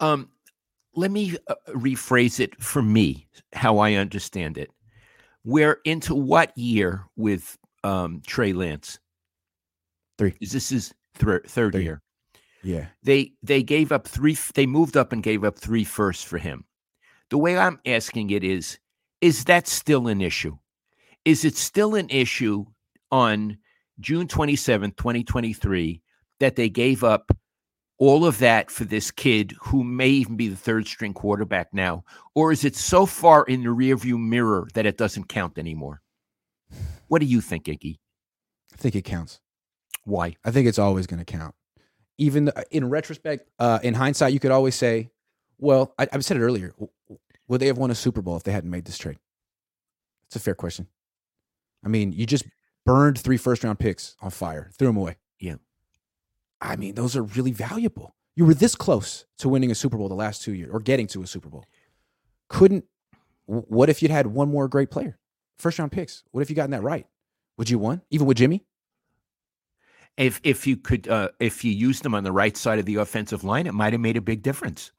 Um, 0.00 0.30
let 0.94 1.10
me 1.10 1.36
uh, 1.48 1.54
rephrase 1.68 2.40
it 2.40 2.60
for 2.60 2.82
me, 2.82 3.28
how 3.52 3.78
I 3.78 3.94
understand 3.94 4.58
it. 4.58 4.70
We're 5.44 5.80
into 5.84 6.14
what 6.14 6.56
year 6.56 7.04
with 7.16 7.56
um, 7.84 8.22
Trey 8.26 8.52
Lance? 8.52 8.98
Three. 10.18 10.34
Is 10.40 10.52
this 10.52 10.72
is 10.72 10.92
th- 11.18 11.42
third 11.46 11.72
Three. 11.72 11.84
year? 11.84 12.02
Yeah. 12.62 12.86
They 13.02 13.32
they 13.42 13.62
gave 13.62 13.90
up 13.92 14.06
three. 14.06 14.36
They 14.54 14.66
moved 14.66 14.96
up 14.96 15.12
and 15.12 15.22
gave 15.22 15.44
up 15.44 15.58
three 15.58 15.84
firsts 15.84 16.24
for 16.24 16.36
him. 16.38 16.64
The 17.30 17.38
way 17.38 17.56
I'm 17.56 17.80
asking 17.86 18.30
it 18.30 18.44
is, 18.44 18.78
is 19.20 19.44
that 19.44 19.66
still 19.66 20.08
an 20.08 20.20
issue? 20.20 20.58
Is 21.24 21.44
it 21.44 21.56
still 21.56 21.94
an 21.94 22.08
issue 22.10 22.66
on 23.10 23.56
June 24.00 24.26
27, 24.26 24.92
2023, 24.92 26.02
that 26.40 26.56
they 26.56 26.68
gave 26.68 27.04
up 27.04 27.30
all 28.00 28.24
of 28.24 28.38
that 28.38 28.70
for 28.70 28.84
this 28.84 29.10
kid 29.10 29.54
who 29.60 29.84
may 29.84 30.08
even 30.08 30.34
be 30.34 30.48
the 30.48 30.56
third 30.56 30.86
string 30.86 31.12
quarterback 31.12 31.72
now? 31.72 32.02
Or 32.34 32.50
is 32.50 32.64
it 32.64 32.74
so 32.74 33.06
far 33.06 33.44
in 33.44 33.62
the 33.62 33.68
rearview 33.68 34.18
mirror 34.18 34.66
that 34.74 34.86
it 34.86 34.96
doesn't 34.96 35.28
count 35.28 35.58
anymore? 35.58 36.00
What 37.08 37.20
do 37.20 37.26
you 37.26 37.42
think, 37.42 37.66
Iggy? 37.66 37.98
I 38.72 38.76
think 38.76 38.94
it 38.94 39.02
counts. 39.02 39.40
Why? 40.04 40.34
I 40.44 40.50
think 40.50 40.66
it's 40.66 40.78
always 40.78 41.06
going 41.06 41.22
to 41.22 41.30
count. 41.30 41.54
Even 42.16 42.46
the, 42.46 42.64
in 42.70 42.88
retrospect, 42.88 43.50
uh, 43.58 43.78
in 43.82 43.94
hindsight, 43.94 44.32
you 44.32 44.40
could 44.40 44.50
always 44.50 44.74
say, 44.74 45.10
well, 45.58 45.94
I, 45.98 46.08
have 46.10 46.24
said 46.24 46.38
it 46.38 46.40
earlier. 46.40 46.74
Would 47.48 47.60
they 47.60 47.66
have 47.66 47.78
won 47.78 47.90
a 47.90 47.94
Super 47.94 48.22
Bowl 48.22 48.36
if 48.36 48.44
they 48.44 48.52
hadn't 48.52 48.70
made 48.70 48.86
this 48.86 48.96
trade? 48.98 49.18
It's 50.26 50.36
a 50.36 50.40
fair 50.40 50.54
question. 50.54 50.86
I 51.84 51.88
mean, 51.88 52.12
you 52.12 52.24
just 52.24 52.46
burned 52.86 53.18
three 53.18 53.36
first 53.36 53.62
round 53.62 53.78
picks 53.78 54.16
on 54.22 54.30
fire, 54.30 54.70
threw 54.78 54.88
them 54.88 54.96
away. 54.96 55.16
Yeah. 55.38 55.56
I 56.60 56.76
mean, 56.76 56.94
those 56.94 57.16
are 57.16 57.22
really 57.22 57.52
valuable. 57.52 58.14
You 58.36 58.44
were 58.44 58.54
this 58.54 58.74
close 58.74 59.24
to 59.38 59.48
winning 59.48 59.70
a 59.70 59.74
Super 59.74 59.96
Bowl 59.96 60.08
the 60.08 60.14
last 60.14 60.42
two 60.42 60.54
years 60.54 60.70
or 60.72 60.80
getting 60.80 61.06
to 61.08 61.22
a 61.22 61.26
Super 61.26 61.48
Bowl. 61.48 61.64
Couldn't, 62.48 62.84
what 63.46 63.88
if 63.88 64.02
you'd 64.02 64.10
had 64.10 64.26
one 64.26 64.50
more 64.50 64.68
great 64.68 64.90
player? 64.90 65.18
First 65.58 65.78
round 65.78 65.92
picks. 65.92 66.24
What 66.30 66.40
if 66.40 66.50
you 66.50 66.56
gotten 66.56 66.70
that 66.70 66.82
right? 66.82 67.06
Would 67.58 67.68
you 67.68 67.78
won? 67.78 68.02
Even 68.10 68.26
with 68.26 68.38
Jimmy? 68.38 68.64
If 70.16 70.40
if 70.42 70.66
you 70.66 70.76
could 70.76 71.08
uh, 71.08 71.28
if 71.38 71.64
you 71.64 71.72
used 71.72 72.02
them 72.02 72.14
on 72.14 72.24
the 72.24 72.32
right 72.32 72.56
side 72.56 72.78
of 72.78 72.84
the 72.84 72.96
offensive 72.96 73.44
line, 73.44 73.66
it 73.66 73.74
might 73.74 73.92
have 73.92 74.00
made 74.00 74.16
a 74.16 74.20
big 74.20 74.42
difference. 74.42 74.92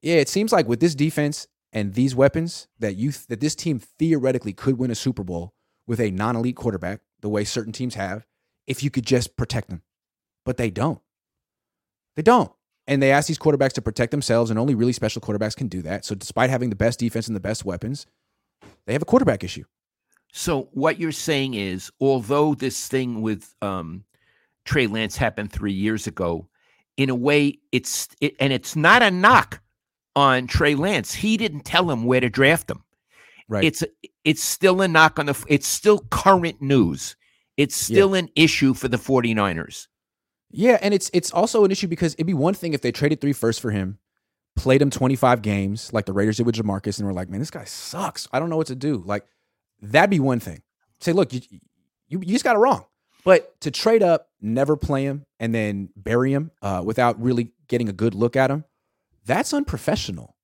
Yeah, 0.00 0.16
it 0.16 0.28
seems 0.28 0.52
like 0.52 0.66
with 0.66 0.80
this 0.80 0.94
defense 0.94 1.46
and 1.72 1.94
these 1.94 2.14
weapons 2.14 2.68
that 2.78 2.96
you 2.96 3.12
that 3.28 3.40
this 3.40 3.54
team 3.54 3.78
theoretically 3.78 4.52
could 4.52 4.78
win 4.78 4.90
a 4.90 4.94
Super 4.94 5.22
Bowl 5.22 5.54
with 5.86 6.00
a 6.00 6.10
non-elite 6.10 6.56
quarterback, 6.56 7.00
the 7.20 7.28
way 7.28 7.44
certain 7.44 7.72
teams 7.72 7.94
have, 7.94 8.26
if 8.66 8.82
you 8.82 8.90
could 8.90 9.06
just 9.06 9.36
protect 9.36 9.68
them 9.68 9.82
but 10.44 10.56
they 10.56 10.70
don't. 10.70 11.00
They 12.16 12.22
don't. 12.22 12.52
And 12.86 13.02
they 13.02 13.12
ask 13.12 13.28
these 13.28 13.38
quarterbacks 13.38 13.72
to 13.74 13.82
protect 13.82 14.10
themselves, 14.10 14.50
and 14.50 14.58
only 14.58 14.74
really 14.74 14.92
special 14.92 15.22
quarterbacks 15.22 15.56
can 15.56 15.68
do 15.68 15.82
that. 15.82 16.04
So, 16.04 16.14
despite 16.14 16.50
having 16.50 16.70
the 16.70 16.76
best 16.76 16.98
defense 16.98 17.28
and 17.28 17.36
the 17.36 17.40
best 17.40 17.64
weapons, 17.64 18.06
they 18.86 18.92
have 18.92 19.02
a 19.02 19.06
quarterback 19.06 19.44
issue. 19.44 19.64
So, 20.32 20.68
what 20.72 20.98
you're 20.98 21.12
saying 21.12 21.54
is, 21.54 21.92
although 22.00 22.54
this 22.54 22.88
thing 22.88 23.22
with 23.22 23.54
um, 23.62 24.04
Trey 24.64 24.88
Lance 24.88 25.16
happened 25.16 25.52
three 25.52 25.72
years 25.72 26.06
ago, 26.06 26.48
in 26.96 27.08
a 27.08 27.14
way, 27.14 27.58
it's 27.70 28.08
it, 28.20 28.34
and 28.40 28.52
it's 28.52 28.74
not 28.74 29.02
a 29.02 29.10
knock 29.10 29.60
on 30.16 30.46
Trey 30.46 30.74
Lance. 30.74 31.14
He 31.14 31.36
didn't 31.36 31.64
tell 31.64 31.90
him 31.90 32.04
where 32.04 32.20
to 32.20 32.28
draft 32.28 32.70
him. 32.70 32.82
Right. 33.48 33.64
It's 33.64 33.84
it's 34.24 34.42
still 34.42 34.82
a 34.82 34.88
knock 34.88 35.18
on 35.18 35.26
the. 35.26 35.44
It's 35.48 35.66
still 35.66 36.00
current 36.10 36.60
news. 36.60 37.16
It's 37.56 37.76
still 37.76 38.12
yeah. 38.12 38.20
an 38.20 38.28
issue 38.34 38.74
for 38.74 38.88
the 38.88 38.96
49ers. 38.96 39.88
Yeah, 40.52 40.78
and 40.82 40.92
it's 40.94 41.10
it's 41.12 41.32
also 41.32 41.64
an 41.64 41.70
issue 41.70 41.88
because 41.88 42.14
it'd 42.14 42.26
be 42.26 42.34
one 42.34 42.54
thing 42.54 42.74
if 42.74 42.82
they 42.82 42.92
traded 42.92 43.20
three 43.20 43.32
firsts 43.32 43.60
for 43.60 43.70
him, 43.70 43.98
played 44.54 44.82
him 44.82 44.90
25 44.90 45.42
games 45.42 45.92
like 45.92 46.04
the 46.06 46.12
Raiders 46.12 46.36
did 46.36 46.46
with 46.46 46.54
Jamarcus, 46.54 46.98
and 46.98 47.06
were 47.06 47.14
like, 47.14 47.28
man, 47.30 47.40
this 47.40 47.50
guy 47.50 47.64
sucks. 47.64 48.28
I 48.32 48.38
don't 48.38 48.50
know 48.50 48.58
what 48.58 48.66
to 48.68 48.74
do. 48.74 49.02
Like, 49.04 49.26
that'd 49.80 50.10
be 50.10 50.20
one 50.20 50.40
thing. 50.40 50.62
Say, 51.00 51.12
look, 51.12 51.32
you 51.32 51.40
you, 52.08 52.20
you 52.20 52.32
just 52.32 52.44
got 52.44 52.54
it 52.54 52.60
wrong. 52.60 52.84
But 53.24 53.58
to 53.62 53.70
trade 53.70 54.02
up, 54.02 54.28
never 54.40 54.76
play 54.76 55.04
him, 55.04 55.24
and 55.40 55.54
then 55.54 55.88
bury 55.96 56.32
him 56.32 56.50
uh, 56.60 56.82
without 56.84 57.20
really 57.20 57.52
getting 57.68 57.88
a 57.88 57.92
good 57.92 58.14
look 58.14 58.36
at 58.36 58.50
him, 58.50 58.64
that's 59.24 59.54
unprofessional. 59.54 60.36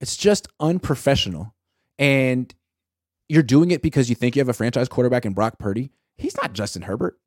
It's 0.00 0.16
just 0.16 0.46
unprofessional. 0.60 1.54
And 1.98 2.54
you're 3.28 3.42
doing 3.42 3.70
it 3.70 3.80
because 3.80 4.10
you 4.10 4.14
think 4.14 4.36
you 4.36 4.40
have 4.40 4.48
a 4.48 4.54
franchise 4.54 4.88
quarterback 4.88 5.24
in 5.24 5.32
Brock 5.32 5.58
Purdy. 5.58 5.90
He's 6.16 6.36
not 6.36 6.52
Justin 6.52 6.82
Herbert. 6.82 7.18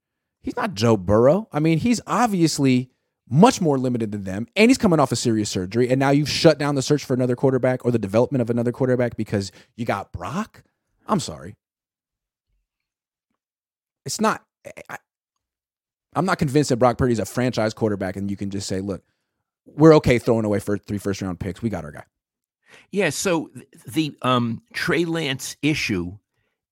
He's 0.48 0.56
not 0.56 0.76
Joe 0.76 0.96
Burrow. 0.96 1.50
I 1.52 1.60
mean, 1.60 1.78
he's 1.78 2.00
obviously 2.08 2.90
much 3.30 3.60
more 3.60 3.78
limited 3.78 4.14
than 4.14 4.24
them, 4.24 4.48
and 4.56 4.70
he's 4.70 4.78
coming 4.78 4.98
off 4.98 5.12
a 5.12 5.16
serious 5.18 5.50
surgery. 5.50 5.90
And 5.90 6.00
now 6.00 6.12
you've 6.12 6.30
shut 6.30 6.58
down 6.58 6.76
the 6.76 6.82
search 6.82 7.04
for 7.04 7.14
another 7.14 7.36
quarterback 7.36 7.84
or 7.84 7.92
the 7.92 8.00
development 8.00 8.42
of 8.42 8.50
another 8.50 8.72
quarterback 8.72 9.18
because 9.18 9.52
you 9.76 9.84
got 9.84 10.14
Brock. 10.14 10.64
I'm 11.06 11.20
sorry. 11.20 11.58
It's 14.06 14.22
not. 14.22 14.42
I, 14.90 15.00
am 16.16 16.24
not 16.24 16.40
convinced 16.40 16.70
that 16.70 16.78
Brock 16.78 16.98
Purdy's 16.98 17.20
a 17.20 17.26
franchise 17.26 17.74
quarterback, 17.74 18.16
and 18.16 18.32
you 18.32 18.38
can 18.38 18.50
just 18.50 18.70
say, 18.70 18.80
"Look, 18.80 19.04
we're 19.66 19.96
okay 19.96 20.18
throwing 20.18 20.46
away 20.46 20.62
for 20.62 20.78
three 20.78 20.98
first 20.98 21.22
round 21.22 21.42
picks. 21.42 21.62
We 21.62 21.70
got 21.70 21.84
our 21.84 21.92
guy." 21.92 22.06
Yeah. 22.90 23.10
So 23.10 23.52
the 23.86 24.16
um, 24.22 24.62
Trey 24.72 25.04
Lance 25.04 25.58
issue 25.62 26.18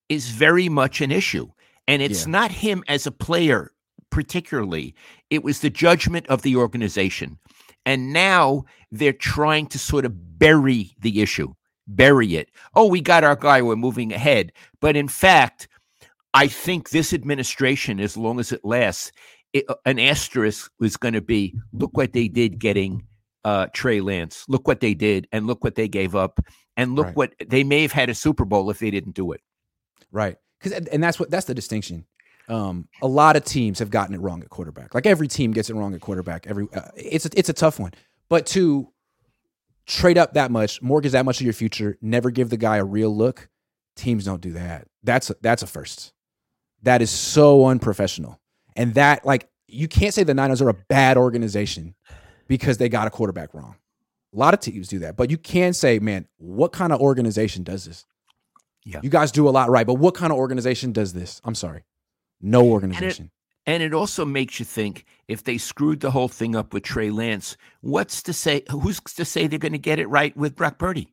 is 0.07 0.29
very 0.29 0.69
much 0.69 1.01
an 1.01 1.11
issue. 1.11 1.49
And 1.87 2.01
it's 2.01 2.25
Yeah. 2.25 2.31
not 2.31 2.51
him 2.51 2.83
as 2.87 3.05
a 3.05 3.11
player, 3.11 3.71
particularly. 4.09 4.95
It 5.29 5.43
was 5.43 5.59
the 5.59 5.69
judgment 5.69 6.27
of 6.27 6.41
the 6.41 6.55
organization. 6.55 7.37
And 7.85 8.11
now 8.13 8.63
they're 8.91 9.13
trying 9.13 9.67
to 9.67 9.79
sort 9.79 10.05
of 10.05 10.39
bury 10.39 10.95
the 10.99 11.21
issue, 11.21 11.53
bury 11.87 12.35
it. 12.35 12.49
Oh, 12.73 12.87
we 12.87 13.01
got 13.01 13.23
our 13.23 13.35
guy, 13.35 13.61
we're 13.61 13.75
moving 13.75 14.11
ahead. 14.11 14.51
But 14.81 14.95
in 14.95 15.07
fact, 15.07 15.67
I 16.33 16.47
think 16.47 16.89
this 16.89 17.13
administration, 17.13 17.99
as 17.99 18.17
long 18.17 18.39
as 18.39 18.51
it 18.51 18.65
lasts, 18.65 19.11
it, 19.53 19.65
uh, 19.69 19.75
an 19.85 19.99
asterisk 19.99 20.71
is 20.81 20.97
going 20.97 21.13
to 21.13 21.21
be 21.21 21.55
look 21.71 21.95
what 21.95 22.13
they 22.13 22.27
did 22.27 22.59
getting 22.59 23.05
uh, 23.45 23.67
Trey 23.73 24.01
Lance. 24.01 24.43
Look 24.49 24.67
what 24.67 24.79
they 24.79 24.95
did, 24.95 25.27
and 25.31 25.45
look 25.45 25.63
what 25.63 25.75
they 25.75 25.87
gave 25.87 26.15
up, 26.15 26.39
and 26.75 26.95
look 26.95 27.05
Right. 27.05 27.15
what 27.15 27.33
they 27.47 27.63
may 27.63 27.83
have 27.83 27.91
had 27.91 28.09
a 28.09 28.15
Super 28.15 28.43
Bowl 28.43 28.71
if 28.71 28.79
they 28.79 28.89
didn't 28.89 29.13
do 29.13 29.31
it. 29.33 29.41
Right. 30.11 30.35
Because 30.65 30.87
and 30.87 31.03
that's 31.03 31.19
what 31.19 31.29
that's 31.29 31.45
the 31.45 31.53
distinction. 31.53 32.05
Um, 32.47 32.87
a 33.01 33.07
lot 33.07 33.35
of 33.35 33.43
teams 33.43 33.79
have 33.79 33.89
gotten 33.89 34.13
it 34.15 34.19
wrong 34.19 34.41
at 34.43 34.49
quarterback. 34.49 34.93
Like 34.93 35.05
every 35.05 35.27
team 35.27 35.51
gets 35.51 35.69
it 35.69 35.75
wrong 35.75 35.93
at 35.93 36.01
quarterback. 36.01 36.47
Every 36.47 36.67
uh, 36.73 36.89
it's 36.95 37.25
a, 37.25 37.29
it's 37.37 37.49
a 37.49 37.53
tough 37.53 37.79
one. 37.79 37.91
But 38.29 38.45
to 38.47 38.91
trade 39.85 40.17
up 40.17 40.33
that 40.33 40.51
much, 40.51 40.81
mortgage 40.81 41.11
that 41.11 41.25
much 41.25 41.39
of 41.39 41.45
your 41.45 41.53
future, 41.53 41.97
never 42.01 42.31
give 42.31 42.49
the 42.49 42.57
guy 42.57 42.77
a 42.77 42.83
real 42.83 43.15
look. 43.15 43.49
Teams 43.95 44.25
don't 44.25 44.41
do 44.41 44.53
that. 44.53 44.87
That's 45.03 45.29
a, 45.29 45.35
that's 45.41 45.63
a 45.63 45.67
first. 45.67 46.13
That 46.83 47.01
is 47.01 47.09
so 47.09 47.65
unprofessional. 47.65 48.39
And 48.75 48.93
that 48.95 49.25
like 49.25 49.49
you 49.67 49.87
can't 49.87 50.13
say 50.13 50.23
the 50.23 50.33
Niners 50.33 50.61
are 50.61 50.69
a 50.69 50.73
bad 50.73 51.17
organization 51.17 51.95
because 52.47 52.77
they 52.77 52.89
got 52.89 53.07
a 53.07 53.11
quarterback 53.11 53.53
wrong. 53.53 53.75
A 54.33 54.37
lot 54.37 54.53
of 54.53 54.59
teams 54.59 54.87
do 54.87 54.99
that, 54.99 55.15
but 55.15 55.29
you 55.29 55.37
can 55.37 55.73
say, 55.73 55.97
man, 55.97 56.27
what 56.37 56.73
kind 56.73 56.91
of 56.91 56.99
organization 56.99 57.63
does 57.63 57.85
this? 57.85 58.05
Yeah. 58.85 58.99
You 59.01 59.09
guys 59.09 59.31
do 59.31 59.49
a 59.49 59.51
lot 59.51 59.69
right, 59.69 59.85
but 59.85 59.95
what 59.95 60.13
kind 60.15 60.31
of 60.31 60.37
organization 60.37 60.91
does 60.91 61.13
this? 61.13 61.41
I'm 61.43 61.55
sorry. 61.55 61.83
No 62.39 62.65
organization. 62.69 63.31
And 63.65 63.81
it 63.81 63.93
also 63.95 64.25
makes 64.25 64.59
you 64.59 64.65
think 64.65 65.05
if 65.27 65.43
they 65.43 65.57
screwed 65.57 65.99
the 66.01 66.11
whole 66.11 66.27
thing 66.27 66.55
up 66.55 66.71
with 66.71 66.83
Trey 66.83 67.09
Lance, 67.09 67.57
what's 67.81 68.21
to 68.23 68.33
say? 68.33 68.61
Who's 68.69 68.99
to 69.01 69.25
say 69.25 69.47
they're 69.47 69.57
going 69.57 69.71
to 69.71 69.79
get 69.79 69.97
it 69.97 70.07
right 70.07 70.35
with 70.37 70.55
Brock 70.55 70.77
Purdy? 70.77 71.07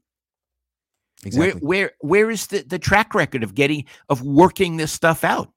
exactly. 1.25 1.61
Where 1.61 1.61
where 1.61 1.91
where 2.01 2.31
is 2.31 2.49
the, 2.49 2.63
the 2.63 2.79
track 2.79 3.15
record 3.15 3.43
of 3.43 3.55
getting 3.55 3.85
of 4.11 4.23
working 4.23 4.77
this 4.77 4.93
stuff 4.93 5.25
out? 5.25 5.51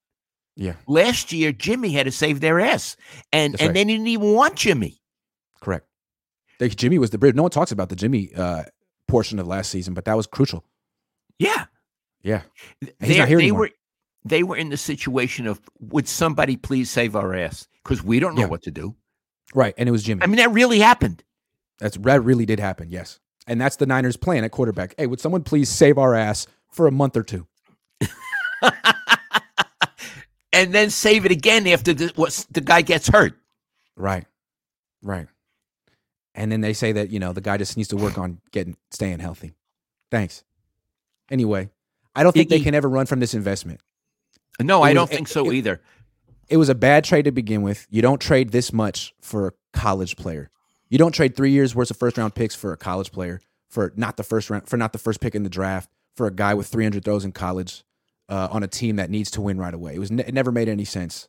yeah, 0.55 0.76
Last 0.88 1.34
year, 1.34 1.51
Jimmy 1.51 1.91
had 1.91 2.05
to 2.05 2.11
save 2.13 2.39
their 2.39 2.61
ass, 2.61 2.95
and 3.34 3.53
That's 3.53 3.61
and 3.61 3.70
right. 3.70 3.74
they 3.74 3.84
didn't 3.84 4.07
even 4.07 4.32
want 4.34 4.55
Jimmy. 4.55 5.01
correct. 5.59 5.88
Jimmy 6.61 6.97
was 6.97 7.09
the 7.09 7.18
bridge. 7.18 7.36
No 7.36 7.41
one 7.41 7.51
talks 7.51 7.74
about 7.74 7.89
the 7.89 7.97
Jimmy 7.97 8.34
uh, 8.34 8.63
portion 9.09 9.38
of 9.39 9.47
last 9.47 9.70
season, 9.70 9.93
but 9.93 10.05
that 10.05 10.16
was 10.16 10.28
crucial. 10.28 10.63
Yeah, 11.39 11.66
Yeah. 12.26 12.41
They, 12.99 13.23
they 13.23 13.51
were 13.51 13.69
they 14.26 14.41
were 14.41 14.57
in 14.57 14.69
the 14.69 14.78
situation 14.78 15.45
of 15.45 15.61
would 15.80 16.07
somebody 16.07 16.57
please 16.57 16.89
save 16.89 17.15
our 17.15 17.36
ass 17.36 17.67
because 17.84 18.03
we 18.03 18.19
don't 18.19 18.34
know 18.34 18.41
Yeah. 18.41 18.47
what 18.47 18.63
to 18.63 18.71
do. 18.71 18.95
Right. 19.53 19.76
And 19.78 19.88
it 19.88 19.91
was 19.91 20.01
Jimmy. 20.01 20.23
I 20.23 20.26
mean, 20.26 20.38
that 20.38 20.51
really 20.51 20.80
happened. 20.80 21.23
That's 21.80 21.97
that 21.97 22.23
really 22.23 22.47
did 22.47 22.59
happen. 22.59 22.89
Yes. 22.89 23.19
And 23.47 23.61
that's 23.61 23.76
the 23.76 23.86
Niners' 23.86 24.17
plan 24.17 24.43
at 24.43 24.49
quarterback. 24.49 24.95
Hey, 24.97 25.05
would 25.05 25.19
someone 25.19 25.43
please 25.43 25.69
save 25.69 25.99
our 25.99 26.15
ass 26.15 26.47
for 26.71 26.88
a 26.88 26.91
month 26.91 27.15
or 27.15 27.21
two? 27.21 27.45
and 30.51 30.73
then 30.73 30.89
save 30.89 31.26
it 31.26 31.32
again 31.32 31.67
after 31.67 31.93
the, 31.93 32.11
what, 32.15 32.43
the 32.49 32.61
guy 32.61 32.82
gets 32.82 33.07
hurt. 33.07 33.34
Right. 33.95 34.26
Right. 35.03 35.28
And 36.34 36.51
then 36.51 36.61
they 36.61 36.73
say 36.73 36.91
that, 36.93 37.11
you 37.11 37.19
know, 37.19 37.34
the 37.34 37.41
guy 37.41 37.57
just 37.57 37.78
needs 37.78 37.89
to 37.89 37.97
work 37.97 38.17
on 38.17 38.41
getting 38.51 38.78
staying 38.89 39.19
healthy. 39.19 39.53
Thanks. 40.09 40.43
Anyway, 41.30 41.69
I 42.16 42.24
don't 42.24 42.32
think 42.32 42.49
they 42.49 42.59
can 42.59 42.76
ever 42.76 42.89
run 42.89 43.05
from 43.05 43.20
this 43.20 43.34
investment. 43.34 43.82
No, 44.61 44.82
I 44.82 44.93
don't 44.93 45.09
think 45.09 45.28
so 45.28 45.49
it- 45.49 45.55
either. 45.55 45.82
It 46.47 46.57
was 46.57 46.70
a 46.70 46.76
bad 46.76 47.03
trade 47.03 47.26
to 47.26 47.32
begin 47.32 47.63
with. 47.63 47.88
You 47.89 48.03
don't 48.03 48.22
trade 48.22 48.51
this 48.51 48.72
much 48.72 49.16
for 49.20 49.47
a 49.47 49.51
college 49.74 50.16
player. 50.16 50.51
You 50.89 50.99
don't 50.99 51.11
trade 51.11 51.36
three 51.36 51.49
years 51.51 51.74
worth 51.74 51.89
of 51.89 51.97
first 51.97 52.18
round 52.18 52.36
picks 52.36 52.53
for 52.53 52.72
a 52.72 52.78
college 52.78 53.11
player 53.11 53.41
for 53.70 53.91
not 53.95 54.16
the 54.18 54.24
first 54.24 54.49
round 54.49 54.70
for 54.70 54.78
not 54.78 54.93
the 54.93 54.99
first 54.99 55.20
pick 55.20 55.34
in 55.34 55.43
the 55.43 55.49
draft 55.49 55.89
for 56.16 56.28
a 56.28 56.32
guy 56.32 56.53
with 56.53 56.68
300 56.68 57.03
throws 57.03 57.26
in 57.26 57.32
college 57.32 57.84
uh, 58.30 58.47
on 58.51 58.63
a 58.63 58.68
team 58.68 58.95
that 58.97 59.09
needs 59.09 59.32
to 59.32 59.41
win 59.41 59.57
right 59.57 59.74
away. 59.74 59.95
It 59.95 59.99
was 59.99 60.11
ne- 60.11 60.24
it 60.24 60.34
never 60.34 60.51
made 60.51 60.70
any 60.70 60.86
sense, 60.86 61.28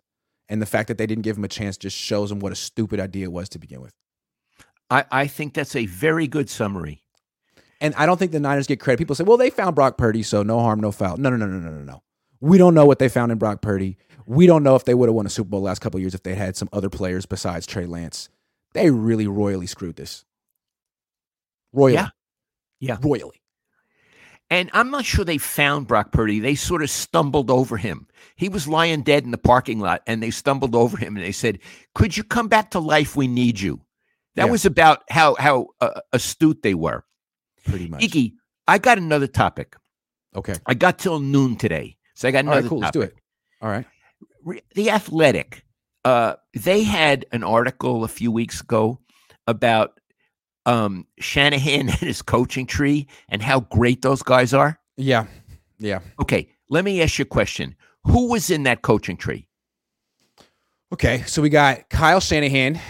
and 0.49 0.61
the 0.61 0.66
fact 0.66 0.89
that 0.89 0.99
they 0.99 1.07
didn't 1.07 1.24
give 1.24 1.37
him 1.39 1.45
a 1.45 1.49
chance 1.49 1.76
just 1.76 1.97
shows 1.97 2.30
him 2.30 2.39
what 2.39 2.53
a 2.53 2.57
stupid 2.57 3.01
idea 3.01 3.24
it 3.24 3.32
was 3.32 3.49
to 3.51 3.59
begin 3.59 3.80
with. 3.80 3.95
I, 4.91 5.05
I 5.11 5.26
think 5.26 5.55
that's 5.55 5.74
a 5.74 5.87
very 5.87 6.28
good 6.28 6.49
summary. 6.49 7.03
And 7.81 7.95
I 7.97 8.07
don't 8.07 8.18
think 8.18 8.33
the 8.33 8.41
Niners 8.41 8.66
get 8.66 8.81
credit. 8.81 8.99
People 8.99 9.14
say, 9.14 9.24
"Well, 9.24 9.37
they 9.37 9.51
found 9.51 9.74
Brock 9.77 9.99
Purdy, 9.99 10.22
so 10.22 10.43
no 10.43 10.61
harm, 10.61 10.81
no 10.81 10.93
foul." 10.93 11.16
No, 11.18 11.29
no, 11.31 11.37
no, 11.37 11.47
no, 11.47 11.59
no, 11.59 11.70
no, 11.70 11.83
no. 11.83 12.03
We 12.41 12.59
don't 12.59 12.74
know 12.74 12.87
what 12.87 12.99
they 12.99 13.09
found 13.09 13.33
in 13.33 13.39
Brock 13.39 13.61
Purdy. 13.61 13.99
We 14.27 14.47
don't 14.47 14.62
know 14.62 14.77
if 14.77 14.85
they 14.85 14.95
would 14.95 15.09
have 15.09 15.14
won 15.14 15.27
a 15.27 15.31
Super 15.31 15.51
Bowl 15.51 15.62
last 15.62 15.81
couple 15.81 15.99
of 15.99 16.03
years 16.03 16.14
if 16.14 16.22
they 16.22 16.35
had 16.35 16.57
some 16.57 16.68
other 16.72 16.91
players 16.91 17.27
besides 17.27 17.66
Trey 17.66 17.87
Lance. 17.87 18.29
They 18.72 18.91
really 18.91 19.27
royally 19.27 19.66
screwed 19.66 19.97
this. 19.97 20.24
Royally. 21.72 21.95
Yeah. 21.95 22.09
Yeah. 22.81 22.99
Royally. 23.01 23.41
And 24.49 24.70
I'm 24.72 24.91
not 24.91 25.05
sure 25.05 25.24
they 25.24 25.39
found 25.39 25.89
Brock 25.89 26.12
Purdy. 26.12 26.39
They 26.39 26.55
sort 26.55 26.83
of 26.83 26.91
stumbled 26.91 27.51
over 27.51 27.77
him. 27.77 28.07
He 28.37 28.49
was 28.49 28.68
lying 28.68 29.03
dead 29.03 29.24
in 29.24 29.33
the 29.33 29.39
parking 29.39 29.81
lot, 29.81 30.03
and 30.07 30.22
they 30.22 30.31
stumbled 30.31 30.74
over 30.77 30.97
him 30.97 31.16
and 31.16 31.24
they 31.24 31.33
said, 31.33 31.59
"Could 31.95 32.16
you 32.16 32.22
come 32.22 32.47
back 32.49 32.70
to 32.70 32.79
life? 32.79 33.16
We 33.16 33.27
need 33.27 33.59
you." 33.61 33.81
That 34.37 34.47
Yeah. 34.47 34.53
was 34.53 34.64
about 34.64 35.03
how 35.11 35.35
how 35.37 35.68
uh, 35.81 36.01
astute 36.12 36.62
they 36.62 36.74
were. 36.74 37.05
Pretty 37.67 37.89
much. 37.89 38.01
Iggy, 38.03 38.33
I 38.67 38.79
got 38.79 38.99
another 38.99 39.27
topic. 39.27 39.77
Okay. 40.35 40.55
I 40.67 40.75
got 40.75 40.99
till 40.99 41.21
noon 41.21 41.57
today, 41.57 41.97
so 42.14 42.29
I 42.29 42.31
got 42.31 42.45
All 42.45 42.53
another 42.53 42.62
right, 42.62 42.69
cool. 42.69 42.79
Let's 42.81 42.93
do 42.93 43.03
it. 43.03 43.14
All 43.61 43.69
right. 43.71 43.87
The 44.75 44.91
athletic 44.91 45.64
uh 46.05 46.37
they 46.55 46.85
had 46.85 47.27
an 47.33 47.43
article 47.43 48.05
a 48.05 48.09
few 48.09 48.31
weeks 48.31 48.61
ago 48.61 49.01
about 49.49 49.99
um 50.64 51.05
shanahan 51.19 51.81
and 51.89 51.91
his 51.91 52.23
coaching 52.23 52.64
tree 52.67 53.09
and 53.29 53.43
how 53.43 53.61
great 53.61 54.03
those 54.03 54.23
guys 54.23 54.55
are 54.55 54.79
Yeah. 54.97 55.27
Yeah. 55.81 55.99
okay 56.21 56.49
let 56.71 56.85
me 56.85 57.03
ask 57.03 57.19
you 57.19 57.25
a 57.25 57.27
question 57.27 57.75
who 58.05 58.31
was 58.31 58.51
in 58.51 58.62
that 58.64 58.83
coaching 58.83 59.17
tree 59.17 59.49
Okay. 60.93 61.25
So 61.27 61.43
we 61.43 61.49
got 61.49 61.89
Kyle 61.91 62.21
Shanahan, 62.21 62.81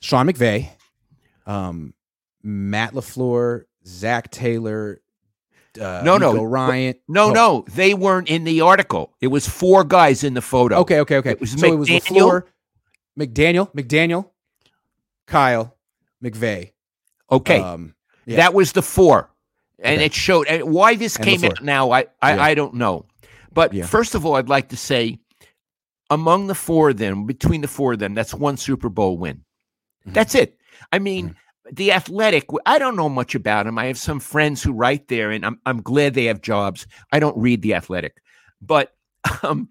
Sean 0.00 0.26
McVay, 0.26 0.70
um, 1.46 1.92
Matt 2.42 2.92
LaFleur, 2.94 3.64
Zac 3.86 4.30
Taylor, 4.30 5.00
uh, 5.80 6.02
No, 6.04 6.18
no. 6.18 6.42
Ryan. 6.42 6.94
no 7.08 7.30
Oh, 7.30 7.32
no 7.32 7.64
they 7.74 7.94
weren't 7.94 8.28
in 8.28 8.44
the 8.44 8.60
article 8.60 9.14
it 9.20 9.28
was 9.28 9.48
four 9.48 9.84
guys 9.84 10.22
in 10.24 10.34
the 10.34 10.42
photo 10.42 10.76
Okay, 10.80 11.00
okay, 11.00 11.16
okay. 11.16 11.30
It 11.30 11.40
was 11.40 11.52
so 11.52 11.72
it 11.72 11.76
was 11.76 11.88
McDaniel. 11.88 12.10
LaFleur, 12.10 12.42
McDaniel, 13.18 13.72
McDaniel, 13.74 14.30
Kyle, 15.26 15.76
McVay. 16.22 16.72
okay 17.30 17.58
Um, 17.60 17.94
yeah. 18.26 18.36
that 18.36 18.54
was 18.54 18.72
the 18.72 18.82
four 18.82 19.30
and 19.78 19.96
Okay. 19.96 20.06
it 20.06 20.14
showed 20.14 20.46
and 20.46 20.64
why 20.72 20.94
this 20.94 21.16
And 21.16 21.24
came 21.24 21.40
LaFleur. 21.40 21.50
out 21.58 21.64
now 21.64 21.90
i 21.90 22.06
I, 22.20 22.34
Yeah. 22.34 22.42
I 22.42 22.54
don't 22.54 22.74
know 22.74 23.06
but 23.52 23.72
Yeah. 23.72 23.86
first 23.86 24.14
of 24.14 24.26
all 24.26 24.36
i'd 24.36 24.48
like 24.48 24.68
to 24.70 24.76
say 24.76 25.18
among 26.10 26.46
the 26.48 26.54
four 26.54 26.90
of 26.90 26.98
them 26.98 27.24
between 27.26 27.62
the 27.62 27.68
four 27.68 27.94
of 27.94 27.98
them 27.98 28.14
that's 28.14 28.34
one 28.34 28.56
super 28.56 28.88
bowl 28.90 29.16
win 29.16 29.44
Mhm. 30.06 30.12
that's 30.14 30.34
it 30.34 30.58
i 30.92 30.98
mean 30.98 31.26
Mm-hmm. 31.30 31.38
The 31.72 31.90
athletic 31.92 32.46
i 32.66 32.78
don't 32.78 32.96
know 32.96 33.08
much 33.08 33.34
about 33.34 33.66
them 33.66 33.78
i 33.78 33.86
have 33.86 33.98
some 33.98 34.20
friends 34.20 34.62
who 34.62 34.72
write 34.72 35.08
there 35.08 35.30
and 35.30 35.44
i'm, 35.44 35.58
I'm 35.66 35.82
glad 35.82 36.14
they 36.14 36.26
have 36.26 36.42
jobs 36.42 36.86
i 37.12 37.18
don't 37.18 37.36
read 37.36 37.62
the 37.62 37.74
athletic 37.74 38.16
but 38.60 38.94
um, 39.42 39.68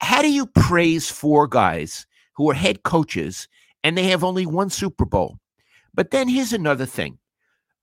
how 0.00 0.22
do 0.22 0.30
you 0.30 0.46
praise 0.46 1.10
four 1.10 1.46
guys 1.48 2.06
who 2.34 2.50
are 2.50 2.54
head 2.54 2.82
coaches 2.82 3.48
and 3.84 3.96
they 3.96 4.04
have 4.04 4.24
only 4.24 4.46
one 4.46 4.70
super 4.70 5.06
bowl 5.06 5.38
but 5.94 6.10
then 6.10 6.28
here's 6.28 6.52
another 6.52 6.86
thing 6.86 7.18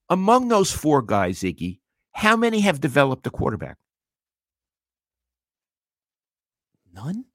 among 0.09 0.49
those 0.49 0.71
four 0.71 1.01
guys, 1.01 1.39
Iggy, 1.39 1.79
how 2.11 2.35
many 2.35 2.59
have 2.61 2.79
developed 2.79 3.25
a 3.27 3.31
quarterback? 3.31 3.77
none, 6.93 7.25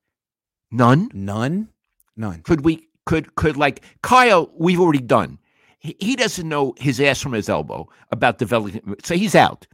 None. 0.70 1.10
none, 1.12 1.68
none. 2.16 2.42
Could 2.42 2.64
we? 2.64 2.88
Could 3.06 3.34
could 3.34 3.56
like 3.56 3.82
Kyle? 4.02 4.50
We've 4.56 4.80
already 4.80 5.00
done. 5.00 5.38
He, 5.78 5.96
he 6.00 6.16
doesn't 6.16 6.48
know 6.48 6.74
his 6.78 7.00
ass 7.00 7.20
from 7.20 7.32
his 7.32 7.48
elbow 7.48 7.88
about 8.10 8.38
developing, 8.38 8.96
so 9.02 9.14
he's 9.14 9.34
out. 9.34 9.66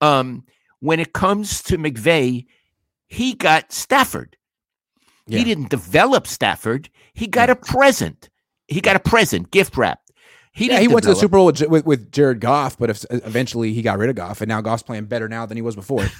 Um, 0.00 0.44
when 0.80 1.00
it 1.00 1.12
comes 1.12 1.62
to 1.64 1.76
McVay, 1.76 2.46
he 3.08 3.34
got 3.34 3.72
Stafford. 3.72 4.36
Yeah. 5.26 5.38
He 5.38 5.44
didn't 5.44 5.68
develop 5.70 6.26
Stafford. 6.26 6.88
He 7.14 7.26
got 7.26 7.50
a 7.50 7.56
present. 7.56 8.28
He 8.68 8.80
got 8.80 8.96
a 8.96 9.00
present, 9.00 9.50
gift 9.50 9.76
wrapped. 9.76 10.10
He 10.52 10.68
Yeah, 10.68 10.80
he 10.80 10.88
went 10.88 11.02
to 11.04 11.10
the 11.10 11.16
Super 11.16 11.36
Bowl 11.36 11.46
with, 11.46 11.60
with, 11.62 11.84
with 11.86 12.10
Jared 12.12 12.40
Goff, 12.40 12.78
but 12.78 12.90
if, 12.90 13.04
eventually 13.10 13.72
he 13.72 13.82
got 13.82 13.98
rid 13.98 14.10
of 14.10 14.16
Goff, 14.16 14.40
and 14.40 14.48
now 14.48 14.60
Goff's 14.60 14.82
playing 14.82 15.04
better 15.06 15.28
now 15.28 15.46
than 15.46 15.56
he 15.56 15.62
was 15.62 15.74
before. 15.76 16.06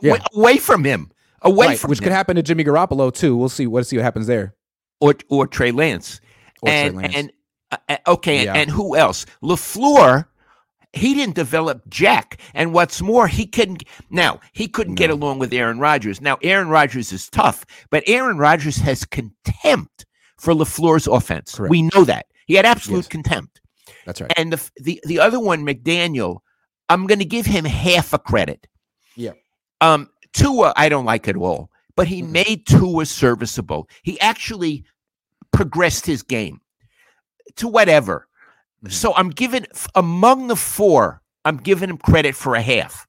Yeah. 0.00 0.18
away 0.34 0.58
from 0.58 0.84
him. 0.84 1.10
Away 1.42 1.66
Right, 1.68 1.78
from 1.78 1.90
which 1.90 1.98
him. 1.98 2.04
could 2.04 2.12
happen 2.12 2.36
to 2.36 2.42
Jimmy 2.42 2.62
Garoppolo 2.62 3.12
too. 3.12 3.36
We'll 3.36 3.48
see. 3.48 3.66
We'll 3.66 3.82
see 3.82 3.96
what 3.96 4.04
happens 4.04 4.28
there. 4.28 4.54
or 5.00 5.14
or 5.28 5.48
Trey 5.48 5.72
Lance. 5.72 6.20
Or 6.62 6.68
Trey 6.68 6.90
Lance. 6.90 7.14
and 7.16 7.32
uh, 7.72 7.96
okay, 8.06 8.44
Yeah. 8.44 8.54
and 8.54 8.70
who 8.70 8.96
else? 8.96 9.26
Lafleur 9.42 10.26
he 10.92 11.14
didn't 11.14 11.36
develop 11.36 11.88
Jack. 11.88 12.40
And 12.52 12.72
what's 12.74 13.00
more, 13.00 13.28
he 13.28 13.46
couldn't 13.46 13.84
now 14.10 14.40
he 14.52 14.66
couldn't 14.66 14.96
get 14.96 15.10
along 15.10 15.38
with 15.38 15.52
Aaron 15.52 15.78
Rodgers. 15.78 16.20
Now 16.20 16.36
Aaron 16.42 16.68
Rodgers 16.68 17.12
is 17.12 17.28
tough, 17.30 17.64
but 17.90 18.02
Aaron 18.08 18.38
Rodgers 18.38 18.76
has 18.78 19.04
contempt 19.04 20.04
for 20.38 20.52
LaFleur's 20.52 21.06
offense. 21.06 21.54
Correct. 21.54 21.70
We 21.70 21.82
know 21.94 22.04
that. 22.04 22.26
He 22.46 22.54
had 22.54 22.66
absolute 22.66 22.98
Yes. 23.04 23.08
contempt. 23.08 23.60
That's 24.04 24.20
right. 24.20 24.32
And 24.36 24.52
the 24.52 24.70
the 24.82 25.00
the 25.04 25.20
other 25.20 25.38
one, 25.38 25.64
McDaniel, 25.64 26.38
I'm 26.88 27.06
going 27.06 27.20
to 27.20 27.24
give 27.24 27.46
him 27.46 27.64
half 27.64 28.12
a 28.12 28.18
credit. 28.18 28.66
Yeah. 29.14 29.32
Um, 29.80 30.10
Tua, 30.32 30.72
I 30.76 30.88
don't 30.88 31.04
like 31.04 31.28
at 31.28 31.36
all, 31.36 31.70
but 31.94 32.08
he 32.08 32.20
Mm-mm. 32.22 32.30
made 32.30 32.66
Tua 32.66 33.06
serviceable. 33.06 33.88
He 34.02 34.18
actually 34.20 34.84
progressed 35.52 36.04
his 36.06 36.22
game 36.24 36.60
to 37.56 37.68
whatever. 37.68 38.26
Mhm. 38.84 38.92
So 38.92 39.14
I'm 39.14 39.30
giving 39.30 39.66
among 39.94 40.48
the 40.48 40.56
four, 40.56 41.22
I'm 41.44 41.56
giving 41.58 41.90
him 41.90 41.98
credit 41.98 42.34
for 42.34 42.54
a 42.54 42.62
half. 42.62 43.06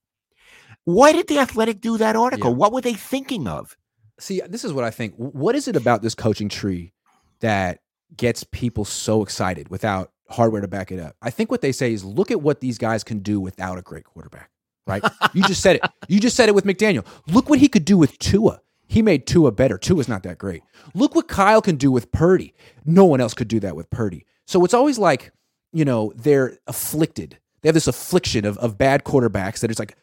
Why 0.84 1.12
did 1.12 1.28
the 1.28 1.38
Athletic 1.39 1.80
do 1.82 1.98
that 1.98 2.16
article? 2.16 2.50
Yeah. 2.52 2.56
What 2.58 2.74
were 2.74 2.82
they 2.82 2.94
thinking 2.94 3.48
of? 3.48 3.78
See, 4.20 4.42
this 4.48 4.64
is 4.64 4.74
what 4.74 4.84
I 4.84 4.92
think. 4.92 5.14
What 5.16 5.56
is 5.56 5.68
it 5.68 5.76
about 5.76 6.02
this 6.02 6.16
coaching 6.16 6.50
tree 6.50 6.94
that 7.39 7.80
gets 8.16 8.44
people 8.44 8.86
so 8.86 9.22
excited 9.22 9.70
without 9.70 10.12
hardware 10.30 10.62
to 10.62 10.68
back 10.68 10.92
it 10.92 11.00
up? 11.00 11.16
I 11.22 11.30
think 11.30 11.52
what 11.52 11.62
they 11.62 11.72
say 11.72 11.94
is 11.94 12.04
look 12.04 12.32
at 12.32 12.42
what 12.42 12.60
these 12.62 12.78
guys 12.78 13.04
can 13.04 13.20
do 13.20 13.39
without 13.39 13.78
a 13.78 13.82
great 13.82 14.04
quarterback, 14.06 14.50
right? 14.88 15.04
you 15.34 15.44
just 15.44 15.62
said 15.62 15.78
it. 15.78 15.82
You 16.08 16.20
just 16.20 16.36
said 16.36 16.50
it 16.50 16.56
with 16.56 16.66
McDaniel. 16.66 17.06
Look 17.28 17.50
what 17.50 17.60
he 17.60 17.68
could 17.68 17.86
do 17.86 17.98
with 17.98 18.18
Tua. 18.20 18.62
He 18.88 19.02
made 19.02 19.26
Tua 19.26 19.52
better. 19.52 19.78
Tua's 19.78 20.08
not 20.10 20.24
that 20.24 20.38
great. 20.38 20.64
Look 20.94 21.16
what 21.16 21.28
Kyle 21.28 21.62
can 21.62 21.78
do 21.78 21.92
with 21.92 22.12
Purdy. 22.12 22.54
No 22.84 23.06
one 23.06 23.22
else 23.22 23.34
could 23.34 23.48
do 23.48 23.60
that 23.62 23.76
with 23.76 23.89
Purdy. 23.89 24.26
So 24.52 24.66
it's 24.66 24.74
always 24.74 24.99
like, 24.99 25.32
you 25.72 25.86
know, 25.86 26.12
they're 26.18 26.58
afflicted. 26.68 27.38
They 27.62 27.70
have 27.70 27.74
this 27.74 27.88
affliction 27.88 28.43
of, 28.43 28.58
of 28.58 28.78
bad 28.78 29.06
quarterbacks 29.06 29.62
that 29.62 29.72
it's 29.72 29.80
like 29.80 29.95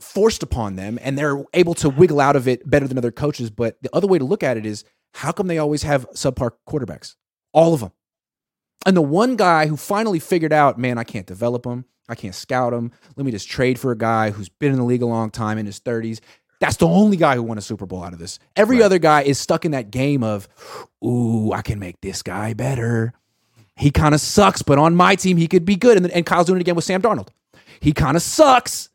forced 0.00 0.42
upon 0.42 0.76
them 0.76 0.98
and 1.02 1.18
they're 1.18 1.44
able 1.52 1.74
to 1.74 1.90
wiggle 1.90 2.18
out 2.18 2.34
of 2.34 2.48
it 2.48 2.68
better 2.68 2.88
than 2.88 2.96
other 2.96 3.10
coaches. 3.10 3.50
But 3.50 3.76
the 3.82 3.94
other 3.94 4.06
way 4.06 4.18
to 4.18 4.24
look 4.24 4.42
at 4.42 4.56
it 4.56 4.64
is 4.64 4.84
how 5.12 5.30
come 5.30 5.46
they 5.46 5.58
always 5.58 5.82
have 5.82 6.08
subpar 6.12 6.52
quarterbacks? 6.66 7.16
All 7.52 7.74
of 7.74 7.80
them. 7.80 7.92
And 8.86 8.96
the 8.96 9.02
one 9.02 9.36
guy 9.36 9.66
who 9.66 9.76
finally 9.76 10.18
figured 10.18 10.54
out, 10.54 10.78
man, 10.78 10.96
I 10.96 11.04
can't 11.04 11.26
develop 11.26 11.66
him. 11.66 11.84
I 12.08 12.14
can't 12.14 12.34
scout 12.34 12.72
him. 12.72 12.92
Let 13.16 13.26
me 13.26 13.30
just 13.30 13.46
trade 13.46 13.78
for 13.78 13.92
a 13.92 13.98
guy 13.98 14.30
who's 14.30 14.48
been 14.48 14.72
in 14.72 14.78
the 14.78 14.84
league 14.84 15.02
a 15.02 15.06
long 15.06 15.30
time 15.30 15.58
in 15.58 15.66
his 15.66 15.80
30s. 15.80 16.20
That's 16.60 16.76
the 16.76 16.88
only 16.88 17.18
guy 17.18 17.34
who 17.34 17.42
won 17.42 17.58
a 17.58 17.60
Super 17.60 17.84
Bowl 17.84 18.02
out 18.02 18.14
of 18.14 18.18
this. 18.18 18.38
Every 18.56 18.78
Right. 18.78 18.86
other 18.86 18.98
guy 18.98 19.22
is 19.22 19.38
stuck 19.38 19.66
in 19.66 19.72
that 19.72 19.90
game 19.90 20.22
of, 20.22 20.48
ooh, 21.04 21.52
I 21.52 21.60
can 21.60 21.78
make 21.78 22.00
this 22.00 22.22
guy 22.22 22.54
better. 22.54 23.12
He 23.76 23.90
kind 23.90 24.14
of 24.14 24.20
sucks, 24.20 24.62
but 24.62 24.78
on 24.78 24.94
my 24.94 25.14
team, 25.14 25.36
he 25.36 25.48
could 25.48 25.64
be 25.64 25.76
good. 25.76 25.96
And, 25.96 26.10
and 26.10 26.26
Kyle's 26.26 26.46
doing 26.46 26.58
it 26.58 26.62
again 26.62 26.74
with 26.74 26.84
Sam 26.84 27.02
Darnold. 27.02 27.28
He 27.80 27.92
kind 27.92 28.16
of 28.16 28.22
sucks, 28.22 28.90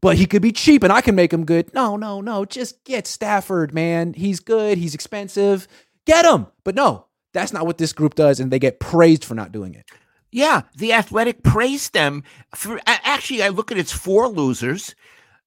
but 0.00 0.16
he 0.16 0.26
could 0.26 0.42
be 0.42 0.52
cheap 0.52 0.82
and 0.82 0.92
I 0.92 1.00
can 1.00 1.14
make 1.14 1.32
him 1.32 1.44
good. 1.44 1.72
No, 1.74 1.96
no, 1.96 2.20
no. 2.20 2.44
Just 2.44 2.84
get 2.84 3.06
Stafford, 3.06 3.72
man. 3.72 4.12
He's 4.14 4.40
good. 4.40 4.78
He's 4.78 4.94
expensive. 4.94 5.68
Get 6.06 6.24
him. 6.24 6.46
But 6.64 6.74
no, 6.74 7.06
that's 7.32 7.52
not 7.52 7.66
what 7.66 7.78
this 7.78 7.92
group 7.92 8.14
does. 8.14 8.40
And 8.40 8.50
they 8.50 8.58
get 8.58 8.80
praised 8.80 9.24
for 9.24 9.34
not 9.34 9.52
doing 9.52 9.74
it. 9.74 9.86
Yeah, 10.34 10.62
the 10.76 10.92
Athletic 10.92 11.44
praised 11.44 11.92
them 11.92 12.24
for. 12.56 12.80
Actually, 12.88 13.44
I 13.44 13.50
look 13.50 13.70
at 13.70 13.78
its 13.78 13.92
four 13.92 14.26
losers. 14.26 14.96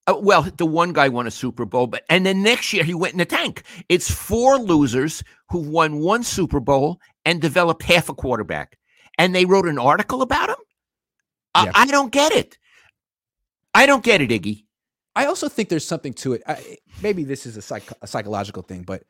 Uh, 0.08 0.16
well, 0.18 0.44
the 0.44 0.66
one 0.66 0.94
guy 0.94 1.10
won 1.10 1.28
a 1.28 1.32
Super 1.32 1.66
Bowl, 1.66 1.88
but 1.88 2.06
and 2.10 2.26
then 2.26 2.42
next 2.42 2.72
year 2.72 2.86
he 2.86 2.94
went 2.94 3.12
in 3.12 3.18
the 3.18 3.26
tank. 3.26 3.64
It's 3.90 4.10
four 4.10 4.58
losers 4.58 5.26
who 5.50 5.60
won 5.60 6.00
one 6.00 6.24
Super 6.24 6.62
Bowl 6.62 7.02
and 7.28 7.42
developed 7.42 7.84
half 7.84 8.08
a 8.08 8.14
quarterback, 8.14 8.78
and 9.18 9.36
they 9.36 9.44
wrote 9.44 9.68
an 9.68 9.78
article 9.78 10.22
about 10.22 10.48
him. 10.50 10.56
I, 11.54 11.66
Yeah. 11.66 11.72
I 11.76 11.86
don't 11.88 12.10
get 12.10 12.32
it. 12.32 12.58
I 13.76 13.86
don't 13.86 14.02
get 14.04 14.22
it, 14.22 14.30
Iggy. 14.30 14.64
I 15.14 15.26
also 15.26 15.50
think 15.50 15.68
there's 15.68 15.86
something 15.86 16.14
to 16.14 16.34
it. 16.34 16.44
I, 16.48 16.78
maybe 17.02 17.26
this 17.26 17.46
is 17.46 17.58
a, 17.58 17.62
psych, 17.62 17.84
a 18.02 18.08
psychological 18.08 18.64
thing, 18.64 18.84
but 18.84 19.04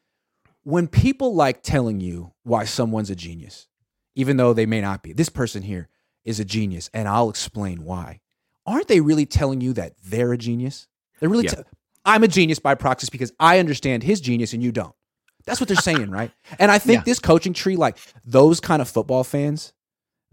when 0.63 0.87
people 0.87 1.35
like 1.35 1.61
telling 1.61 1.99
you 1.99 2.33
why 2.41 2.65
someone's 2.65 3.11
a 3.11 3.15
genius, 3.15 3.67
even 4.15 4.37
though 4.37 4.51
they 4.51 4.65
may 4.65 4.81
not 4.81 5.03
be, 5.03 5.13
this 5.13 5.29
person 5.29 5.61
here 5.61 5.87
is 6.25 6.39
a 6.39 6.45
genius, 6.45 6.89
and 6.95 7.07
I'll 7.07 7.29
explain 7.29 7.83
why. 7.83 8.21
Aren't 8.65 8.87
they 8.87 8.99
really 8.99 9.27
telling 9.27 9.61
you 9.61 9.73
that 9.73 9.93
they're 10.03 10.33
a 10.33 10.37
genius? 10.39 10.87
They're 11.19 11.29
really. 11.29 11.45
Yeah. 11.45 11.61
I'm 12.03 12.23
a 12.23 12.27
genius 12.27 12.57
by 12.57 12.73
proxy 12.73 13.09
because 13.11 13.31
I 13.39 13.59
understand 13.59 14.01
his 14.01 14.21
genius 14.21 14.53
and 14.53 14.63
you 14.63 14.71
don't. 14.71 14.95
That's 15.47 15.59
what 15.59 15.67
they're 15.67 15.77
saying, 15.77 16.11
right? 16.11 16.31
And 16.59 16.69
I 16.69 16.77
think 16.77 16.99
Yeah. 16.99 17.03
this 17.05 17.17
coaching 17.19 17.53
tree, 17.53 17.75
like 17.75 17.97
those 18.23 18.59
kind 18.59 18.81
of 18.81 18.87
football 18.87 19.23
fans 19.23 19.73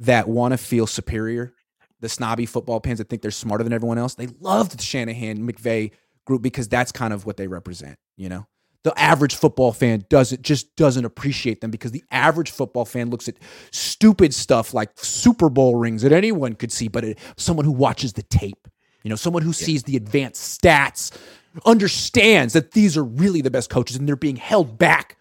that 0.01 0.29
want 0.29 0.53
to 0.53 0.59
feel 0.59 0.87
superior, 0.87 1.55
the 2.01 2.09
snobby 2.11 2.45
football 2.45 2.81
fans 2.81 2.99
that 2.99 3.09
think 3.09 3.23
they're 3.23 3.31
smarter 3.31 3.65
than 3.65 3.73
everyone 3.73 3.97
else, 3.97 4.15
they 4.15 4.27
love 4.41 4.77
the 4.77 4.83
Shanahan 4.83 5.39
McVay 5.51 5.93
group 6.27 6.43
because 6.43 6.69
that's 6.69 6.93
kind 6.93 7.15
of 7.15 7.25
what 7.25 7.37
they 7.39 7.47
represent. 7.47 7.97
You 8.17 8.29
know, 8.29 8.47
the 8.83 8.93
average 9.01 9.35
football 9.37 9.73
fan 9.73 10.05
doesn't 10.11 10.43
just 10.43 10.75
doesn't 10.77 11.05
appreciate 11.05 11.61
them 11.61 11.71
because 11.71 11.93
the 11.93 12.03
average 12.11 12.51
football 12.51 12.85
fan 12.85 13.09
looks 13.11 13.29
at 13.29 13.37
stupid 13.73 14.35
stuff 14.35 14.75
like 14.75 14.91
Super 14.97 15.49
Bowl 15.49 15.77
rings 15.77 16.03
that 16.03 16.13
anyone 16.13 16.55
could 16.55 16.73
see, 16.73 16.89
but 16.89 17.05
it, 17.05 17.19
someone 17.37 17.65
who 17.65 17.73
watches 17.73 18.13
the 18.15 18.23
tape, 18.25 18.69
you 19.03 19.09
know, 19.11 19.17
someone 19.17 19.43
who 19.43 19.53
sees 19.53 19.85
the 19.85 19.97
advanced 19.97 20.61
stats, 20.61 21.17
understands 21.65 22.53
that 22.55 22.73
these 22.73 22.97
are 22.97 23.05
really 23.05 23.41
the 23.41 23.51
best 23.51 23.71
coaches 23.71 23.97
and 23.97 24.09
they're 24.09 24.17
being 24.17 24.37
held 24.37 24.79
back 24.79 25.17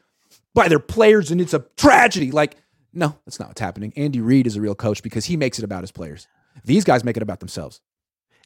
by 0.53 0.67
their 0.67 0.79
players 0.79 1.31
and 1.31 1.39
it's 1.41 1.53
a 1.53 1.65
tragedy. 1.77 2.31
Like, 2.31 2.57
no, 2.93 3.17
that's 3.25 3.39
not 3.39 3.49
what's 3.49 3.61
happening. 3.61 3.93
Andy 3.95 4.21
Reid 4.21 4.47
is 4.47 4.55
a 4.55 4.61
real 4.61 4.75
coach 4.75 5.01
because 5.03 5.25
he 5.25 5.37
makes 5.37 5.57
it 5.59 5.65
about 5.65 5.81
his 5.81 5.91
players. 5.91 6.27
These 6.63 6.83
guys 6.83 7.03
make 7.03 7.17
it 7.17 7.23
about 7.23 7.39
themselves 7.39 7.81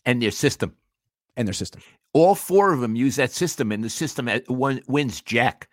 And 0.05 0.21
their 0.21 0.31
system. 0.31 0.75
and 1.35 1.47
their 1.47 1.53
system. 1.53 1.81
All 2.13 2.33
four 2.35 2.73
of 2.73 2.79
them 2.79 2.95
use 2.95 3.17
that 3.17 3.31
system, 3.31 3.71
and 3.71 3.83
the 3.83 3.89
system 3.89 4.27
one 4.47 4.81
wins 4.88 5.21
Jack. 5.21 5.67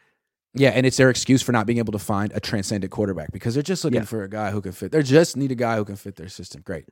Yeah, 0.52 0.70
and 0.70 0.84
it's 0.84 0.96
their 0.96 1.08
excuse 1.08 1.40
for 1.42 1.52
not 1.52 1.66
being 1.66 1.78
able 1.78 1.92
to 1.92 1.98
find 1.98 2.32
a 2.34 2.40
transcendent 2.40 2.90
quarterback 2.90 3.32
because 3.32 3.54
they're 3.54 3.62
just 3.62 3.82
looking 3.84 4.00
Yeah. 4.00 4.04
for 4.06 4.24
a 4.24 4.28
guy 4.28 4.50
who 4.50 4.60
can 4.60 4.72
fit. 4.72 4.92
They 4.92 5.02
just 5.02 5.36
need 5.36 5.52
a 5.52 5.54
guy 5.56 5.76
who 5.76 5.84
can 5.84 5.96
fit 5.96 6.16
their 6.16 6.28
system. 6.28 6.62
Great. 6.62 6.86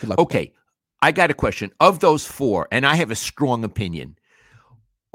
Good 0.00 0.10
luck. 0.10 0.18
Okay, 0.18 0.52
I 1.00 1.12
got 1.12 1.30
a 1.30 1.34
question. 1.34 1.70
Of 1.78 2.00
those 2.00 2.26
four, 2.26 2.66
and 2.72 2.84
I 2.86 2.96
have 2.96 3.10
a 3.10 3.14
strong 3.14 3.62
opinion. 3.62 4.16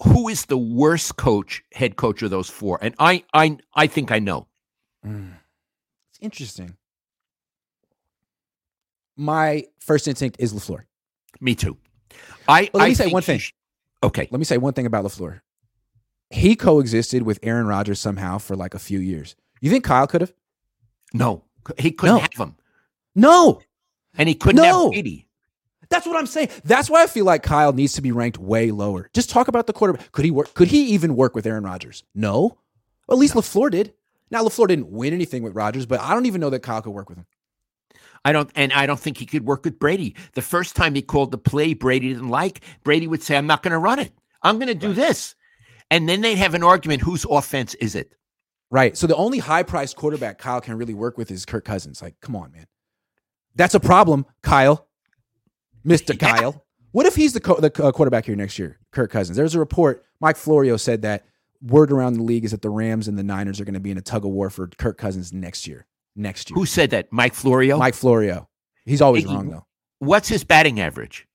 Who 0.04 0.28
is 0.28 0.46
the 0.46 0.58
worst 0.58 1.16
coach, 1.18 1.64
head 1.74 1.96
coach 1.96 2.22
of 2.22 2.30
those 2.30 2.50
four? 2.50 2.78
And 2.82 2.94
I, 3.00 3.24
I, 3.34 3.58
I 3.74 3.88
think 3.88 4.12
I 4.12 4.20
know. 4.20 4.48
Mm. 5.06 5.34
It's 6.12 6.20
interesting. 6.22 6.76
My 9.16 9.66
first 9.80 10.08
instinct 10.08 10.38
is 10.40 10.54
LaFleur. 10.54 10.84
Me 11.42 11.56
too. 11.56 11.78
I. 12.48 12.70
Let 12.74 12.84
I 12.84 12.88
me 12.90 12.94
say 12.94 13.08
one 13.08 13.24
thing. 13.24 13.40
sh- 13.40 13.54
okay. 14.04 14.28
Let 14.32 14.38
me 14.40 14.46
say 14.46 14.58
one 14.58 14.74
thing 14.74 14.86
about 14.86 15.06
LaFleur. 15.06 15.42
He 16.30 16.56
coexisted 16.56 17.24
with 17.24 17.40
Aaron 17.42 17.68
Rodgers 17.68 18.00
somehow 18.00 18.38
for 18.38 18.56
like 18.56 18.74
a 18.74 18.80
few 18.80 19.00
years. 19.00 19.36
You 19.62 19.72
think 19.72 19.84
Kyle 19.86 20.08
could 20.08 20.22
have? 20.22 20.34
No, 21.14 21.44
he 21.78 21.92
couldn't 21.92 22.16
No. 22.18 22.22
have 22.22 22.34
him, 22.36 22.56
No. 23.16 23.62
and 24.18 24.28
he 24.30 24.36
couldn't 24.36 24.62
No. 24.62 24.84
have 24.84 24.92
Brady. 24.92 25.27
That's 25.90 26.06
what 26.06 26.18
I'm 26.18 26.26
saying. 26.26 26.50
That's 26.64 26.90
why 26.90 27.04
I 27.04 27.08
feel 27.08 27.26
like 27.26 27.44
Kyle 27.44 27.74
needs 27.74 27.94
to 27.94 28.02
be 28.02 28.12
ranked 28.12 28.38
way 28.38 28.72
lower. 28.72 29.10
Just 29.14 29.30
talk 29.30 29.48
about 29.48 29.68
the 29.68 29.74
quarterback. 29.74 30.12
Could 30.12 30.26
he 30.26 30.32
work? 30.32 30.54
Could 30.54 30.68
he 30.68 30.88
even 30.88 31.16
work 31.16 31.36
with 31.36 31.46
Aaron 31.46 31.64
Rodgers? 31.64 32.04
No. 32.14 32.58
Well, 33.08 33.18
at 33.18 33.20
least 33.20 33.36
Lafleur 33.36 33.72
did. 33.72 33.94
Now 34.30 34.44
Lafleur 34.44 34.68
didn't 34.68 34.92
win 34.92 35.14
anything 35.14 35.44
with 35.44 35.56
Rodgers, 35.56 35.86
but 35.86 36.02
I 36.02 36.14
don't 36.14 36.26
even 36.26 36.42
know 36.42 36.50
that 36.50 36.60
Kyle 36.60 36.82
could 36.82 36.92
work 36.92 37.10
with 37.10 37.18
him. 37.18 37.26
I 38.26 38.34
don't, 38.34 38.50
and 38.56 38.74
I 38.74 38.86
don't 38.86 39.00
think 39.00 39.18
he 39.18 39.26
could 39.26 39.46
work 39.46 39.64
with 39.64 39.80
Brady. 39.80 40.16
The 40.34 40.42
first 40.42 40.76
time 40.76 40.96
he 40.96 41.02
called 41.02 41.32
the 41.32 41.38
play, 41.38 41.74
Brady 41.74 42.10
didn't 42.10 42.30
like. 42.30 42.62
Brady 42.84 43.08
would 43.08 43.24
say, 43.24 43.38
"I'm 43.38 43.48
not 43.48 43.64
going 43.64 43.72
to 43.72 43.78
run 43.78 44.00
it. 44.00 44.12
I'm 44.42 44.58
going 44.58 44.68
to 44.68 44.76
do 44.76 44.92
this," 44.92 45.36
and 45.90 46.10
then 46.10 46.20
they'd 46.20 46.36
have 46.36 46.54
an 46.54 46.64
argument: 46.64 47.02
whose 47.02 47.26
offense 47.30 47.74
is 47.76 47.96
it? 47.96 48.14
Right. 48.70 48.98
So 48.98 49.08
the 49.08 49.16
only 49.16 49.38
high-priced 49.38 49.96
quarterback 49.96 50.40
Kyle 50.40 50.60
can 50.60 50.78
really 50.78 50.94
work 50.94 51.18
with 51.18 51.32
is 51.32 51.46
Kirk 51.46 51.64
Cousins. 51.64 52.02
Like, 52.02 52.20
come 52.20 52.36
on, 52.36 52.52
man. 52.52 52.66
That's 53.56 53.76
a 53.76 53.80
problem, 53.80 54.26
Kyle. 54.42 54.87
Yeah. 55.86 56.16
Kyle. 56.18 56.64
What 56.92 57.06
if 57.06 57.16
he's 57.16 57.34
the 57.34 57.40
co- 57.40 57.60
the 57.60 57.72
uh, 57.84 57.92
quarterback 57.92 58.26
here 58.26 58.36
next 58.36 58.58
year? 58.58 58.80
Kirk 58.92 59.12
Cousins. 59.12 59.38
There's 59.38 59.56
a 59.56 59.60
report. 59.60 60.04
Mike 60.20 60.38
Florio 60.38 60.78
said 60.78 61.02
that 61.04 61.26
word 61.62 61.92
around 61.92 62.14
the 62.14 62.24
league 62.24 62.46
is 62.46 62.52
that 62.52 62.62
the 62.62 62.70
Rams 62.70 63.08
and 63.08 63.18
the 63.18 63.24
Niners 63.24 63.60
are 63.60 63.66
going 63.66 63.74
to 63.74 63.80
be 63.80 63.92
in 63.92 63.98
a 63.98 64.02
tug 64.02 64.26
of 64.26 64.32
war 64.32 64.50
for 64.50 64.68
Kirk 64.68 64.98
Cousins 64.98 65.32
next 65.34 65.68
year. 65.68 65.86
Next 66.16 66.50
year. 66.50 66.56
Who 66.56 66.66
said 66.66 66.90
that? 66.92 67.12
Mike 67.12 67.34
Florio. 67.34 67.78
Mike 67.78 67.94
Florio. 67.94 68.50
He's 68.86 69.02
always 69.02 69.26
Iggy- 69.26 69.36
wrong 69.36 69.50
though. 69.50 69.66
What's 70.00 70.28
his 70.30 70.44
batting 70.44 70.80
average? 70.80 71.28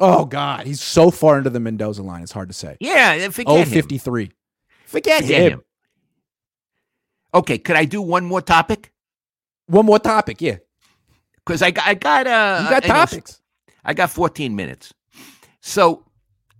Oh 0.00 0.24
God, 0.26 0.66
he's 0.66 0.80
so 0.80 1.10
far 1.10 1.38
into 1.38 1.50
the 1.50 1.58
Mendoza 1.58 2.02
line. 2.04 2.22
It's 2.22 2.30
hard 2.32 2.48
to 2.48 2.54
say. 2.54 2.76
Yeah, 2.80 3.28
forget 3.30 3.46
Oh, 3.52 3.56
him. 3.58 3.68
53. 3.68 4.30
Forget, 4.86 5.22
Forget 5.22 5.40
him. 5.42 5.52
him. 5.52 5.62
Okay, 7.34 7.58
could 7.58 7.76
I 7.76 7.84
do 7.84 8.00
one 8.00 8.24
more 8.24 8.40
topic? 8.40 8.92
One 9.66 9.86
more 9.86 9.98
topic. 9.98 10.40
Yeah, 10.40 10.56
Because 11.44 11.60
I 11.62 11.72
got, 11.72 11.86
I 11.86 11.94
got, 11.94 12.26
uh, 12.26 12.60
you 12.64 12.70
got 12.70 12.82
know- 12.84 12.88
topics. 12.94 13.37
I 13.88 13.94
got 13.94 14.10
14 14.10 14.54
minutes. 14.54 14.92
So 15.62 16.04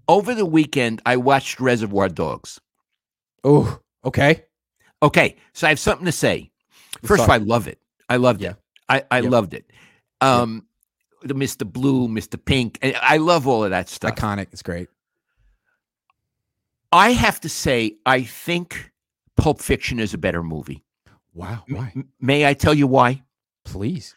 over 0.09 0.35
the 0.35 0.47
weekend, 0.47 1.03
I 1.07 1.17
watched 1.19 1.61
Reservoir 1.61 2.09
Dogs. 2.09 2.59
Oh, 3.45 3.79
okay. 4.05 4.45
Okay, 5.03 5.37
so 5.53 5.67
I 5.67 5.71
have 5.71 5.79
something 5.79 6.07
to 6.07 6.13
say. 6.13 6.51
First 7.05 7.23
of 7.23 7.29
all, 7.29 7.35
I 7.35 7.39
love 7.39 7.69
it. 7.69 7.79
I 8.09 8.17
loved 8.17 8.41
Yeah. 8.41 8.53
it. 8.53 8.57
I, 8.89 9.05
I 9.11 9.21
loved 9.21 9.53
it. 9.55 9.71
Um, 10.23 10.67
the 11.23 11.35
Mr. 11.35 11.71
Blue, 11.71 12.09
Mr. 12.09 12.43
Pink. 12.43 12.79
I 12.83 13.19
love 13.19 13.47
all 13.47 13.63
of 13.63 13.71
that 13.71 13.91
stuff. 13.91 14.15
Iconic. 14.17 14.49
It's 14.53 14.63
great. 14.63 14.89
I 16.91 17.11
have 17.11 17.41
to 17.43 17.51
say, 17.51 17.97
I 18.07 18.23
think 18.23 18.91
Pulp 19.37 19.61
Fiction 19.61 20.01
is 20.01 20.15
a 20.15 20.19
better 20.19 20.43
movie. 20.43 20.83
Wow. 21.35 21.65
Why? 21.69 21.93
m- 21.95 22.09
may 22.21 22.47
I 22.47 22.55
tell 22.55 22.73
you 22.73 22.87
why? 22.87 23.23
Please. 23.65 24.15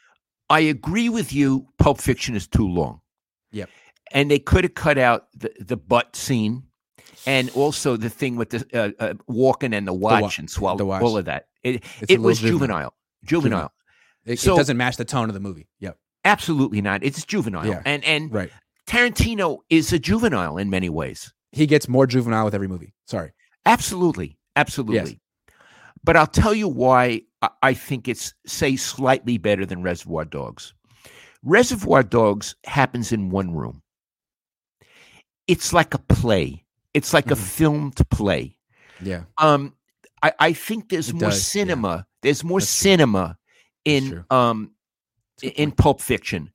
I 0.50 0.62
agree 0.62 1.10
with 1.10 1.34
you. 1.34 1.68
Pulp 1.78 2.00
Fiction 2.00 2.34
is 2.36 2.48
too 2.48 2.68
long. 2.68 3.01
Yep. 3.52 3.70
And 4.14 4.30
they 4.30 4.40
could 4.40 4.64
have 4.66 4.74
cut 4.76 4.98
out 4.98 5.28
the, 5.36 5.52
the 5.60 5.78
butt 5.78 6.16
scene, 6.16 6.64
and 7.26 7.50
also 7.52 7.96
the 7.98 8.10
thing 8.10 8.36
with 8.36 8.50
the 8.50 8.66
uh, 8.74 8.92
uh, 9.04 9.14
walking 9.28 9.74
and 9.74 9.88
the 9.88 9.94
watch 9.94 10.22
wa- 10.22 10.32
and 10.40 10.50
swallow 10.50 10.86
watch. 10.86 11.02
all 11.02 11.18
of 11.18 11.26
that. 11.26 11.48
It, 11.64 11.84
It's 12.02 12.12
it 12.12 12.20
was 12.22 12.40
juvenile. 12.40 12.94
juvenile. 13.24 13.60
Juvenile. 13.70 13.74
It, 14.26 14.40
So- 14.40 14.56
it 14.56 14.58
doesn't 14.58 14.78
match 14.78 14.98
the 14.98 15.06
tone 15.06 15.30
of 15.30 15.34
the 15.34 15.40
movie. 15.40 15.68
Yep. 15.80 15.98
Absolutely 16.26 16.82
not. 16.82 17.04
It's 17.04 17.24
juvenile. 17.26 17.66
Yeah. 17.66 17.82
And 17.86 18.04
and 18.04 18.34
Right. 18.34 18.52
Tarantino 18.88 19.60
is 19.70 19.94
a 19.94 20.00
juvenile 20.00 20.58
in 20.58 20.70
many 20.70 20.90
ways. 20.90 21.32
He 21.52 21.66
gets 21.68 21.88
more 21.88 22.06
juvenile 22.08 22.46
with 22.46 22.54
every 22.56 22.68
movie. 22.68 22.94
Sorry. 23.08 23.32
Absolutely. 23.66 24.38
Absolutely. 24.56 25.20
But 26.04 26.18
I'll 26.18 26.28
tell 26.28 26.54
you 26.54 26.68
why 26.68 27.22
I- 27.42 27.50
I 27.64 27.74
think 27.74 28.08
it's, 28.08 28.34
say, 28.46 28.76
slightly 28.76 29.38
better 29.38 29.66
than 29.66 29.82
Reservoir 29.84 30.26
Dogs. 30.26 30.74
Reservoir 31.44 32.04
Dogs 32.04 32.56
happens 32.66 33.12
in 33.12 33.30
one 33.30 33.54
room. 33.54 33.82
It's 35.48 35.74
like 35.74 35.94
a 35.94 35.98
play, 36.00 36.64
it's 36.94 37.14
like 37.14 37.32
a 37.32 37.36
Mhm. 37.36 37.38
filmed 37.56 38.10
play. 38.10 38.58
Yeah. 39.02 39.24
Um, 39.38 39.76
I, 40.22 40.34
I 40.40 40.54
think 40.54 40.90
there's 40.90 41.10
It 41.10 41.14
more 41.14 41.32
does, 41.32 41.56
yeah. 41.56 41.62
cinema. 41.64 42.08
There's 42.22 42.44
more 42.44 42.60
That's 42.60 42.72
true. 42.82 42.92
cinema 42.92 43.38
in 43.86 44.24
um 44.30 44.72
a 45.44 45.48
good 45.48 45.54
in. 45.60 45.72
Pulp 45.72 46.00
Fiction. 46.02 46.52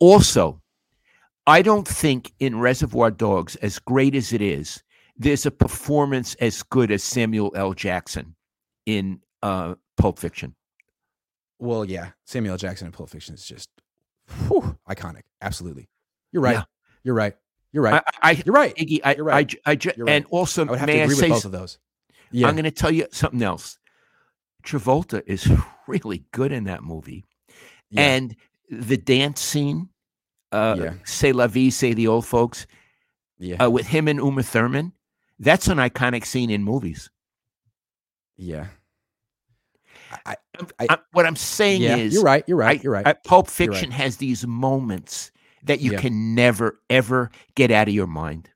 Also, 0.00 0.60
I 1.46 1.62
don't 1.62 1.86
think 1.86 2.32
in 2.40 2.58
Reservoir 2.58 3.10
Dogs, 3.12 3.54
as 3.56 3.78
great 3.78 4.14
as 4.16 4.32
it 4.32 4.42
is, 4.42 4.82
there's 5.16 5.46
a 5.46 5.50
performance 5.52 6.34
as 6.36 6.62
good 6.64 6.90
as 6.90 7.04
Samuel 7.04 7.52
L. 7.54 7.72
Jackson 7.74 8.34
in 8.86 9.20
uh, 9.42 9.76
Pulp 9.96 10.18
Fiction. 10.18 10.56
Well, 11.60 11.84
yeah. 11.84 12.10
Samuel 12.26 12.54
L. 12.54 12.58
Jackson 12.58 12.86
in 12.86 12.92
Pulp 12.92 13.10
Fiction 13.10 13.34
is 13.34 13.46
just 13.46 13.70
whew, 14.48 14.78
iconic. 14.88 15.22
Absolutely. 15.40 15.88
You're 16.32 16.42
right. 16.42 16.54
Yeah. 16.54 16.64
You're 17.04 17.14
right. 17.14 17.34
You're 17.72 17.82
right. 17.82 18.02
I, 18.22 18.30
I, 18.30 18.42
You're 18.44 18.54
right. 18.54 18.74
Iggy, 18.76 19.00
I, 19.04 19.14
You're 19.16 19.24
right. 19.24 19.54
I 19.66 19.72
I, 19.72 19.78
You're 19.96 20.06
right. 20.06 20.12
and 20.14 20.26
also 20.30 20.64
I 20.66 20.70
would 20.70 20.78
have 20.78 20.88
to 20.88 20.92
I 20.94 20.96
agree 20.98 21.14
say, 21.16 21.22
with 21.28 21.36
both 21.38 21.44
of 21.44 21.52
those. 21.52 21.78
Yeah. 22.30 22.46
I'm 22.48 22.54
going 22.54 22.64
to 22.64 22.70
tell 22.70 22.90
you 22.90 23.06
something 23.10 23.42
else. 23.42 23.78
Travolta 24.64 25.22
is 25.26 25.48
really 25.86 26.24
good 26.32 26.52
in 26.52 26.64
that 26.64 26.82
movie, 26.82 27.24
yeah. 27.90 28.00
and 28.02 28.36
the 28.70 28.96
dance 28.96 29.40
scene, 29.40 29.88
uh, 30.52 30.76
Yeah. 30.80 30.94
"Say 31.04 31.32
La 31.32 31.46
Vie," 31.48 31.70
say 31.70 31.92
the 31.94 32.06
old 32.06 32.24
folks, 32.26 32.66
yeah. 33.38 33.62
uh, 33.62 33.68
with 33.70 33.86
him 33.86 34.08
and 34.08 34.18
Uma 34.20 34.42
Thurman. 34.42 34.92
That's 35.40 35.68
an 35.68 35.78
iconic 35.78 36.24
scene 36.24 36.50
in 36.50 36.62
movies. 36.64 37.10
yeah. 38.36 38.66
I, 40.24 40.36
I'm- 40.56 40.68
I- 40.90 40.98
what 41.12 41.26
I'm 41.26 41.36
saying 41.36 41.82
yeah. 41.82 41.96
is, 41.96 42.14
You're 42.14 42.22
right. 42.22 42.44
You're 42.46 42.56
right. 42.56 42.78
I- 42.78 42.82
You're 42.82 42.92
right. 42.92 43.06
I- 43.06 43.12
Pulp 43.14 43.46
You're 43.58 43.68
right. 43.68 43.74
Fiction 43.76 43.90
has 43.92 44.16
these 44.18 44.46
moments 44.46 45.30
that 45.64 45.80
you 45.80 45.92
Yeah. 45.92 46.00
can 46.00 46.34
never 46.34 46.80
ever 46.90 47.30
get 47.54 47.70
out 47.70 47.88
of 47.88 47.94
your 47.94 48.06
mind. 48.06 48.50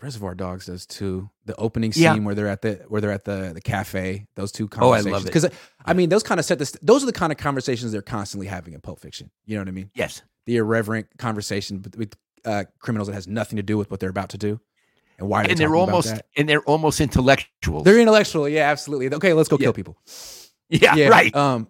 Reservoir 0.00 0.34
Dogs 0.34 0.66
does 0.66 0.84
too. 0.84 1.30
The 1.44 1.54
opening 1.56 1.92
scene 1.92 2.02
Yeah. 2.02 2.16
where 2.18 2.34
they're 2.34 2.48
at 2.48 2.62
the 2.62 2.84
where 2.88 3.00
they're 3.00 3.12
at 3.12 3.24
the 3.24 3.52
the 3.54 3.60
cafe. 3.60 4.26
Those 4.34 4.50
two 4.50 4.64
Oh, 4.64 4.66
I 4.66 5.00
conversations. 5.00 5.12
love 5.12 5.22
it. 5.22 5.26
Because 5.26 5.46
I 5.84 5.92
mean, 5.94 6.08
those 6.08 6.24
kind 6.24 6.40
of 6.40 6.44
set 6.44 6.58
this. 6.58 6.76
Those 6.82 7.04
are 7.04 7.06
the 7.06 7.12
kind 7.12 7.30
of 7.30 7.38
conversations 7.38 7.92
they're 7.92 8.02
constantly 8.02 8.48
having 8.48 8.74
in 8.74 8.80
Pulp 8.80 8.98
Fiction. 8.98 9.30
You 9.46 9.54
know 9.56 9.60
what 9.60 9.68
I 9.68 9.72
mean? 9.72 9.90
Yes, 9.94 10.22
The 10.46 10.56
irreverent 10.56 11.06
conversation 11.18 11.84
with, 11.96 12.14
uh, 12.44 12.64
criminals 12.80 13.06
that 13.06 13.14
has 13.14 13.28
nothing 13.28 13.56
to 13.58 13.62
do 13.62 13.78
with 13.78 13.92
what 13.92 14.00
they're 14.00 14.10
about 14.10 14.30
to 14.30 14.38
do, 14.38 14.60
and 15.20 15.28
why 15.28 15.42
are 15.42 15.44
they 15.44 15.50
and 15.50 15.58
they're 15.60 15.76
almost 15.76 16.08
that? 16.08 16.26
and 16.36 16.48
they're 16.48 16.62
almost 16.62 17.00
intellectuals. 17.00 17.84
They're 17.84 18.00
intellectual. 18.00 18.48
Yeah, 18.48 18.68
absolutely. 18.68 19.14
Okay, 19.14 19.32
let's 19.34 19.48
go 19.48 19.56
Yeah. 19.60 19.66
kill 19.66 19.72
people. 19.72 19.96
Yeah, 20.80 21.08
right. 21.08 21.34
Um, 21.36 21.68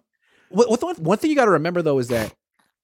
what, 0.49 0.69
what 0.69 0.79
the 0.79 0.85
one, 0.87 0.95
one 0.97 1.17
thing 1.17 1.29
you 1.29 1.35
got 1.35 1.45
to 1.45 1.51
remember 1.51 1.81
though 1.81 1.99
is 1.99 2.07
that 2.09 2.33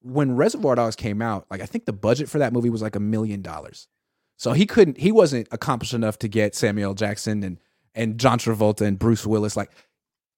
when 0.02 0.34
Reservoir 0.36 0.74
Dogs 0.74 0.96
came 0.96 1.20
out, 1.22 1.46
like 1.50 1.60
I 1.60 1.66
think 1.66 1.84
the 1.86 1.92
budget 1.92 2.28
for 2.28 2.38
that 2.38 2.52
movie 2.52 2.70
was 2.70 2.82
like 2.82 2.96
a 2.96 3.00
million 3.00 3.42
dollars. 3.42 3.88
So 4.36 4.52
he 4.52 4.64
couldn't, 4.66 4.96
he 4.98 5.12
wasn't 5.12 5.48
accomplished 5.52 5.92
enough 5.92 6.18
to 6.20 6.28
get 6.28 6.54
Samuel 6.54 6.94
Jackson 6.94 7.42
and 7.42 7.58
and 7.94 8.18
John 8.18 8.38
Travolta 8.38 8.82
and 8.86 8.98
Bruce 8.98 9.26
Willis. 9.26 9.56
Like 9.56 9.70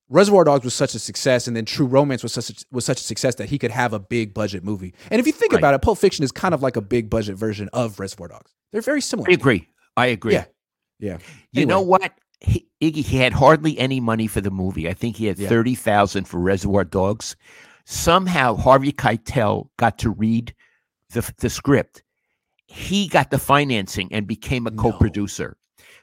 Reservoir 0.09 0.45
Dogs 0.45 0.65
was 0.65 0.75
such 0.75 0.95
a 0.95 0.99
success, 0.99 1.47
and 1.47 1.57
then 1.57 1.65
True 1.65 1.87
Romance 1.87 2.23
was 2.23 2.33
such 2.33 2.51
a, 2.51 2.55
was 2.73 2.85
such 2.85 3.01
a 3.01 3.05
success 3.05 3.37
that 3.37 3.49
he 3.49 3.59
could 3.59 3.71
have 3.71 3.93
a 3.93 3.99
big 4.01 4.35
budget 4.35 4.65
movie. 4.65 4.95
And 5.11 5.21
if 5.21 5.27
you 5.27 5.33
think 5.33 5.53
Right. 5.53 5.59
about 5.61 5.75
it, 5.75 5.83
Pulp 5.83 5.99
Fiction 5.99 6.25
is 6.25 6.33
kind 6.33 6.53
of 6.55 6.63
like 6.63 6.77
a 6.77 6.81
big 6.81 7.09
budget 7.09 7.37
version 7.37 7.69
of 7.73 7.99
Reservoir 8.01 8.29
Dogs. 8.29 8.53
They're 8.73 8.83
very 8.83 9.01
similar. 9.01 9.31
I 9.31 9.35
agree. 9.35 9.69
I 9.97 10.07
agree. 10.07 10.33
Yeah. 10.33 10.45
Yeah. 10.99 11.19
You 11.53 11.67
know 11.67 11.81
what? 11.83 12.13
He, 12.41 12.67
Iggy, 12.83 13.05
he 13.05 13.17
had 13.19 13.33
hardly 13.33 13.79
any 13.79 14.01
money 14.01 14.27
for 14.27 14.41
the 14.41 14.51
movie. 14.51 14.89
I 14.89 14.93
think 14.93 15.17
he 15.17 15.27
had 15.27 15.39
Yeah. 15.39 15.49
thirty 15.49 15.75
thousand 15.77 16.25
for 16.27 16.41
Reservoir 16.41 16.85
Dogs. 16.85 17.37
Somehow 17.85 18.57
Harvey 18.57 18.93
Keitel 18.93 19.69
got 19.79 19.99
to 19.99 20.11
read 20.11 20.55
the 21.11 21.33
the 21.39 21.49
script. 21.49 22.03
He 22.67 23.07
got 23.09 23.31
the 23.31 23.39
financing 23.39 24.13
and 24.13 24.27
became 24.27 24.67
a 24.67 24.71
No. 24.71 24.83
co-producer. 24.83 25.57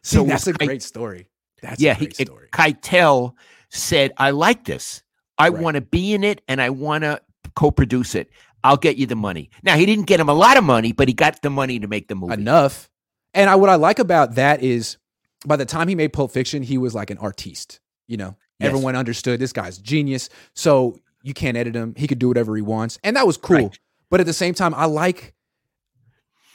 See, 0.03 0.17
So 0.17 0.23
that's 0.23 0.47
a 0.47 0.53
great 0.53 0.81
story. 0.83 1.27
That's 1.61 1.81
yeah, 1.81 1.93
a 1.93 1.97
great 1.97 2.15
he, 2.17 2.25
story. 2.25 2.47
Keitel 2.53 3.33
said, 3.69 4.13
"I 4.17 4.31
like 4.31 4.63
this. 4.65 5.03
I 5.37 5.49
Right. 5.49 5.61
want 5.61 5.75
to 5.75 5.81
be 5.81 6.13
in 6.13 6.23
it, 6.23 6.41
and 6.47 6.61
I 6.61 6.69
want 6.69 7.03
to 7.03 7.19
co-produce 7.55 8.15
it. 8.15 8.29
I'll 8.63 8.77
get 8.77 8.95
you 8.97 9.05
the 9.05 9.15
money." 9.17 9.49
Now 9.63 9.75
he 9.75 9.85
didn't 9.85 10.05
get 10.05 10.19
him 10.21 10.29
a 10.29 10.33
lot 10.33 10.55
of 10.57 10.63
money, 10.63 10.93
but 10.93 11.07
he 11.09 11.13
got 11.13 11.41
the 11.41 11.49
money 11.49 11.79
to 11.79 11.87
make 11.87 12.07
the 12.07 12.15
movie. 12.15 12.33
enough. 12.35 12.89
And 13.33 13.49
I, 13.49 13.55
what 13.55 13.69
I 13.69 13.75
like 13.75 13.99
about 13.99 14.35
that 14.35 14.63
is 14.63 14.97
by 15.45 15.55
the 15.55 15.65
time 15.65 15.87
he 15.87 15.95
made 15.95 16.13
Pulp 16.13 16.31
Fiction, 16.31 16.63
he 16.63 16.77
was 16.77 16.93
like 16.95 17.09
an 17.09 17.17
artiste. 17.17 17.79
You 18.07 18.17
know, 18.17 18.35
Yes. 18.59 18.67
everyone 18.67 18.95
understood 18.95 19.39
this 19.39 19.53
guy's 19.53 19.77
genius. 19.77 20.29
So 20.53 20.99
you 21.23 21.33
can't 21.33 21.55
edit 21.55 21.75
him. 21.75 21.93
He 21.95 22.07
could 22.07 22.19
do 22.19 22.27
whatever 22.27 22.55
he 22.55 22.61
wants. 22.61 22.97
And 23.03 23.15
that 23.15 23.25
was 23.27 23.37
cool. 23.37 23.57
Right. 23.57 23.79
But 24.09 24.19
at 24.19 24.25
the 24.25 24.33
same 24.33 24.53
time, 24.53 24.73
I 24.73 24.85
like 24.85 25.33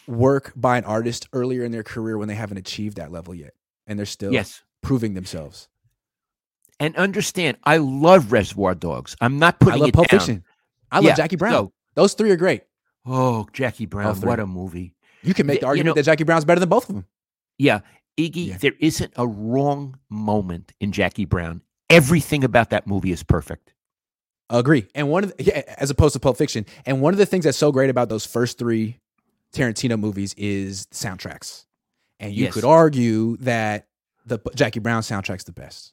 work 0.06 0.52
by 0.56 0.76
an 0.76 0.84
artist 0.84 1.28
earlier 1.32 1.64
in 1.64 1.72
their 1.72 1.82
career 1.82 2.18
when 2.18 2.28
they 2.28 2.34
haven't 2.34 2.58
achieved 2.58 2.96
that 2.96 3.10
level 3.12 3.34
yet. 3.34 3.54
And 3.86 3.98
they're 3.98 4.06
still 4.06 4.32
Yes. 4.32 4.62
proving 4.82 5.14
themselves. 5.14 5.68
And 6.80 6.96
understand, 6.96 7.56
I 7.64 7.76
love 7.78 8.32
Reservoir 8.32 8.74
Dogs. 8.74 9.16
I'm 9.20 9.38
not 9.38 9.60
putting 9.60 9.80
I 9.80 9.84
love 9.84 9.92
Pulp 9.92 10.08
down. 10.08 10.18
Fiction. 10.20 10.44
I 10.90 11.00
Yeah, 11.00 11.08
love 11.08 11.16
Jackie 11.16 11.36
Brown. 11.36 11.52
so- 11.52 11.72
Those 11.94 12.14
three 12.14 12.30
are 12.32 12.36
great. 12.36 12.64
Oh, 13.06 13.46
Jackie 13.52 13.86
Brown, 13.86 14.20
what 14.22 14.40
a 14.40 14.46
movie. 14.46 14.94
You 15.22 15.32
can 15.34 15.46
make 15.46 15.56
The- 15.56 15.60
the 15.60 15.66
you 15.66 15.68
argument 15.68 15.86
know- 15.96 16.00
that 16.00 16.04
Jackie 16.06 16.24
Brown's 16.24 16.44
better 16.44 16.58
than 16.60 16.68
both 16.68 16.88
of 16.88 16.96
them. 16.96 17.06
Yeah. 17.58 17.80
Iggy, 18.18 18.48
Yeah. 18.48 18.56
there 18.58 18.74
isn't 18.80 19.12
a 19.16 19.26
wrong 19.26 19.98
moment 20.08 20.72
in 20.80 20.92
Jackie 20.92 21.24
Brown. 21.24 21.62
Everything 21.90 22.44
about 22.44 22.70
that 22.70 22.86
movie 22.86 23.12
is 23.12 23.22
perfect. 23.22 23.74
Agree. 24.50 24.86
And 24.94 25.08
one 25.10 25.24
of 25.24 25.36
the, 25.36 25.44
yeah, 25.44 25.62
as 25.78 25.90
opposed 25.90 26.12
to 26.12 26.20
Pulp 26.20 26.36
Fiction, 26.36 26.66
and 26.86 27.00
one 27.00 27.12
of 27.14 27.18
the 27.18 27.26
things 27.26 27.44
that's 27.44 27.58
so 27.58 27.72
great 27.72 27.90
about 27.90 28.08
those 28.08 28.24
first 28.26 28.58
three 28.58 29.00
Tarantino 29.54 29.98
movies 29.98 30.34
is 30.36 30.86
soundtracks. 30.86 31.64
And 32.20 32.32
you 32.32 32.44
Yes. 32.44 32.54
could 32.54 32.64
argue 32.64 33.36
that 33.38 33.88
the 34.26 34.38
Jackie 34.54 34.80
Brown 34.80 35.02
soundtrack's 35.02 35.44
the 35.44 35.52
best 35.52 35.92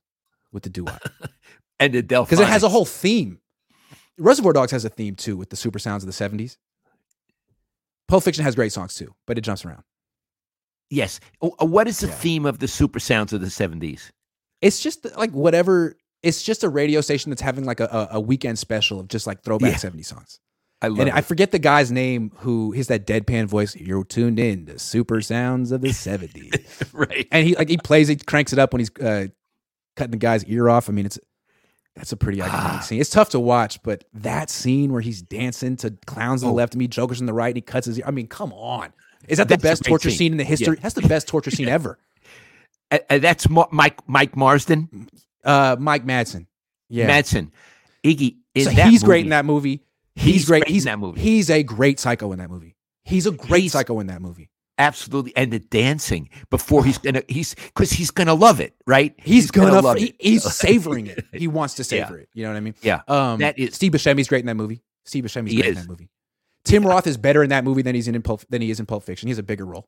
with 0.51 0.63
the 0.63 0.69
doo 0.69 0.86
And 1.80 1.93
the 1.93 2.03
Delfonics. 2.03 2.26
because 2.26 2.39
it 2.39 2.47
has 2.47 2.63
a 2.63 2.69
whole 2.69 2.86
theme. 2.86 3.39
Reservoir 4.17 4.53
Dogs 4.53 4.72
has 4.72 4.86
a 4.86 4.89
theme 4.89 5.15
too 5.15 5.36
with 5.38 5.49
the 5.49 5.55
super 5.55 5.80
sounds 5.80 6.03
of 6.03 6.07
the 6.07 6.13
seventies. 6.13 6.57
Pulp 8.07 8.24
Fiction 8.24 8.43
has 8.43 8.55
great 8.55 8.72
songs 8.74 8.93
too, 8.95 9.15
but 9.26 9.38
it 9.38 9.41
jumps 9.41 9.65
around. 9.65 9.84
Yes. 10.91 11.19
Oh, 11.41 11.55
uh, 11.59 11.65
What 11.65 11.87
is 11.87 11.99
the 11.99 12.07
Yeah. 12.07 12.13
theme 12.13 12.45
of 12.45 12.59
the 12.59 12.67
super 12.67 12.99
sounds 12.99 13.33
of 13.33 13.41
the 13.41 13.47
70s? 13.49 14.11
It's 14.61 14.79
just 14.79 15.05
like 15.17 15.31
whatever. 15.31 15.95
It's 16.21 16.43
just 16.43 16.63
a 16.63 16.69
radio 16.69 17.01
station 17.01 17.31
that's 17.31 17.41
having 17.41 17.65
like 17.65 17.79
a, 17.79 18.09
a, 18.11 18.19
weekend 18.19 18.59
special 18.59 18.99
of 18.99 19.07
just 19.07 19.25
like 19.25 19.41
throwback 19.43 19.71
Yeah. 19.71 19.77
70 19.77 20.03
songs. 20.03 20.39
I 20.83 20.87
love 20.89 20.99
And 20.99 21.09
it. 21.09 21.15
I 21.15 21.21
forget 21.21 21.51
the 21.51 21.59
guy's 21.59 21.91
name 21.91 22.31
who 22.37 22.71
he's 22.71 22.87
that 22.87 23.07
deadpan 23.07 23.45
voice. 23.47 23.75
You're 23.75 24.03
tuned 24.03 24.39
in 24.39 24.65
to 24.67 24.77
super 24.77 25.21
sounds 25.21 25.71
of 25.71 25.81
the 25.81 25.87
70s. 26.07 26.89
right. 26.93 27.27
and 27.31 27.47
he 27.47 27.55
like 27.55 27.69
he 27.69 27.77
plays 27.77 28.09
it, 28.09 28.25
cranks 28.27 28.51
it 28.53 28.59
up 28.59 28.73
when 28.73 28.79
he's 28.81 28.91
uh, 29.01 29.27
cutting 29.95 30.11
the 30.11 30.17
guy's 30.17 30.43
ear 30.45 30.69
off. 30.69 30.89
I 30.89 30.91
mean, 30.93 31.05
it's 31.07 31.17
that's 31.95 32.11
a 32.11 32.17
pretty 32.17 32.39
iconic 32.39 32.49
Ah. 32.51 32.79
scene. 32.85 33.01
It's 33.01 33.09
tough 33.09 33.29
to 33.29 33.39
watch, 33.39 33.81
but 33.83 34.03
that 34.13 34.49
scene 34.49 34.91
where 34.91 35.01
he's 35.01 35.21
dancing 35.21 35.75
to 35.77 35.91
clowns 36.05 36.43
on 36.43 36.47
the 36.49 36.53
Oh. 36.53 36.55
left 36.57 36.73
of 36.75 36.79
me, 36.79 36.87
jokers 36.87 37.19
on 37.19 37.25
the 37.27 37.33
right, 37.33 37.49
and 37.49 37.57
he 37.57 37.61
cuts 37.61 37.85
his 37.87 37.99
ear. 37.99 38.05
I 38.07 38.11
mean, 38.11 38.27
come 38.27 38.53
on. 38.53 38.93
Is 39.28 39.38
that 39.38 39.47
the 39.47 39.57
That's 39.57 39.63
a 39.63 39.67
best 39.67 39.84
torture 39.86 40.09
scene. 40.09 40.17
scene 40.17 40.32
in 40.34 40.38
the 40.38 40.43
history? 40.43 40.78
That's 40.82 40.95
the 40.95 41.01
best 41.07 41.28
torture 41.28 41.51
scene 41.51 41.67
ever. 41.80 41.97
Uh, 42.89 42.99
uh, 43.09 43.17
that's 43.19 43.49
Ma- 43.49 43.67
Mike 43.72 43.99
Mike 44.07 44.36
Marsden. 44.36 45.09
Uh, 45.43 45.76
Mike 45.80 46.05
Madsen. 46.05 46.47
Yeah. 46.89 47.07
Madsen. 47.09 47.51
Iggy. 48.03 48.36
So 48.57 48.69
he's 48.69 49.03
great 49.03 49.24
in 49.26 49.30
that 49.30 49.45
movie. 49.45 49.84
He's, 50.15 50.34
He's 50.36 50.45
great. 50.45 50.65
great 50.65 50.76
in 50.78 50.84
that 50.86 50.99
movie. 50.99 51.22
He's 51.22 51.49
a 51.49 51.63
great 51.63 51.99
psycho 51.99 52.32
in 52.34 52.39
that 52.39 52.49
movie. 52.49 52.76
He's 53.03 53.26
a 53.26 53.32
great 53.32 53.61
He's- 53.61 53.72
psycho 53.72 53.99
in 54.01 54.07
that 54.07 54.22
movie. 54.22 54.49
Absolutely. 54.78 55.36
And 55.38 55.51
the 55.53 55.59
dancing 55.59 56.30
before 56.49 56.84
he's 56.84 56.97
to, 56.99 57.24
he's, 57.30 57.53
because 57.53 57.91
he's 57.91 58.09
going 58.09 58.26
to 58.28 58.34
love 58.34 58.59
it, 58.59 58.74
right? 58.88 59.13
He's, 59.17 59.51
gonna, 59.51 59.80
love 59.80 59.97
he- 59.97 60.07
it. 60.07 60.15
he's 60.19 60.43
savoring 60.53 61.05
it. 61.07 61.24
He 61.32 61.47
wants 61.47 61.76
to 61.76 61.84
Yeah. 61.84 62.05
savor 62.07 62.17
it. 62.19 62.30
You 62.34 62.43
know 62.43 62.49
what 62.51 62.57
I 62.57 62.61
mean? 62.61 62.76
Yeah. 62.82 63.01
Um, 63.07 63.39
That 63.39 63.59
is- 63.59 63.76
Steve 63.76 63.91
Buscemi's 63.93 64.28
great 64.28 64.39
in 64.41 64.47
that 64.47 64.55
movie. 64.55 64.82
Steve 65.05 65.24
Buscemi's 65.26 65.53
great 65.53 65.65
in 65.67 65.76
that 65.76 65.88
movie. 65.88 66.09
Tim 66.64 66.86
Roth 66.86 67.07
is 67.07 67.18
better 67.18 67.43
in 67.43 67.49
that 67.49 67.64
movie 67.64 67.82
than 67.82 67.95
he's 67.95 68.07
in, 68.07 68.16
in 68.16 68.22
Pulp, 68.22 68.43
than 68.49 68.62
he 68.62 68.70
is 68.70 68.80
in 68.80 68.86
Pulp 68.86 69.03
Fiction. 69.03 69.28
He 69.28 69.32
has 69.32 69.39
a 69.39 69.43
bigger 69.43 69.66
role. 69.66 69.88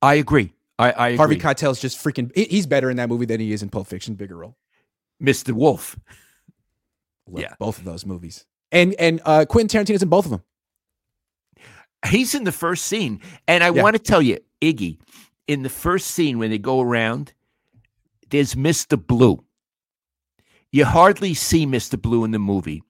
I 0.00 0.14
agree. 0.14 0.52
I, 0.78 0.90
I 0.90 1.08
agree. 1.08 1.16
Harvey 1.16 1.36
Keitel's 1.38 1.80
just 1.80 2.02
freaking. 2.02 2.34
He's 2.34 2.66
better 2.66 2.90
in 2.90 2.96
that 2.96 3.08
movie 3.08 3.26
than 3.26 3.40
he 3.40 3.52
is 3.52 3.62
in 3.62 3.68
Pulp 3.68 3.86
Fiction. 3.86 4.14
Bigger 4.14 4.36
role. 4.36 4.56
Mr. 5.22 5.52
Wolf. 5.52 5.96
Love 7.28 7.42
Yeah. 7.42 7.54
both 7.58 7.78
of 7.78 7.84
those 7.84 8.04
movies. 8.06 8.46
And 8.72 8.94
and 8.94 9.20
uh, 9.24 9.44
Quentin 9.44 9.84
Tarantino's 9.84 10.02
in 10.02 10.08
both 10.08 10.24
of 10.24 10.30
them. 10.30 10.42
He's 12.08 12.34
in 12.34 12.44
the 12.44 12.52
first 12.52 12.86
scene. 12.86 13.20
And 13.46 13.62
I 13.62 13.70
Yeah. 13.70 13.82
want 13.82 13.94
to 13.94 14.02
tell 14.02 14.22
you, 14.22 14.38
Iggy, 14.60 14.98
in 15.46 15.62
the 15.62 15.68
first 15.68 16.08
scene 16.08 16.38
when 16.38 16.50
they 16.50 16.58
go 16.58 16.80
around, 16.80 17.32
there's 18.30 18.54
Mr. 18.54 19.00
Blue. 19.04 19.44
You 20.72 20.84
hardly 20.86 21.34
see 21.34 21.66
Mr. 21.66 22.00
Blue 22.00 22.24
in 22.24 22.30
the 22.30 22.38
movie. 22.38 22.82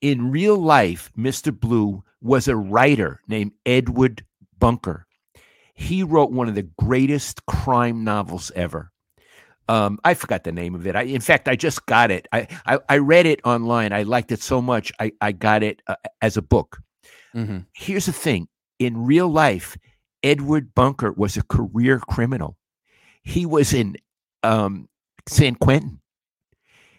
In 0.00 0.30
real 0.30 0.56
life, 0.56 1.12
Mr. 1.16 1.58
Blue 1.58 2.02
was 2.26 2.48
a 2.48 2.56
writer 2.56 3.20
named 3.28 3.52
Edward 3.64 4.24
Bunker. 4.58 5.06
He 5.74 6.02
wrote 6.02 6.30
one 6.32 6.48
of 6.48 6.54
the 6.54 6.68
greatest 6.78 7.44
crime 7.46 8.04
novels 8.04 8.50
ever. 8.54 8.90
Um, 9.68 9.98
I 10.04 10.14
forgot 10.14 10.44
the 10.44 10.52
name 10.52 10.74
of 10.74 10.86
it. 10.86 10.94
I, 10.96 11.02
in 11.02 11.20
fact, 11.20 11.48
I 11.48 11.56
just 11.56 11.86
got 11.86 12.10
it. 12.10 12.28
I, 12.32 12.46
I, 12.66 12.78
I 12.88 12.98
read 12.98 13.26
it 13.26 13.40
online. 13.44 13.92
I 13.92 14.04
liked 14.04 14.30
it 14.32 14.40
so 14.40 14.62
much. 14.62 14.92
I, 15.00 15.12
I 15.20 15.32
got 15.32 15.62
it 15.62 15.82
uh, 15.86 15.96
as 16.22 16.36
a 16.36 16.42
book 16.42 16.78
Mm-hmm. 17.34 17.58
here's 17.74 18.06
the 18.06 18.12
thing 18.12 18.48
in 18.78 19.04
real 19.04 19.28
life 19.28 19.76
edward 20.22 20.74
bunker 20.74 21.12
was 21.12 21.36
a 21.36 21.42
career 21.42 21.98
criminal 21.98 22.56
he 23.22 23.44
was 23.44 23.74
in 23.74 23.96
um, 24.42 24.88
san 25.28 25.54
quentin 25.54 26.00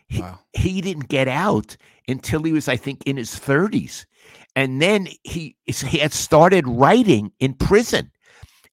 he, 0.08 0.22
Wow. 0.22 0.38
he 0.54 0.80
didn't 0.82 1.08
get 1.10 1.28
out 1.28 1.76
until 2.08 2.44
he 2.44 2.52
was 2.52 2.68
i 2.68 2.76
think 2.78 3.02
in 3.08 3.18
his 3.18 3.32
30s 3.32 4.06
and 4.58 4.82
then 4.82 5.08
he 5.24 5.56
he 5.66 6.00
had 6.00 6.12
started 6.14 6.68
writing 6.68 7.32
in 7.40 7.54
prison 7.54 8.12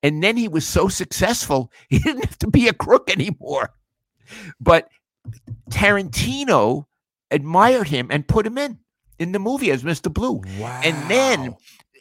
and 0.02 0.22
then 0.24 0.36
he 0.36 0.48
was 0.48 0.66
so 0.66 0.88
successful 0.88 1.70
he 1.90 1.98
didn't 2.00 2.24
have 2.24 2.38
to 2.38 2.48
be 2.50 2.68
a 2.68 2.72
crook 2.72 3.10
anymore 3.10 3.70
but 4.60 4.88
tarantino 5.70 6.86
admired 7.30 7.88
him 7.88 8.08
and 8.10 8.26
put 8.28 8.46
him 8.46 8.58
in 8.58 8.78
in 9.18 9.32
the 9.32 9.38
movie 9.38 9.70
as 9.70 9.82
mr 9.82 10.12
blue 10.12 10.40
Wow. 10.58 10.80
and 10.84 11.10
then 11.10 11.56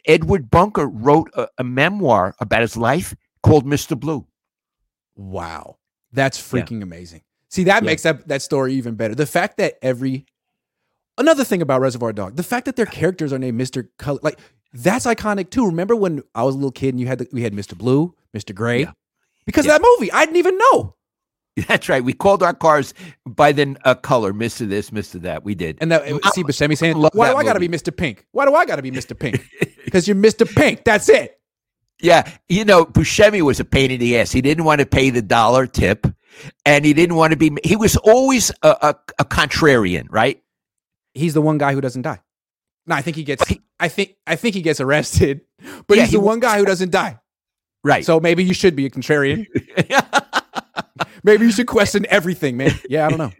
Edward 0.06 0.50
Bunker 0.50 0.86
wrote 0.86 1.30
a, 1.34 1.48
a 1.56 1.64
memoir 1.64 2.34
about 2.38 2.60
his 2.60 2.76
life 2.76 3.14
called 3.42 3.64
Mr. 3.64 3.98
Blue. 3.98 4.26
Wow. 5.16 5.78
That's 6.12 6.36
Yeah. 6.38 6.60
freaking 6.60 6.82
amazing. 6.82 7.22
See, 7.48 7.64
that 7.64 7.82
Yeah. 7.82 7.86
makes 7.86 8.02
that, 8.02 8.28
that 8.28 8.42
story 8.42 8.74
even 8.74 8.96
better. 8.96 9.14
The 9.14 9.24
fact 9.24 9.56
that 9.56 9.76
every 9.80 10.26
another 11.18 11.44
thing 11.44 11.62
about 11.62 11.80
Reservoir 11.80 12.12
Dog, 12.12 12.36
the 12.36 12.42
fact 12.42 12.66
that 12.66 12.76
their 12.76 12.86
characters 12.86 13.32
are 13.32 13.38
named 13.38 13.60
Mr. 13.60 13.88
Color, 13.98 14.20
like 14.22 14.38
that's 14.72 15.06
iconic 15.06 15.50
too. 15.50 15.66
Remember 15.66 15.94
when 15.96 16.22
I 16.34 16.42
was 16.42 16.54
a 16.54 16.58
little 16.58 16.72
kid 16.72 16.90
and 16.94 17.00
you 17.00 17.06
had 17.06 17.18
the, 17.18 17.28
we 17.32 17.42
had 17.42 17.52
Mr. 17.52 17.76
Blue, 17.76 18.14
Mr. 18.36 18.54
Gray? 18.54 18.80
Yeah. 18.80 18.92
Because 19.46 19.66
Yeah. 19.66 19.76
of 19.76 19.82
that 19.82 19.88
movie. 19.98 20.10
I 20.12 20.24
didn't 20.24 20.38
even 20.38 20.58
know. 20.58 20.94
That's 21.68 21.88
right. 21.88 22.02
We 22.02 22.12
called 22.12 22.42
our 22.42 22.54
cars 22.54 22.94
by 23.24 23.52
the 23.52 23.76
uh, 23.84 23.94
color, 23.94 24.32
Mr. 24.32 24.68
This, 24.68 24.90
Mr. 24.90 25.20
That. 25.22 25.44
We 25.44 25.54
did. 25.54 25.78
And 25.80 25.92
that 25.92 26.02
I, 26.02 26.30
see 26.30 26.42
Buscemi 26.42 26.76
saying, 26.76 26.96
Why 26.96 27.30
do 27.30 27.36
I 27.36 27.44
gotta 27.44 27.60
be 27.60 27.68
Mr. 27.68 27.96
Pink? 27.96 28.26
Why 28.32 28.44
do 28.46 28.54
I 28.54 28.66
gotta 28.66 28.82
be 28.82 28.90
Mr. 28.90 29.16
Pink? 29.18 29.40
Because 29.84 30.08
you're 30.08 30.16
Mr. 30.16 30.52
Pink. 30.52 30.82
That's 30.84 31.08
it. 31.08 31.38
yeah, 32.02 32.28
you 32.48 32.64
know, 32.64 32.84
Buscemi 32.84 33.40
was 33.42 33.60
a 33.60 33.64
pain 33.64 33.92
in 33.92 34.00
the 34.00 34.18
ass. 34.18 34.32
He 34.32 34.40
didn't 34.42 34.64
want 34.64 34.80
to 34.80 34.86
pay 34.86 35.10
the 35.10 35.22
dollar 35.22 35.68
tip, 35.68 36.08
and 36.66 36.84
he 36.84 36.92
didn't 36.92 37.14
want 37.14 37.30
to 37.30 37.36
be. 37.36 37.52
He 37.62 37.76
was 37.76 37.96
always 37.98 38.50
a, 38.64 38.70
a, 38.82 38.94
a 39.20 39.24
contrarian, 39.24 40.06
right? 40.10 40.42
He's 41.14 41.34
the 41.34 41.40
one 41.42 41.58
guy 41.58 41.72
who 41.72 41.80
doesn't 41.80 42.02
die. 42.02 42.20
No, 42.86 42.94
I 42.96 43.02
think 43.02 43.16
he 43.16 43.24
gets 43.24 43.46
he- 43.48 43.62
I 43.80 43.88
think 43.88 44.16
I 44.26 44.36
think 44.36 44.54
he 44.54 44.62
gets 44.62 44.80
arrested, 44.80 45.40
but 45.86 45.96
Yeah, 45.96 46.02
he's 46.04 46.10
he 46.10 46.16
the 46.16 46.22
one 46.22 46.40
guy 46.40 46.58
who 46.58 46.64
doesn't 46.64 46.90
die. 46.90 47.18
Right. 47.82 48.04
So 48.04 48.20
maybe 48.20 48.44
you 48.44 48.54
should 48.54 48.76
be 48.76 48.86
a 48.86 48.90
contrarian. 48.90 49.46
Maybe 51.24 51.46
you 51.46 51.52
should 51.52 51.66
question 51.66 52.06
everything, 52.10 52.56
man. 52.58 52.72
Yeah, 52.88 53.06
I 53.06 53.08
don't 53.08 53.18
know. 53.18 53.32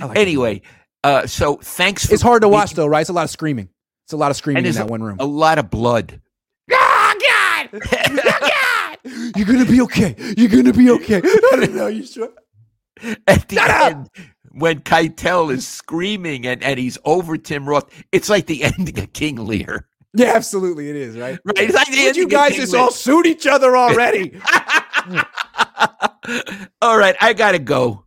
I 0.00 0.04
like 0.04 0.18
anyway, 0.18 0.60
uh, 1.02 1.26
so 1.26 1.56
thanks. 1.56 2.06
For 2.06 2.12
it's 2.14 2.22
hard 2.22 2.42
to 2.42 2.48
watch 2.48 2.72
though, 2.72 2.86
right? 2.86 3.00
It's 3.00 3.08
a 3.10 3.14
lot 3.14 3.24
of 3.24 3.30
screaming. 3.30 3.70
It's 4.04 4.12
a 4.12 4.16
lot 4.18 4.30
of 4.30 4.36
screaming 4.36 4.66
in 4.66 4.74
that 4.74 4.88
one 4.88 5.02
room. 5.02 5.16
A 5.18 5.24
lot 5.26 5.58
of 5.58 5.70
blood. 5.70 6.20
Oh 6.70 7.14
God! 7.28 7.68
Oh, 7.72 8.98
God! 9.02 9.32
You're 9.36 9.46
gonna 9.46 9.64
be 9.64 9.80
okay. 9.82 10.14
You're 10.36 10.50
gonna 10.50 10.72
be 10.74 10.90
okay. 10.90 11.16
I 11.24 11.56
don't 11.56 11.74
know. 11.74 11.86
You 11.86 12.04
sure? 12.04 12.30
At 13.26 13.48
the 13.48 13.56
Shut 13.56 13.70
up! 13.70 14.08
When 14.52 14.80
Keitel 14.80 15.52
is 15.52 15.66
screaming 15.66 16.46
and, 16.46 16.62
and 16.62 16.78
he's 16.78 16.98
over 17.04 17.36
Tim 17.36 17.68
Roth, 17.68 17.90
it's 18.12 18.28
like 18.28 18.46
the 18.46 18.64
ending 18.78 18.98
of 18.98 19.12
King 19.12 19.36
Lear. 19.36 19.86
Yeah, 20.14 20.32
absolutely. 20.34 20.88
It 20.90 20.96
is 20.96 21.16
right. 21.16 21.38
Right? 21.44 21.58
It's 21.58 21.74
like 21.74 21.88
the 21.88 22.06
ending 22.06 22.22
you 22.22 22.28
guys 22.28 22.56
just 22.56 22.72
Lear. 22.72 22.82
all 22.82 22.90
suit 22.90 23.26
each 23.26 23.46
other 23.46 23.76
already? 23.76 24.40
all 26.82 26.96
right, 26.98 27.16
I 27.20 27.34
gotta 27.34 27.58
go. 27.58 28.04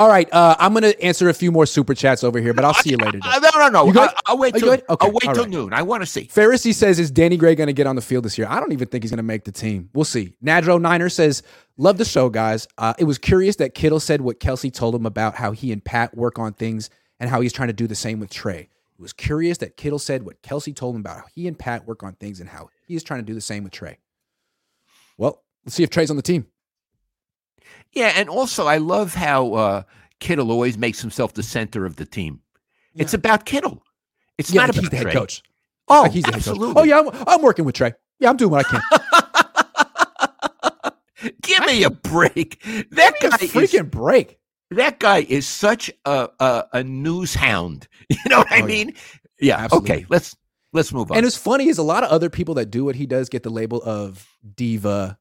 All 0.00 0.08
right. 0.08 0.32
Uh, 0.32 0.56
I'm 0.58 0.72
gonna 0.72 0.94
answer 1.02 1.28
a 1.28 1.34
few 1.34 1.52
more 1.52 1.66
super 1.66 1.92
chats 1.92 2.24
over 2.24 2.40
here, 2.40 2.54
but 2.54 2.64
I'll 2.64 2.72
see 2.72 2.88
you 2.88 2.96
later. 2.96 3.18
No, 3.18 3.50
no, 3.54 3.68
no. 3.68 3.86
You 3.86 3.92
good? 3.92 4.08
I, 4.08 4.20
I'll 4.24 4.38
wait 4.38 4.56
Are 4.56 4.58
till? 4.58 4.72
Okay, 4.72 4.86
I'll 4.88 5.10
wait 5.12 5.20
till 5.20 5.34
right. 5.34 5.48
noon. 5.48 5.74
I 5.74 5.82
want 5.82 6.02
to 6.02 6.06
see. 6.06 6.22
Pharisee 6.22 6.72
says, 6.72 6.98
"Is 6.98 7.10
Danny 7.10 7.36
Gray 7.36 7.54
going 7.54 7.66
to 7.66 7.74
get 7.74 7.86
on 7.86 7.96
the 7.96 8.02
field 8.02 8.24
this 8.24 8.38
year?" 8.38 8.46
I 8.48 8.60
don't 8.60 8.72
even 8.72 8.88
think 8.88 9.04
he's 9.04 9.10
going 9.10 9.18
to 9.18 9.22
make 9.22 9.44
the 9.44 9.52
team. 9.52 9.90
We'll 9.92 10.06
see. 10.06 10.32
Nadro 10.42 10.80
Niner 10.80 11.10
says, 11.10 11.42
"Love 11.76 11.98
the 11.98 12.06
show, 12.06 12.30
guys. 12.30 12.66
Uh, 12.78 12.94
it 12.98 13.04
was 13.04 13.18
curious 13.18 13.56
that 13.56 13.74
Kittle 13.74 14.00
said 14.00 14.22
what 14.22 14.40
Kelce 14.40 14.72
told 14.72 14.94
him 14.94 15.04
about 15.04 15.34
how 15.34 15.52
he 15.52 15.70
and 15.70 15.84
Pat 15.84 16.16
work 16.16 16.38
on 16.38 16.54
things 16.54 16.88
and 17.18 17.28
how 17.28 17.42
he's 17.42 17.52
trying 17.52 17.68
to 17.68 17.74
do 17.74 17.86
the 17.86 17.94
same 17.94 18.20
with 18.20 18.30
Trey. 18.30 18.70
It 19.00 19.02
was 19.02 19.12
curious 19.12 19.58
that 19.58 19.76
Kittle 19.76 19.98
said 19.98 20.22
what 20.22 20.42
Kelce 20.42 20.74
told 20.74 20.94
him 20.94 21.02
about 21.02 21.18
how 21.18 21.26
he 21.34 21.46
and 21.46 21.58
Pat 21.58 21.86
work 21.86 22.02
on 22.02 22.14
things 22.14 22.40
and 22.40 22.48
how 22.48 22.70
he 22.86 22.94
is 22.94 23.02
trying 23.02 23.20
to 23.20 23.26
do 23.26 23.34
the 23.34 23.40
same 23.42 23.64
with 23.64 23.72
Trey. 23.74 23.98
Well, 25.18 25.42
let's 25.66 25.74
see 25.74 25.82
if 25.82 25.90
Trey's 25.90 26.08
on 26.08 26.16
the 26.16 26.22
team. 26.22 26.46
Yeah, 27.92 28.12
and 28.16 28.28
also 28.28 28.66
I 28.66 28.76
love 28.78 29.14
how 29.14 29.54
uh, 29.54 29.82
Kittle 30.20 30.50
always 30.50 30.78
makes 30.78 31.00
himself 31.00 31.34
the 31.34 31.42
center 31.42 31.84
of 31.84 31.96
the 31.96 32.06
team. 32.06 32.40
It's 32.94 33.14
about 33.14 33.44
Kittle. 33.46 33.82
It's 34.38 34.50
Yeah, 34.52 34.62
not 34.66 34.68
like 34.68 34.76
about 34.76 34.80
he's 34.82 34.90
the 34.90 34.96
head 34.96 35.02
Trey. 35.04 35.12
coach. 35.12 35.42
Oh, 35.88 36.02
Like 36.02 36.12
he's 36.12 36.24
the 36.24 36.32
head 36.32 36.44
coach. 36.44 36.58
Oh 36.60 36.82
yeah, 36.84 37.00
I'm, 37.00 37.10
I'm 37.26 37.42
working 37.42 37.64
with 37.64 37.74
Trey. 37.74 37.92
Yeah, 38.20 38.30
I'm 38.30 38.36
doing 38.36 38.50
what 38.52 38.66
I 38.66 38.68
can. 38.70 38.80
Give 41.42 41.66
me 41.66 41.82
a 41.82 41.90
break. 41.90 42.62
That 42.92 43.14
guy 43.20 43.28
a 43.40 43.44
is 43.44 43.52
freaking 43.52 43.90
break. 43.90 44.38
that 44.70 44.98
guy 44.98 45.18
is 45.28 45.46
such 45.46 45.90
a 46.06 46.28
a, 46.40 46.64
a 46.74 46.84
news 46.84 47.34
hound. 47.34 47.88
You 48.10 48.16
know 48.28 48.38
what 48.38 48.50
I 48.52 48.56
Oh, 48.56 48.58
yeah. 48.60 48.64
mean? 48.66 48.94
Yeah. 49.40 49.56
Absolutely. 49.58 49.90
Okay. 49.92 50.06
Let's 50.08 50.36
let's 50.72 50.92
move 50.92 51.10
on. 51.10 51.18
And 51.18 51.26
what's 51.26 51.36
funny 51.36 51.68
is 51.68 51.78
a 51.78 51.82
lot 51.82 52.02
of 52.04 52.10
other 52.10 52.30
people 52.30 52.54
that 52.54 52.66
do 52.70 52.84
what 52.84 52.94
he 52.96 53.06
does 53.06 53.28
get 53.28 53.42
the 53.42 53.50
label 53.50 53.82
of 53.84 54.26
diva, 54.56 55.18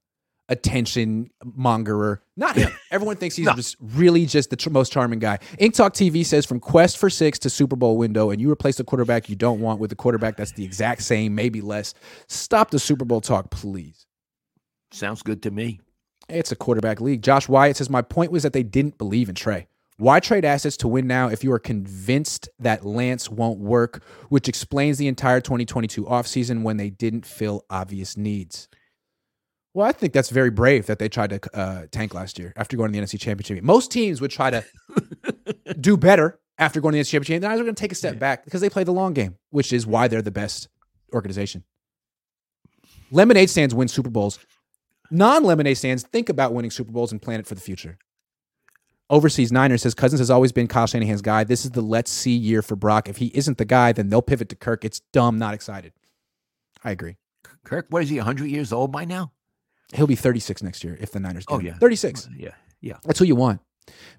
attention 0.50 1.30
mongerer. 1.45 2.20
Not 2.36 2.56
him. 2.58 2.72
Everyone 2.91 3.16
thinks 3.16 3.36
he's 3.36 3.45
No. 3.45 3.54
just 3.54 3.78
really 3.80 4.26
just 4.26 4.50
the 4.50 4.56
tr- 4.56 4.70
most 4.70 4.91
charming 4.91 5.20
guy. 5.20 5.39
Ink 5.58 5.74
Talk 5.76 5.93
TV 5.93 6.26
says 6.26 6.45
from 6.45 6.60
quest 6.60 6.97
for 6.97 7.10
six 7.10 7.39
to 7.39 7.50
Super 7.50 7.76
Bowl 7.76 7.97
window, 7.97 8.30
and 8.32 8.41
you 8.41 8.52
replace 8.52 8.76
the 8.78 8.84
quarterback 8.84 9.30
you 9.30 9.36
don't 9.36 9.62
want 9.62 9.80
with 9.80 9.91
a 9.91 9.95
quarterback 9.95 10.36
that's 10.36 10.52
the 10.54 10.66
exact 10.66 11.02
same, 11.04 11.34
maybe 11.36 11.62
less. 11.62 11.93
Stop 12.28 12.72
the 12.72 12.80
Super 12.80 13.06
Bowl 13.06 13.22
talk, 13.22 13.50
please. 13.52 14.06
Sounds 14.91 15.22
good 15.22 15.41
to 15.43 15.52
me. 15.52 15.80
It's 16.28 16.52
a 16.52 16.56
quarterback 16.56 17.00
league. 17.02 17.22
Josh 17.22 17.47
Wyatt 17.47 17.78
says, 17.78 17.89
My 17.89 18.02
point 18.02 18.32
was 18.32 18.43
that 18.43 18.54
they 18.54 18.64
didn't 18.64 18.97
believe 18.97 19.30
in 19.30 19.36
Trey. 19.36 19.68
Why 19.97 20.22
trade 20.22 20.45
assets 20.45 20.78
to 20.78 20.88
win 20.88 21.08
now 21.08 21.28
if 21.28 21.43
you 21.43 21.52
are 21.52 21.60
convinced 21.60 22.47
that 22.60 22.86
Lance 22.86 23.30
won't 23.30 23.60
work, 23.60 24.02
which 24.30 24.47
explains 24.47 24.97
the 24.97 25.08
entire 25.10 25.41
2022 25.41 26.06
offseason 26.06 26.62
when 26.64 26.78
they 26.78 26.89
didn't 26.89 27.26
fill 27.26 27.66
obvious 27.70 28.16
needs? 28.16 28.70
Well, 29.74 29.88
I 29.88 29.92
think 29.92 30.14
that's 30.14 30.30
very 30.30 30.50
brave 30.50 30.88
that 30.88 31.00
they 31.00 31.10
tried 31.10 31.30
to 31.30 31.58
uh, 31.58 31.86
tank 31.92 32.14
last 32.14 32.40
year 32.40 32.54
after 32.56 32.76
going 32.76 32.92
to 32.92 33.00
the 33.00 33.06
NFC 33.06 33.20
Championship. 33.20 33.58
game. 33.58 33.66
Most 33.66 33.92
teams 33.92 34.20
would 34.20 34.32
try 34.32 34.50
to 34.50 34.66
do 35.80 35.96
better 35.96 36.40
after 36.58 36.82
going 36.82 36.94
to 36.94 36.98
the 36.98 37.04
NFC 37.04 37.12
Championship. 37.12 37.42
Then 37.42 37.52
they're 37.52 37.64
going 37.64 37.76
to 37.76 37.80
take 37.80 37.92
a 37.92 37.96
step 37.96 38.18
back 38.18 38.46
because 38.46 38.62
they 38.62 38.70
play 38.70 38.84
the 38.84 38.92
long 38.92 39.14
game, 39.14 39.36
which 39.52 39.72
is 39.72 39.86
why 39.86 40.08
they're 40.08 40.24
the 40.24 40.32
best 40.32 40.70
organization. 41.14 41.64
Lemonade 43.12 43.50
stands 43.50 43.76
win 43.76 43.88
Super 43.88 44.10
Bowls. 44.10 44.40
Non 45.12 45.44
lemonade 45.44 45.78
stands 45.78 46.04
think 46.04 46.30
about 46.30 46.54
winning 46.54 46.72
Super 46.72 46.92
Bowls 46.92 47.12
and 47.12 47.22
plan 47.22 47.40
it 47.40 47.48
for 47.48 47.56
the 47.56 47.62
future. 47.62 47.98
Overseas 49.10 49.52
Niner 49.52 49.78
says 49.78 49.96
Cousins 49.96 50.20
has 50.20 50.30
always 50.30 50.52
been 50.52 50.68
Kyle 50.68 50.86
Shanahan's 50.86 51.24
guy. 51.24 51.44
This 51.44 51.66
is 51.66 51.72
the 51.72 51.82
let's 51.82 52.12
see 52.12 52.36
year 52.36 52.62
for 52.62 52.76
Brock. 52.76 53.10
If 53.10 53.18
he 53.18 53.32
isn't 53.34 53.58
the 53.58 53.66
guy, 53.66 53.92
then 53.92 54.10
they'll 54.10 54.22
pivot 54.22 54.50
to 54.50 54.56
Kirk. 54.56 54.86
It's 54.86 55.00
dumb, 55.12 55.40
not 55.40 55.56
excited. 55.56 55.94
I 56.84 56.92
agree. 56.92 57.18
Kirk, 57.64 57.88
what 57.90 58.04
is 58.04 58.10
he? 58.10 58.18
100 58.18 58.46
years 58.46 58.72
old 58.72 58.92
by 58.92 59.06
now? 59.06 59.32
He'll 59.94 60.08
be 60.08 60.16
36 60.16 60.62
next 60.64 60.84
year 60.84 60.98
if 61.00 61.12
the 61.12 61.20
Niners 61.20 61.46
get 61.46 61.54
Oh, 61.56 61.58
him. 61.60 61.66
yeah. 61.68 61.78
36. 61.78 62.30
Yeah. 62.38 62.50
Yeah. 62.82 62.98
That's 63.04 63.20
who 63.20 63.26
you 63.26 63.36
want. 63.36 63.62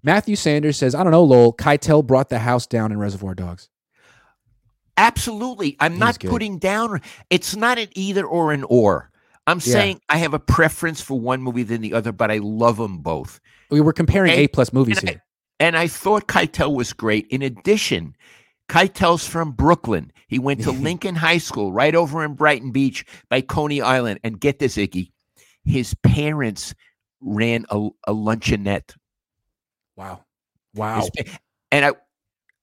Matthew 0.03 0.35
Sanders 0.37 0.77
says, 0.77 0.95
I 0.95 1.03
don't 1.03 1.12
know, 1.12 1.23
Lowell. 1.25 1.53
Keitel 1.53 2.05
brought 2.05 2.29
the 2.29 2.41
house 2.41 2.66
down 2.66 2.91
in 2.93 2.99
Reservoir 2.99 3.35
Dogs. 3.35 3.68
Absolutely. 4.97 5.77
I'm 5.81 5.93
He's 5.93 6.01
not 6.01 6.18
good. 6.21 6.31
putting 6.31 6.59
down. 6.59 7.01
It's 7.31 7.57
not 7.57 7.79
an 7.79 7.89
either 7.95 8.25
or 8.25 8.53
an 8.53 8.64
or. 8.68 9.11
I'm 9.47 9.59
Yeah. 9.59 9.73
saying 9.73 10.01
I 10.09 10.18
have 10.18 10.35
a 10.35 10.39
preference 10.39 11.01
for 11.01 11.18
one 11.18 11.43
movie 11.43 11.62
than 11.62 11.81
the 11.81 11.95
other, 11.95 12.12
but 12.12 12.31
I 12.31 12.39
love 12.39 12.77
them 12.77 12.99
both. 12.99 13.41
We 13.71 13.81
were 13.81 13.93
comparing 13.93 14.33
A 14.33 14.49
plus 14.49 14.73
movies 14.73 14.99
and 14.99 15.09
I- 15.09 15.12
here. 15.12 15.25
And 15.59 15.77
I 15.77 15.87
thought 15.89 16.27
Keitel 16.27 16.75
was 16.75 16.93
great. 16.93 17.27
In 17.29 17.43
addition, 17.43 18.16
Keitel's 18.68 19.27
from 19.27 19.53
Brooklyn. 19.53 20.12
He 20.29 20.39
went 20.39 20.62
to 20.62 20.71
Lincoln 20.73 21.14
High 21.16 21.39
School 21.39 21.73
right 21.73 21.95
over 21.95 22.25
in 22.25 22.35
Brighton 22.35 22.71
Beach 22.71 23.05
by 23.29 23.41
Coney 23.41 23.81
Island. 23.81 24.21
And 24.25 24.41
get 24.41 24.59
this, 24.59 24.77
Iggy, 24.77 25.11
his 25.65 25.95
parents 26.03 26.75
ran 27.21 27.67
a, 27.71 27.89
a 28.07 28.13
luncheonette. 28.15 28.95
Wow. 29.97 30.25
Wow. 30.75 31.01
His 31.17 31.27
and 31.71 31.85
I 31.85 31.93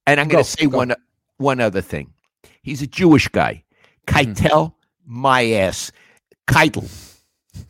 and 0.06 0.20
I'm 0.20 0.28
Go, 0.28 0.34
going 0.34 0.44
to 0.44 0.50
say 0.50 0.66
go. 0.66 0.78
one 0.78 0.96
one 1.38 1.60
other 1.60 1.82
thing. 1.82 2.14
He's 2.62 2.82
a 2.82 2.88
Jewish 2.88 3.28
guy. 3.28 3.64
Mm-hmm. 4.08 4.32
Keitel, 4.32 4.74
my 5.06 5.46
ass. 5.52 5.92
Keitel, 6.48 6.90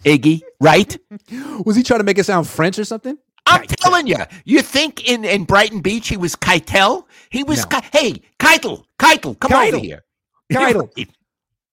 Iggy, 0.03 0.41
right? 0.61 0.97
Was 1.65 1.75
he 1.75 1.83
trying 1.83 1.99
to 1.99 2.03
make 2.03 2.17
it 2.19 2.25
sound 2.25 2.47
French 2.47 2.77
or 2.79 2.85
something? 2.85 3.17
I'm 3.47 3.61
Keitel. 3.63 3.75
telling 3.77 4.07
you. 4.07 4.17
You 4.45 4.61
think 4.61 5.07
in, 5.09 5.25
in 5.25 5.45
Brighton 5.45 5.81
Beach 5.81 6.07
he 6.09 6.17
was 6.17 6.35
Keitel? 6.35 7.05
He 7.29 7.43
was, 7.43 7.59
No. 7.69 7.79
Ki- 7.79 7.87
hey, 7.91 8.21
Keitel, 8.39 8.83
Keitel, 8.99 9.39
come 9.39 9.53
over 9.53 9.77
here. 9.79 10.03
Keitel. 10.51 11.09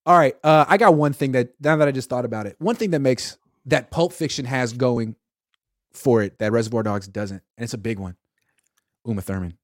All 0.07 0.17
right. 0.17 0.35
Uh, 0.43 0.65
I 0.69 0.77
got 0.79 0.95
one 0.95 1.13
thing 1.13 1.33
that 1.33 1.49
now 1.61 1.77
that 1.77 1.89
I 1.89 1.91
just 1.93 2.09
thought 2.09 2.25
about 2.25 2.47
it, 2.47 2.57
one 2.59 2.77
thing 2.77 2.91
that 2.93 3.01
makes 3.01 3.39
that 3.67 3.91
Pulp 3.91 4.13
Fiction 4.13 4.45
has 4.45 4.73
going 4.73 5.17
for 5.93 6.23
it 6.23 6.39
that 6.39 6.53
Reservoir 6.53 6.83
Dogs 6.83 7.07
doesn't, 7.09 7.43
and 7.57 7.65
it's 7.65 7.75
a 7.75 7.79
big 7.79 7.99
one. 7.99 8.17
Uma 9.07 9.23
Thurman. 9.23 9.57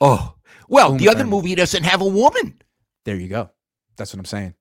Oh, 0.00 0.34
well, 0.68 0.88
Uma 0.88 0.98
the 0.98 1.08
other 1.08 1.18
Thurman. 1.20 1.30
movie 1.30 1.54
doesn't 1.54 1.84
have 1.84 2.00
a 2.00 2.06
woman. 2.06 2.60
There 3.04 3.16
you 3.16 3.28
go. 3.28 3.50
That's 3.96 4.12
what 4.14 4.18
I'm 4.18 4.24
saying. 4.24 4.54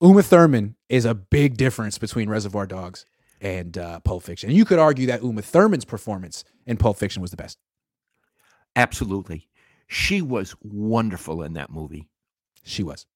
Uma 0.00 0.22
Thurman 0.22 0.76
is 0.88 1.04
a 1.04 1.14
big 1.14 1.56
difference 1.56 1.98
between 1.98 2.28
Reservoir 2.28 2.66
Dogs 2.66 3.06
and 3.40 3.76
uh, 3.76 4.00
Pulp 4.00 4.22
Fiction. 4.22 4.50
And 4.50 4.56
you 4.56 4.64
could 4.64 4.78
argue 4.78 5.06
that 5.08 5.22
Uma 5.22 5.42
Thurman's 5.42 5.84
performance 5.84 6.44
in 6.66 6.76
Pulp 6.76 6.96
Fiction 6.96 7.22
was 7.22 7.30
the 7.30 7.36
best. 7.36 7.58
Absolutely. 8.76 9.48
She 9.88 10.20
was 10.22 10.54
wonderful 10.62 11.42
in 11.42 11.54
that 11.54 11.70
movie. 11.70 12.08
She 12.62 12.82
was. 12.82 13.06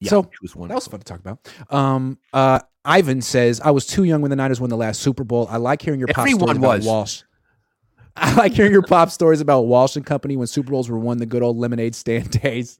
Yeah, 0.00 0.10
So, 0.10 0.30
was 0.42 0.52
That 0.54 0.74
was 0.74 0.86
fun 0.86 1.00
to 1.00 1.04
talk 1.04 1.18
about. 1.20 1.48
Um, 1.70 2.18
uh, 2.32 2.60
Ivan 2.84 3.20
says, 3.20 3.60
I 3.60 3.70
was 3.70 3.86
too 3.86 4.04
young 4.04 4.20
when 4.22 4.30
the 4.30 4.36
Niners 4.36 4.60
won 4.60 4.70
the 4.70 4.76
last 4.76 5.00
Super 5.00 5.24
Bowl. 5.24 5.46
I 5.50 5.56
like 5.56 5.82
hearing 5.82 5.98
your 6.00 6.08
pop 6.08 6.18
Everyone 6.18 6.56
stories 6.56 6.84
about. 6.84 6.90
Walsh. 6.90 7.22
I 8.16 8.34
like 8.34 8.52
hearing 8.52 8.72
your 8.72 8.82
pop 8.82 9.10
stories 9.10 9.40
about 9.40 9.62
Walsh 9.62 9.96
and 9.96 10.06
company 10.06 10.36
when 10.36 10.46
Super 10.46 10.70
Bowls 10.70 10.88
were 10.88 10.98
won 10.98 11.18
the 11.18 11.26
good 11.26 11.42
old 11.42 11.56
lemonade 11.56 11.94
stand 11.94 12.30
days. 12.42 12.78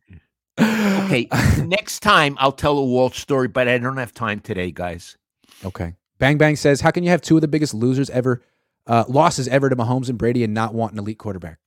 Okay, 0.60 1.28
next 1.64 2.00
time 2.00 2.36
I'll 2.40 2.52
tell 2.52 2.78
a 2.78 2.84
Walsh 2.84 3.18
story, 3.20 3.48
but 3.48 3.68
I 3.68 3.78
don't 3.78 3.96
have 3.96 4.12
time 4.12 4.40
today, 4.40 4.70
guys. 4.70 5.16
Okay. 5.64 5.94
Bang 6.18 6.38
Bang 6.38 6.56
says, 6.56 6.80
How 6.80 6.90
can 6.90 7.04
you 7.04 7.10
have 7.10 7.20
two 7.22 7.36
of 7.36 7.42
the 7.42 7.48
biggest 7.48 7.74
losers 7.74 8.10
ever, 8.10 8.42
uh, 8.86 9.04
losses 9.08 9.46
ever 9.48 9.68
to 9.68 9.76
Mahomes 9.76 10.08
and 10.08 10.18
Brady 10.18 10.42
and 10.42 10.52
not 10.54 10.74
want 10.74 10.92
an 10.92 10.98
elite 10.98 11.18
quarterback? 11.18 11.58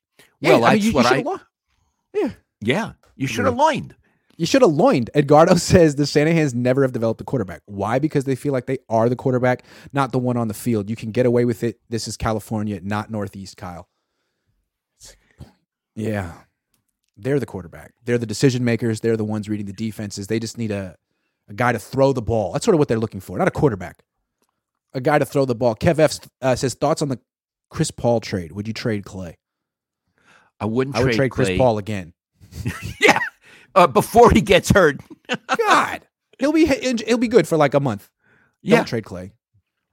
Well, 0.41 0.65
I 0.65 0.73
mean, 0.75 0.93
that's 0.93 1.13
you- 1.13 1.21
you 1.21 1.31
I. 1.31 1.37
Yeah. 2.13 2.29
Yeah, 2.59 2.91
you 3.15 3.27
should 3.27 3.45
have 3.45 3.55
lined. 3.55 3.95
You 4.41 4.47
should 4.47 4.63
have 4.63 4.71
loined. 4.71 5.11
Edgardo 5.13 5.53
says 5.57 5.97
the 5.97 6.03
Shanahans 6.03 6.55
never 6.55 6.81
have 6.81 6.93
developed 6.93 7.21
a 7.21 7.23
quarterback. 7.23 7.61
Why? 7.67 7.99
Because 7.99 8.23
they 8.23 8.33
feel 8.33 8.51
like 8.51 8.65
they 8.65 8.79
are 8.89 9.07
the 9.07 9.15
quarterback, 9.15 9.63
not 9.93 10.11
the 10.11 10.17
one 10.17 10.35
on 10.35 10.47
the 10.47 10.55
field. 10.55 10.89
You 10.89 10.95
can 10.95 11.11
get 11.11 11.27
away 11.27 11.45
with 11.45 11.63
it. 11.63 11.79
This 11.89 12.07
is 12.07 12.17
California, 12.17 12.79
not 12.81 13.11
Northeast, 13.11 13.55
Kyle. 13.55 13.87
Yeah. 15.93 16.31
They're 17.15 17.39
the 17.39 17.45
quarterback. 17.45 17.93
They're 18.03 18.17
the 18.17 18.25
decision 18.25 18.65
makers. 18.65 19.01
They're 19.01 19.15
the 19.15 19.23
ones 19.23 19.47
reading 19.47 19.67
the 19.67 19.73
defenses. 19.73 20.25
They 20.25 20.39
just 20.39 20.57
need 20.57 20.71
a, 20.71 20.95
a 21.47 21.53
guy 21.53 21.73
to 21.73 21.79
throw 21.79 22.11
the 22.11 22.23
ball. 22.23 22.53
That's 22.53 22.65
sort 22.65 22.73
of 22.73 22.79
what 22.79 22.87
they're 22.87 22.97
looking 22.97 23.21
for, 23.21 23.37
not 23.37 23.47
a 23.47 23.51
quarterback. 23.51 24.01
A 24.93 25.01
guy 25.01 25.19
to 25.19 25.25
throw 25.25 25.45
the 25.45 25.53
ball. 25.53 25.75
Kev 25.75 25.99
F 25.99 26.19
uh, 26.41 26.55
says 26.55 26.73
thoughts 26.73 27.03
on 27.03 27.09
the 27.09 27.19
Chris 27.69 27.91
Paul 27.91 28.19
trade. 28.19 28.53
Would 28.53 28.67
you 28.67 28.73
trade 28.73 29.03
Klay? 29.03 29.35
I 30.59 30.65
wouldn't 30.65 30.95
I 30.95 31.01
would 31.01 31.09
trade, 31.09 31.17
trade 31.17 31.31
Chris. 31.31 31.57
Paul 31.59 31.77
again. 31.77 32.13
Yeah, 32.99 33.19
uh, 33.75 33.87
before 33.87 34.31
he 34.31 34.41
gets 34.41 34.69
hurt. 34.71 34.99
God, 35.57 36.07
he'll 36.39 36.53
be 36.53 36.65
he'll 36.65 37.17
be 37.17 37.27
good 37.27 37.47
for 37.47 37.57
like 37.57 37.73
a 37.73 37.79
month. 37.79 38.09
Yeah, 38.61 38.77
Don't 38.77 38.85
trade 38.87 39.05
Klay. 39.05 39.31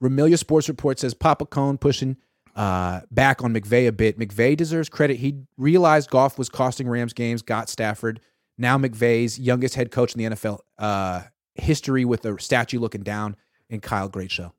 Remilia 0.01 0.37
Sports 0.37 0.69
Report 0.69 0.99
says 0.99 1.13
Papa 1.13 1.45
Cohn 1.45 1.77
pushing 1.77 2.17
uh, 2.55 3.01
back 3.11 3.43
on 3.43 3.53
McVay 3.53 3.87
a 3.87 3.91
bit. 3.91 4.19
McVay 4.19 4.55
deserves 4.55 4.89
credit. 4.89 5.17
He 5.17 5.41
realized 5.57 6.09
Goff 6.09 6.37
was 6.37 6.49
costing 6.49 6.87
Rams 6.87 7.13
games, 7.13 7.41
got 7.41 7.69
Stafford. 7.69 8.19
Now 8.57 8.77
McVay's 8.77 9.39
youngest 9.39 9.75
head 9.75 9.91
coach 9.91 10.13
in 10.15 10.19
the 10.23 10.35
NFL 10.35 10.59
uh, 10.77 11.23
history 11.55 12.05
with 12.05 12.25
a 12.25 12.39
statue 12.39 12.79
looking 12.79 13.03
down. 13.03 13.35
And 13.69 13.81
Kyle, 13.81 14.09
great 14.09 14.31
show. 14.31 14.53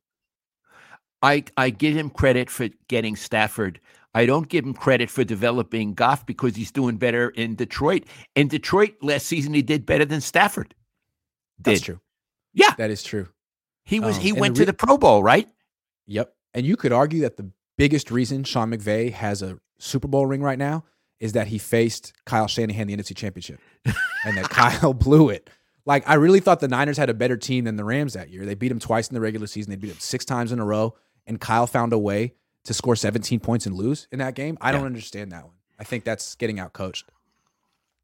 I 1.22 1.44
I 1.56 1.70
give 1.70 1.94
him 1.94 2.10
credit 2.10 2.48
for 2.48 2.68
getting 2.88 3.16
Stafford. 3.16 3.80
I 4.14 4.26
don't 4.26 4.48
give 4.48 4.64
him 4.64 4.74
credit 4.74 5.08
for 5.08 5.22
developing 5.24 5.94
Goff 5.94 6.26
because 6.26 6.56
he's 6.56 6.72
doing 6.72 6.96
better 6.96 7.28
in 7.30 7.54
Detroit. 7.54 8.04
In 8.34 8.48
Detroit 8.48 8.96
last 9.02 9.26
season, 9.26 9.54
he 9.54 9.62
did 9.62 9.86
better 9.86 10.04
than 10.04 10.20
Stafford. 10.20 10.74
That's 11.60 11.80
true. 11.80 12.00
Yeah, 12.52 12.74
That 12.78 12.90
is 12.90 13.02
true. 13.02 13.28
he 13.84 14.00
was. 14.00 14.16
Um, 14.16 14.22
he 14.22 14.32
went 14.32 14.54
the 14.56 14.62
to 14.62 14.66
the 14.66 14.72
Pro 14.72 14.98
Bowl, 14.98 15.22
right? 15.22 15.48
Yep. 16.06 16.34
And 16.54 16.66
you 16.66 16.76
could 16.76 16.92
argue 16.92 17.20
that 17.20 17.36
the 17.36 17.50
biggest 17.78 18.10
reason 18.10 18.42
Sean 18.42 18.72
McVay 18.72 19.12
has 19.12 19.42
a 19.42 19.58
Super 19.78 20.08
Bowl 20.08 20.26
ring 20.26 20.42
right 20.42 20.58
now 20.58 20.84
is 21.20 21.32
that 21.32 21.46
he 21.46 21.58
faced 21.58 22.12
Kyle 22.26 22.48
Shanahan 22.48 22.88
in 22.88 22.98
the 22.98 23.02
NFC 23.02 23.16
Championship 23.16 23.60
and 24.24 24.36
that 24.36 24.48
Kyle 24.50 24.92
blew 24.92 25.28
it. 25.28 25.48
Like, 25.86 26.08
I 26.08 26.14
really 26.14 26.40
thought 26.40 26.60
the 26.60 26.68
Niners 26.68 26.96
had 26.96 27.08
a 27.10 27.14
better 27.14 27.36
team 27.36 27.64
than 27.64 27.76
the 27.76 27.84
Rams 27.84 28.14
that 28.14 28.30
year. 28.30 28.44
They 28.44 28.54
beat 28.54 28.70
him 28.70 28.78
twice 28.80 29.08
in 29.08 29.14
the 29.14 29.20
regular 29.20 29.46
season, 29.46 29.70
they 29.70 29.76
beat 29.76 29.90
him 29.90 29.98
six 29.98 30.24
times 30.24 30.50
in 30.50 30.58
a 30.58 30.64
row, 30.64 30.94
and 31.26 31.40
Kyle 31.40 31.66
found 31.66 31.92
a 31.92 31.98
way 31.98 32.34
to 32.64 32.74
score 32.74 32.96
17 32.96 33.40
points 33.40 33.66
and 33.66 33.74
lose 33.74 34.06
in 34.12 34.18
that 34.18 34.34
game. 34.34 34.58
I 34.60 34.72
don't 34.72 34.86
understand 34.86 35.32
that 35.32 35.44
one. 35.44 35.54
I 35.78 35.84
think 35.84 36.04
that's 36.04 36.34
getting 36.34 36.60
out 36.60 36.72
coached. 36.72 37.10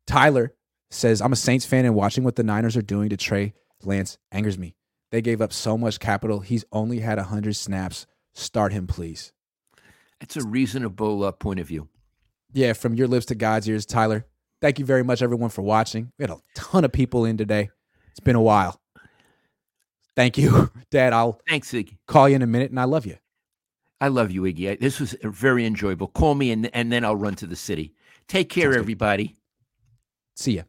Tyler 0.07 0.55
says, 0.91 1.21
I'm 1.21 1.33
a 1.33 1.37
Saints 1.37 1.67
fan 1.67 1.85
and 1.85 1.95
watching 1.95 2.25
what 2.25 2.37
the 2.37 2.43
Niners 2.43 2.77
are 2.77 2.83
doing 2.83 3.09
to 3.11 3.17
Trey 3.17 3.55
Lance 3.83 4.19
angers 4.33 4.59
me. 4.59 4.75
They 5.11 5.21
gave 5.21 5.41
up 5.41 5.53
so 5.53 5.77
much 5.77 6.01
capital. 6.01 6.41
He's 6.41 6.65
only 6.73 7.01
had 7.01 7.19
100 7.19 7.55
snaps. 7.55 8.07
Start 8.35 8.73
him, 8.73 8.87
please. 8.87 9.33
It's 10.21 10.37
a 10.37 10.47
reasonable 10.47 11.25
uh, 11.25 11.33
point 11.33 11.61
of 11.61 11.67
view. 11.67 11.89
Yeah, 12.53 12.73
from 12.73 12.95
your 12.95 13.07
lips 13.07 13.27
to 13.27 13.35
God's 13.35 13.69
ears, 13.69 13.85
Tyler. 13.85 14.25
Thank 14.63 14.79
you 14.79 14.85
very 14.87 15.05
much, 15.05 15.21
everyone, 15.21 15.51
for 15.51 15.63
watching. 15.63 16.13
We 16.19 16.23
had 16.23 16.31
a 16.31 16.39
ton 16.55 16.85
of 16.85 16.93
people 16.93 17.25
in 17.27 17.37
today. 17.37 17.71
It's 18.11 18.21
been 18.21 18.37
a 18.37 18.43
while. 18.43 18.81
Thank 20.15 20.39
you, 20.39 20.71
Dad. 20.91 21.13
I'll 21.13 21.39
Thanks, 21.49 21.71
Iggy. 21.73 21.99
call 22.07 22.29
you 22.29 22.37
in 22.37 22.43
a 22.43 22.47
minute, 22.47 22.71
and 22.71 22.81
I 22.81 22.85
love 22.85 23.05
you. 23.05 23.17
I 24.01 24.09
love 24.09 24.30
you, 24.30 24.42
Iggy. 24.42 24.70
I- 24.70 24.76
This 24.76 25.01
was 25.01 25.16
very 25.22 25.64
enjoyable. 25.64 26.09
Call 26.09 26.34
me, 26.34 26.51
and 26.51 26.68
and 26.74 26.92
then 26.92 27.05
I'll 27.05 27.16
run 27.16 27.34
to 27.36 27.47
the 27.47 27.57
city. 27.57 27.94
Take 28.28 28.49
care, 28.49 28.64
Sounds 28.64 28.76
good. 28.76 28.80
everybody. 28.80 29.36
See 30.34 30.53
ya. 30.57 30.62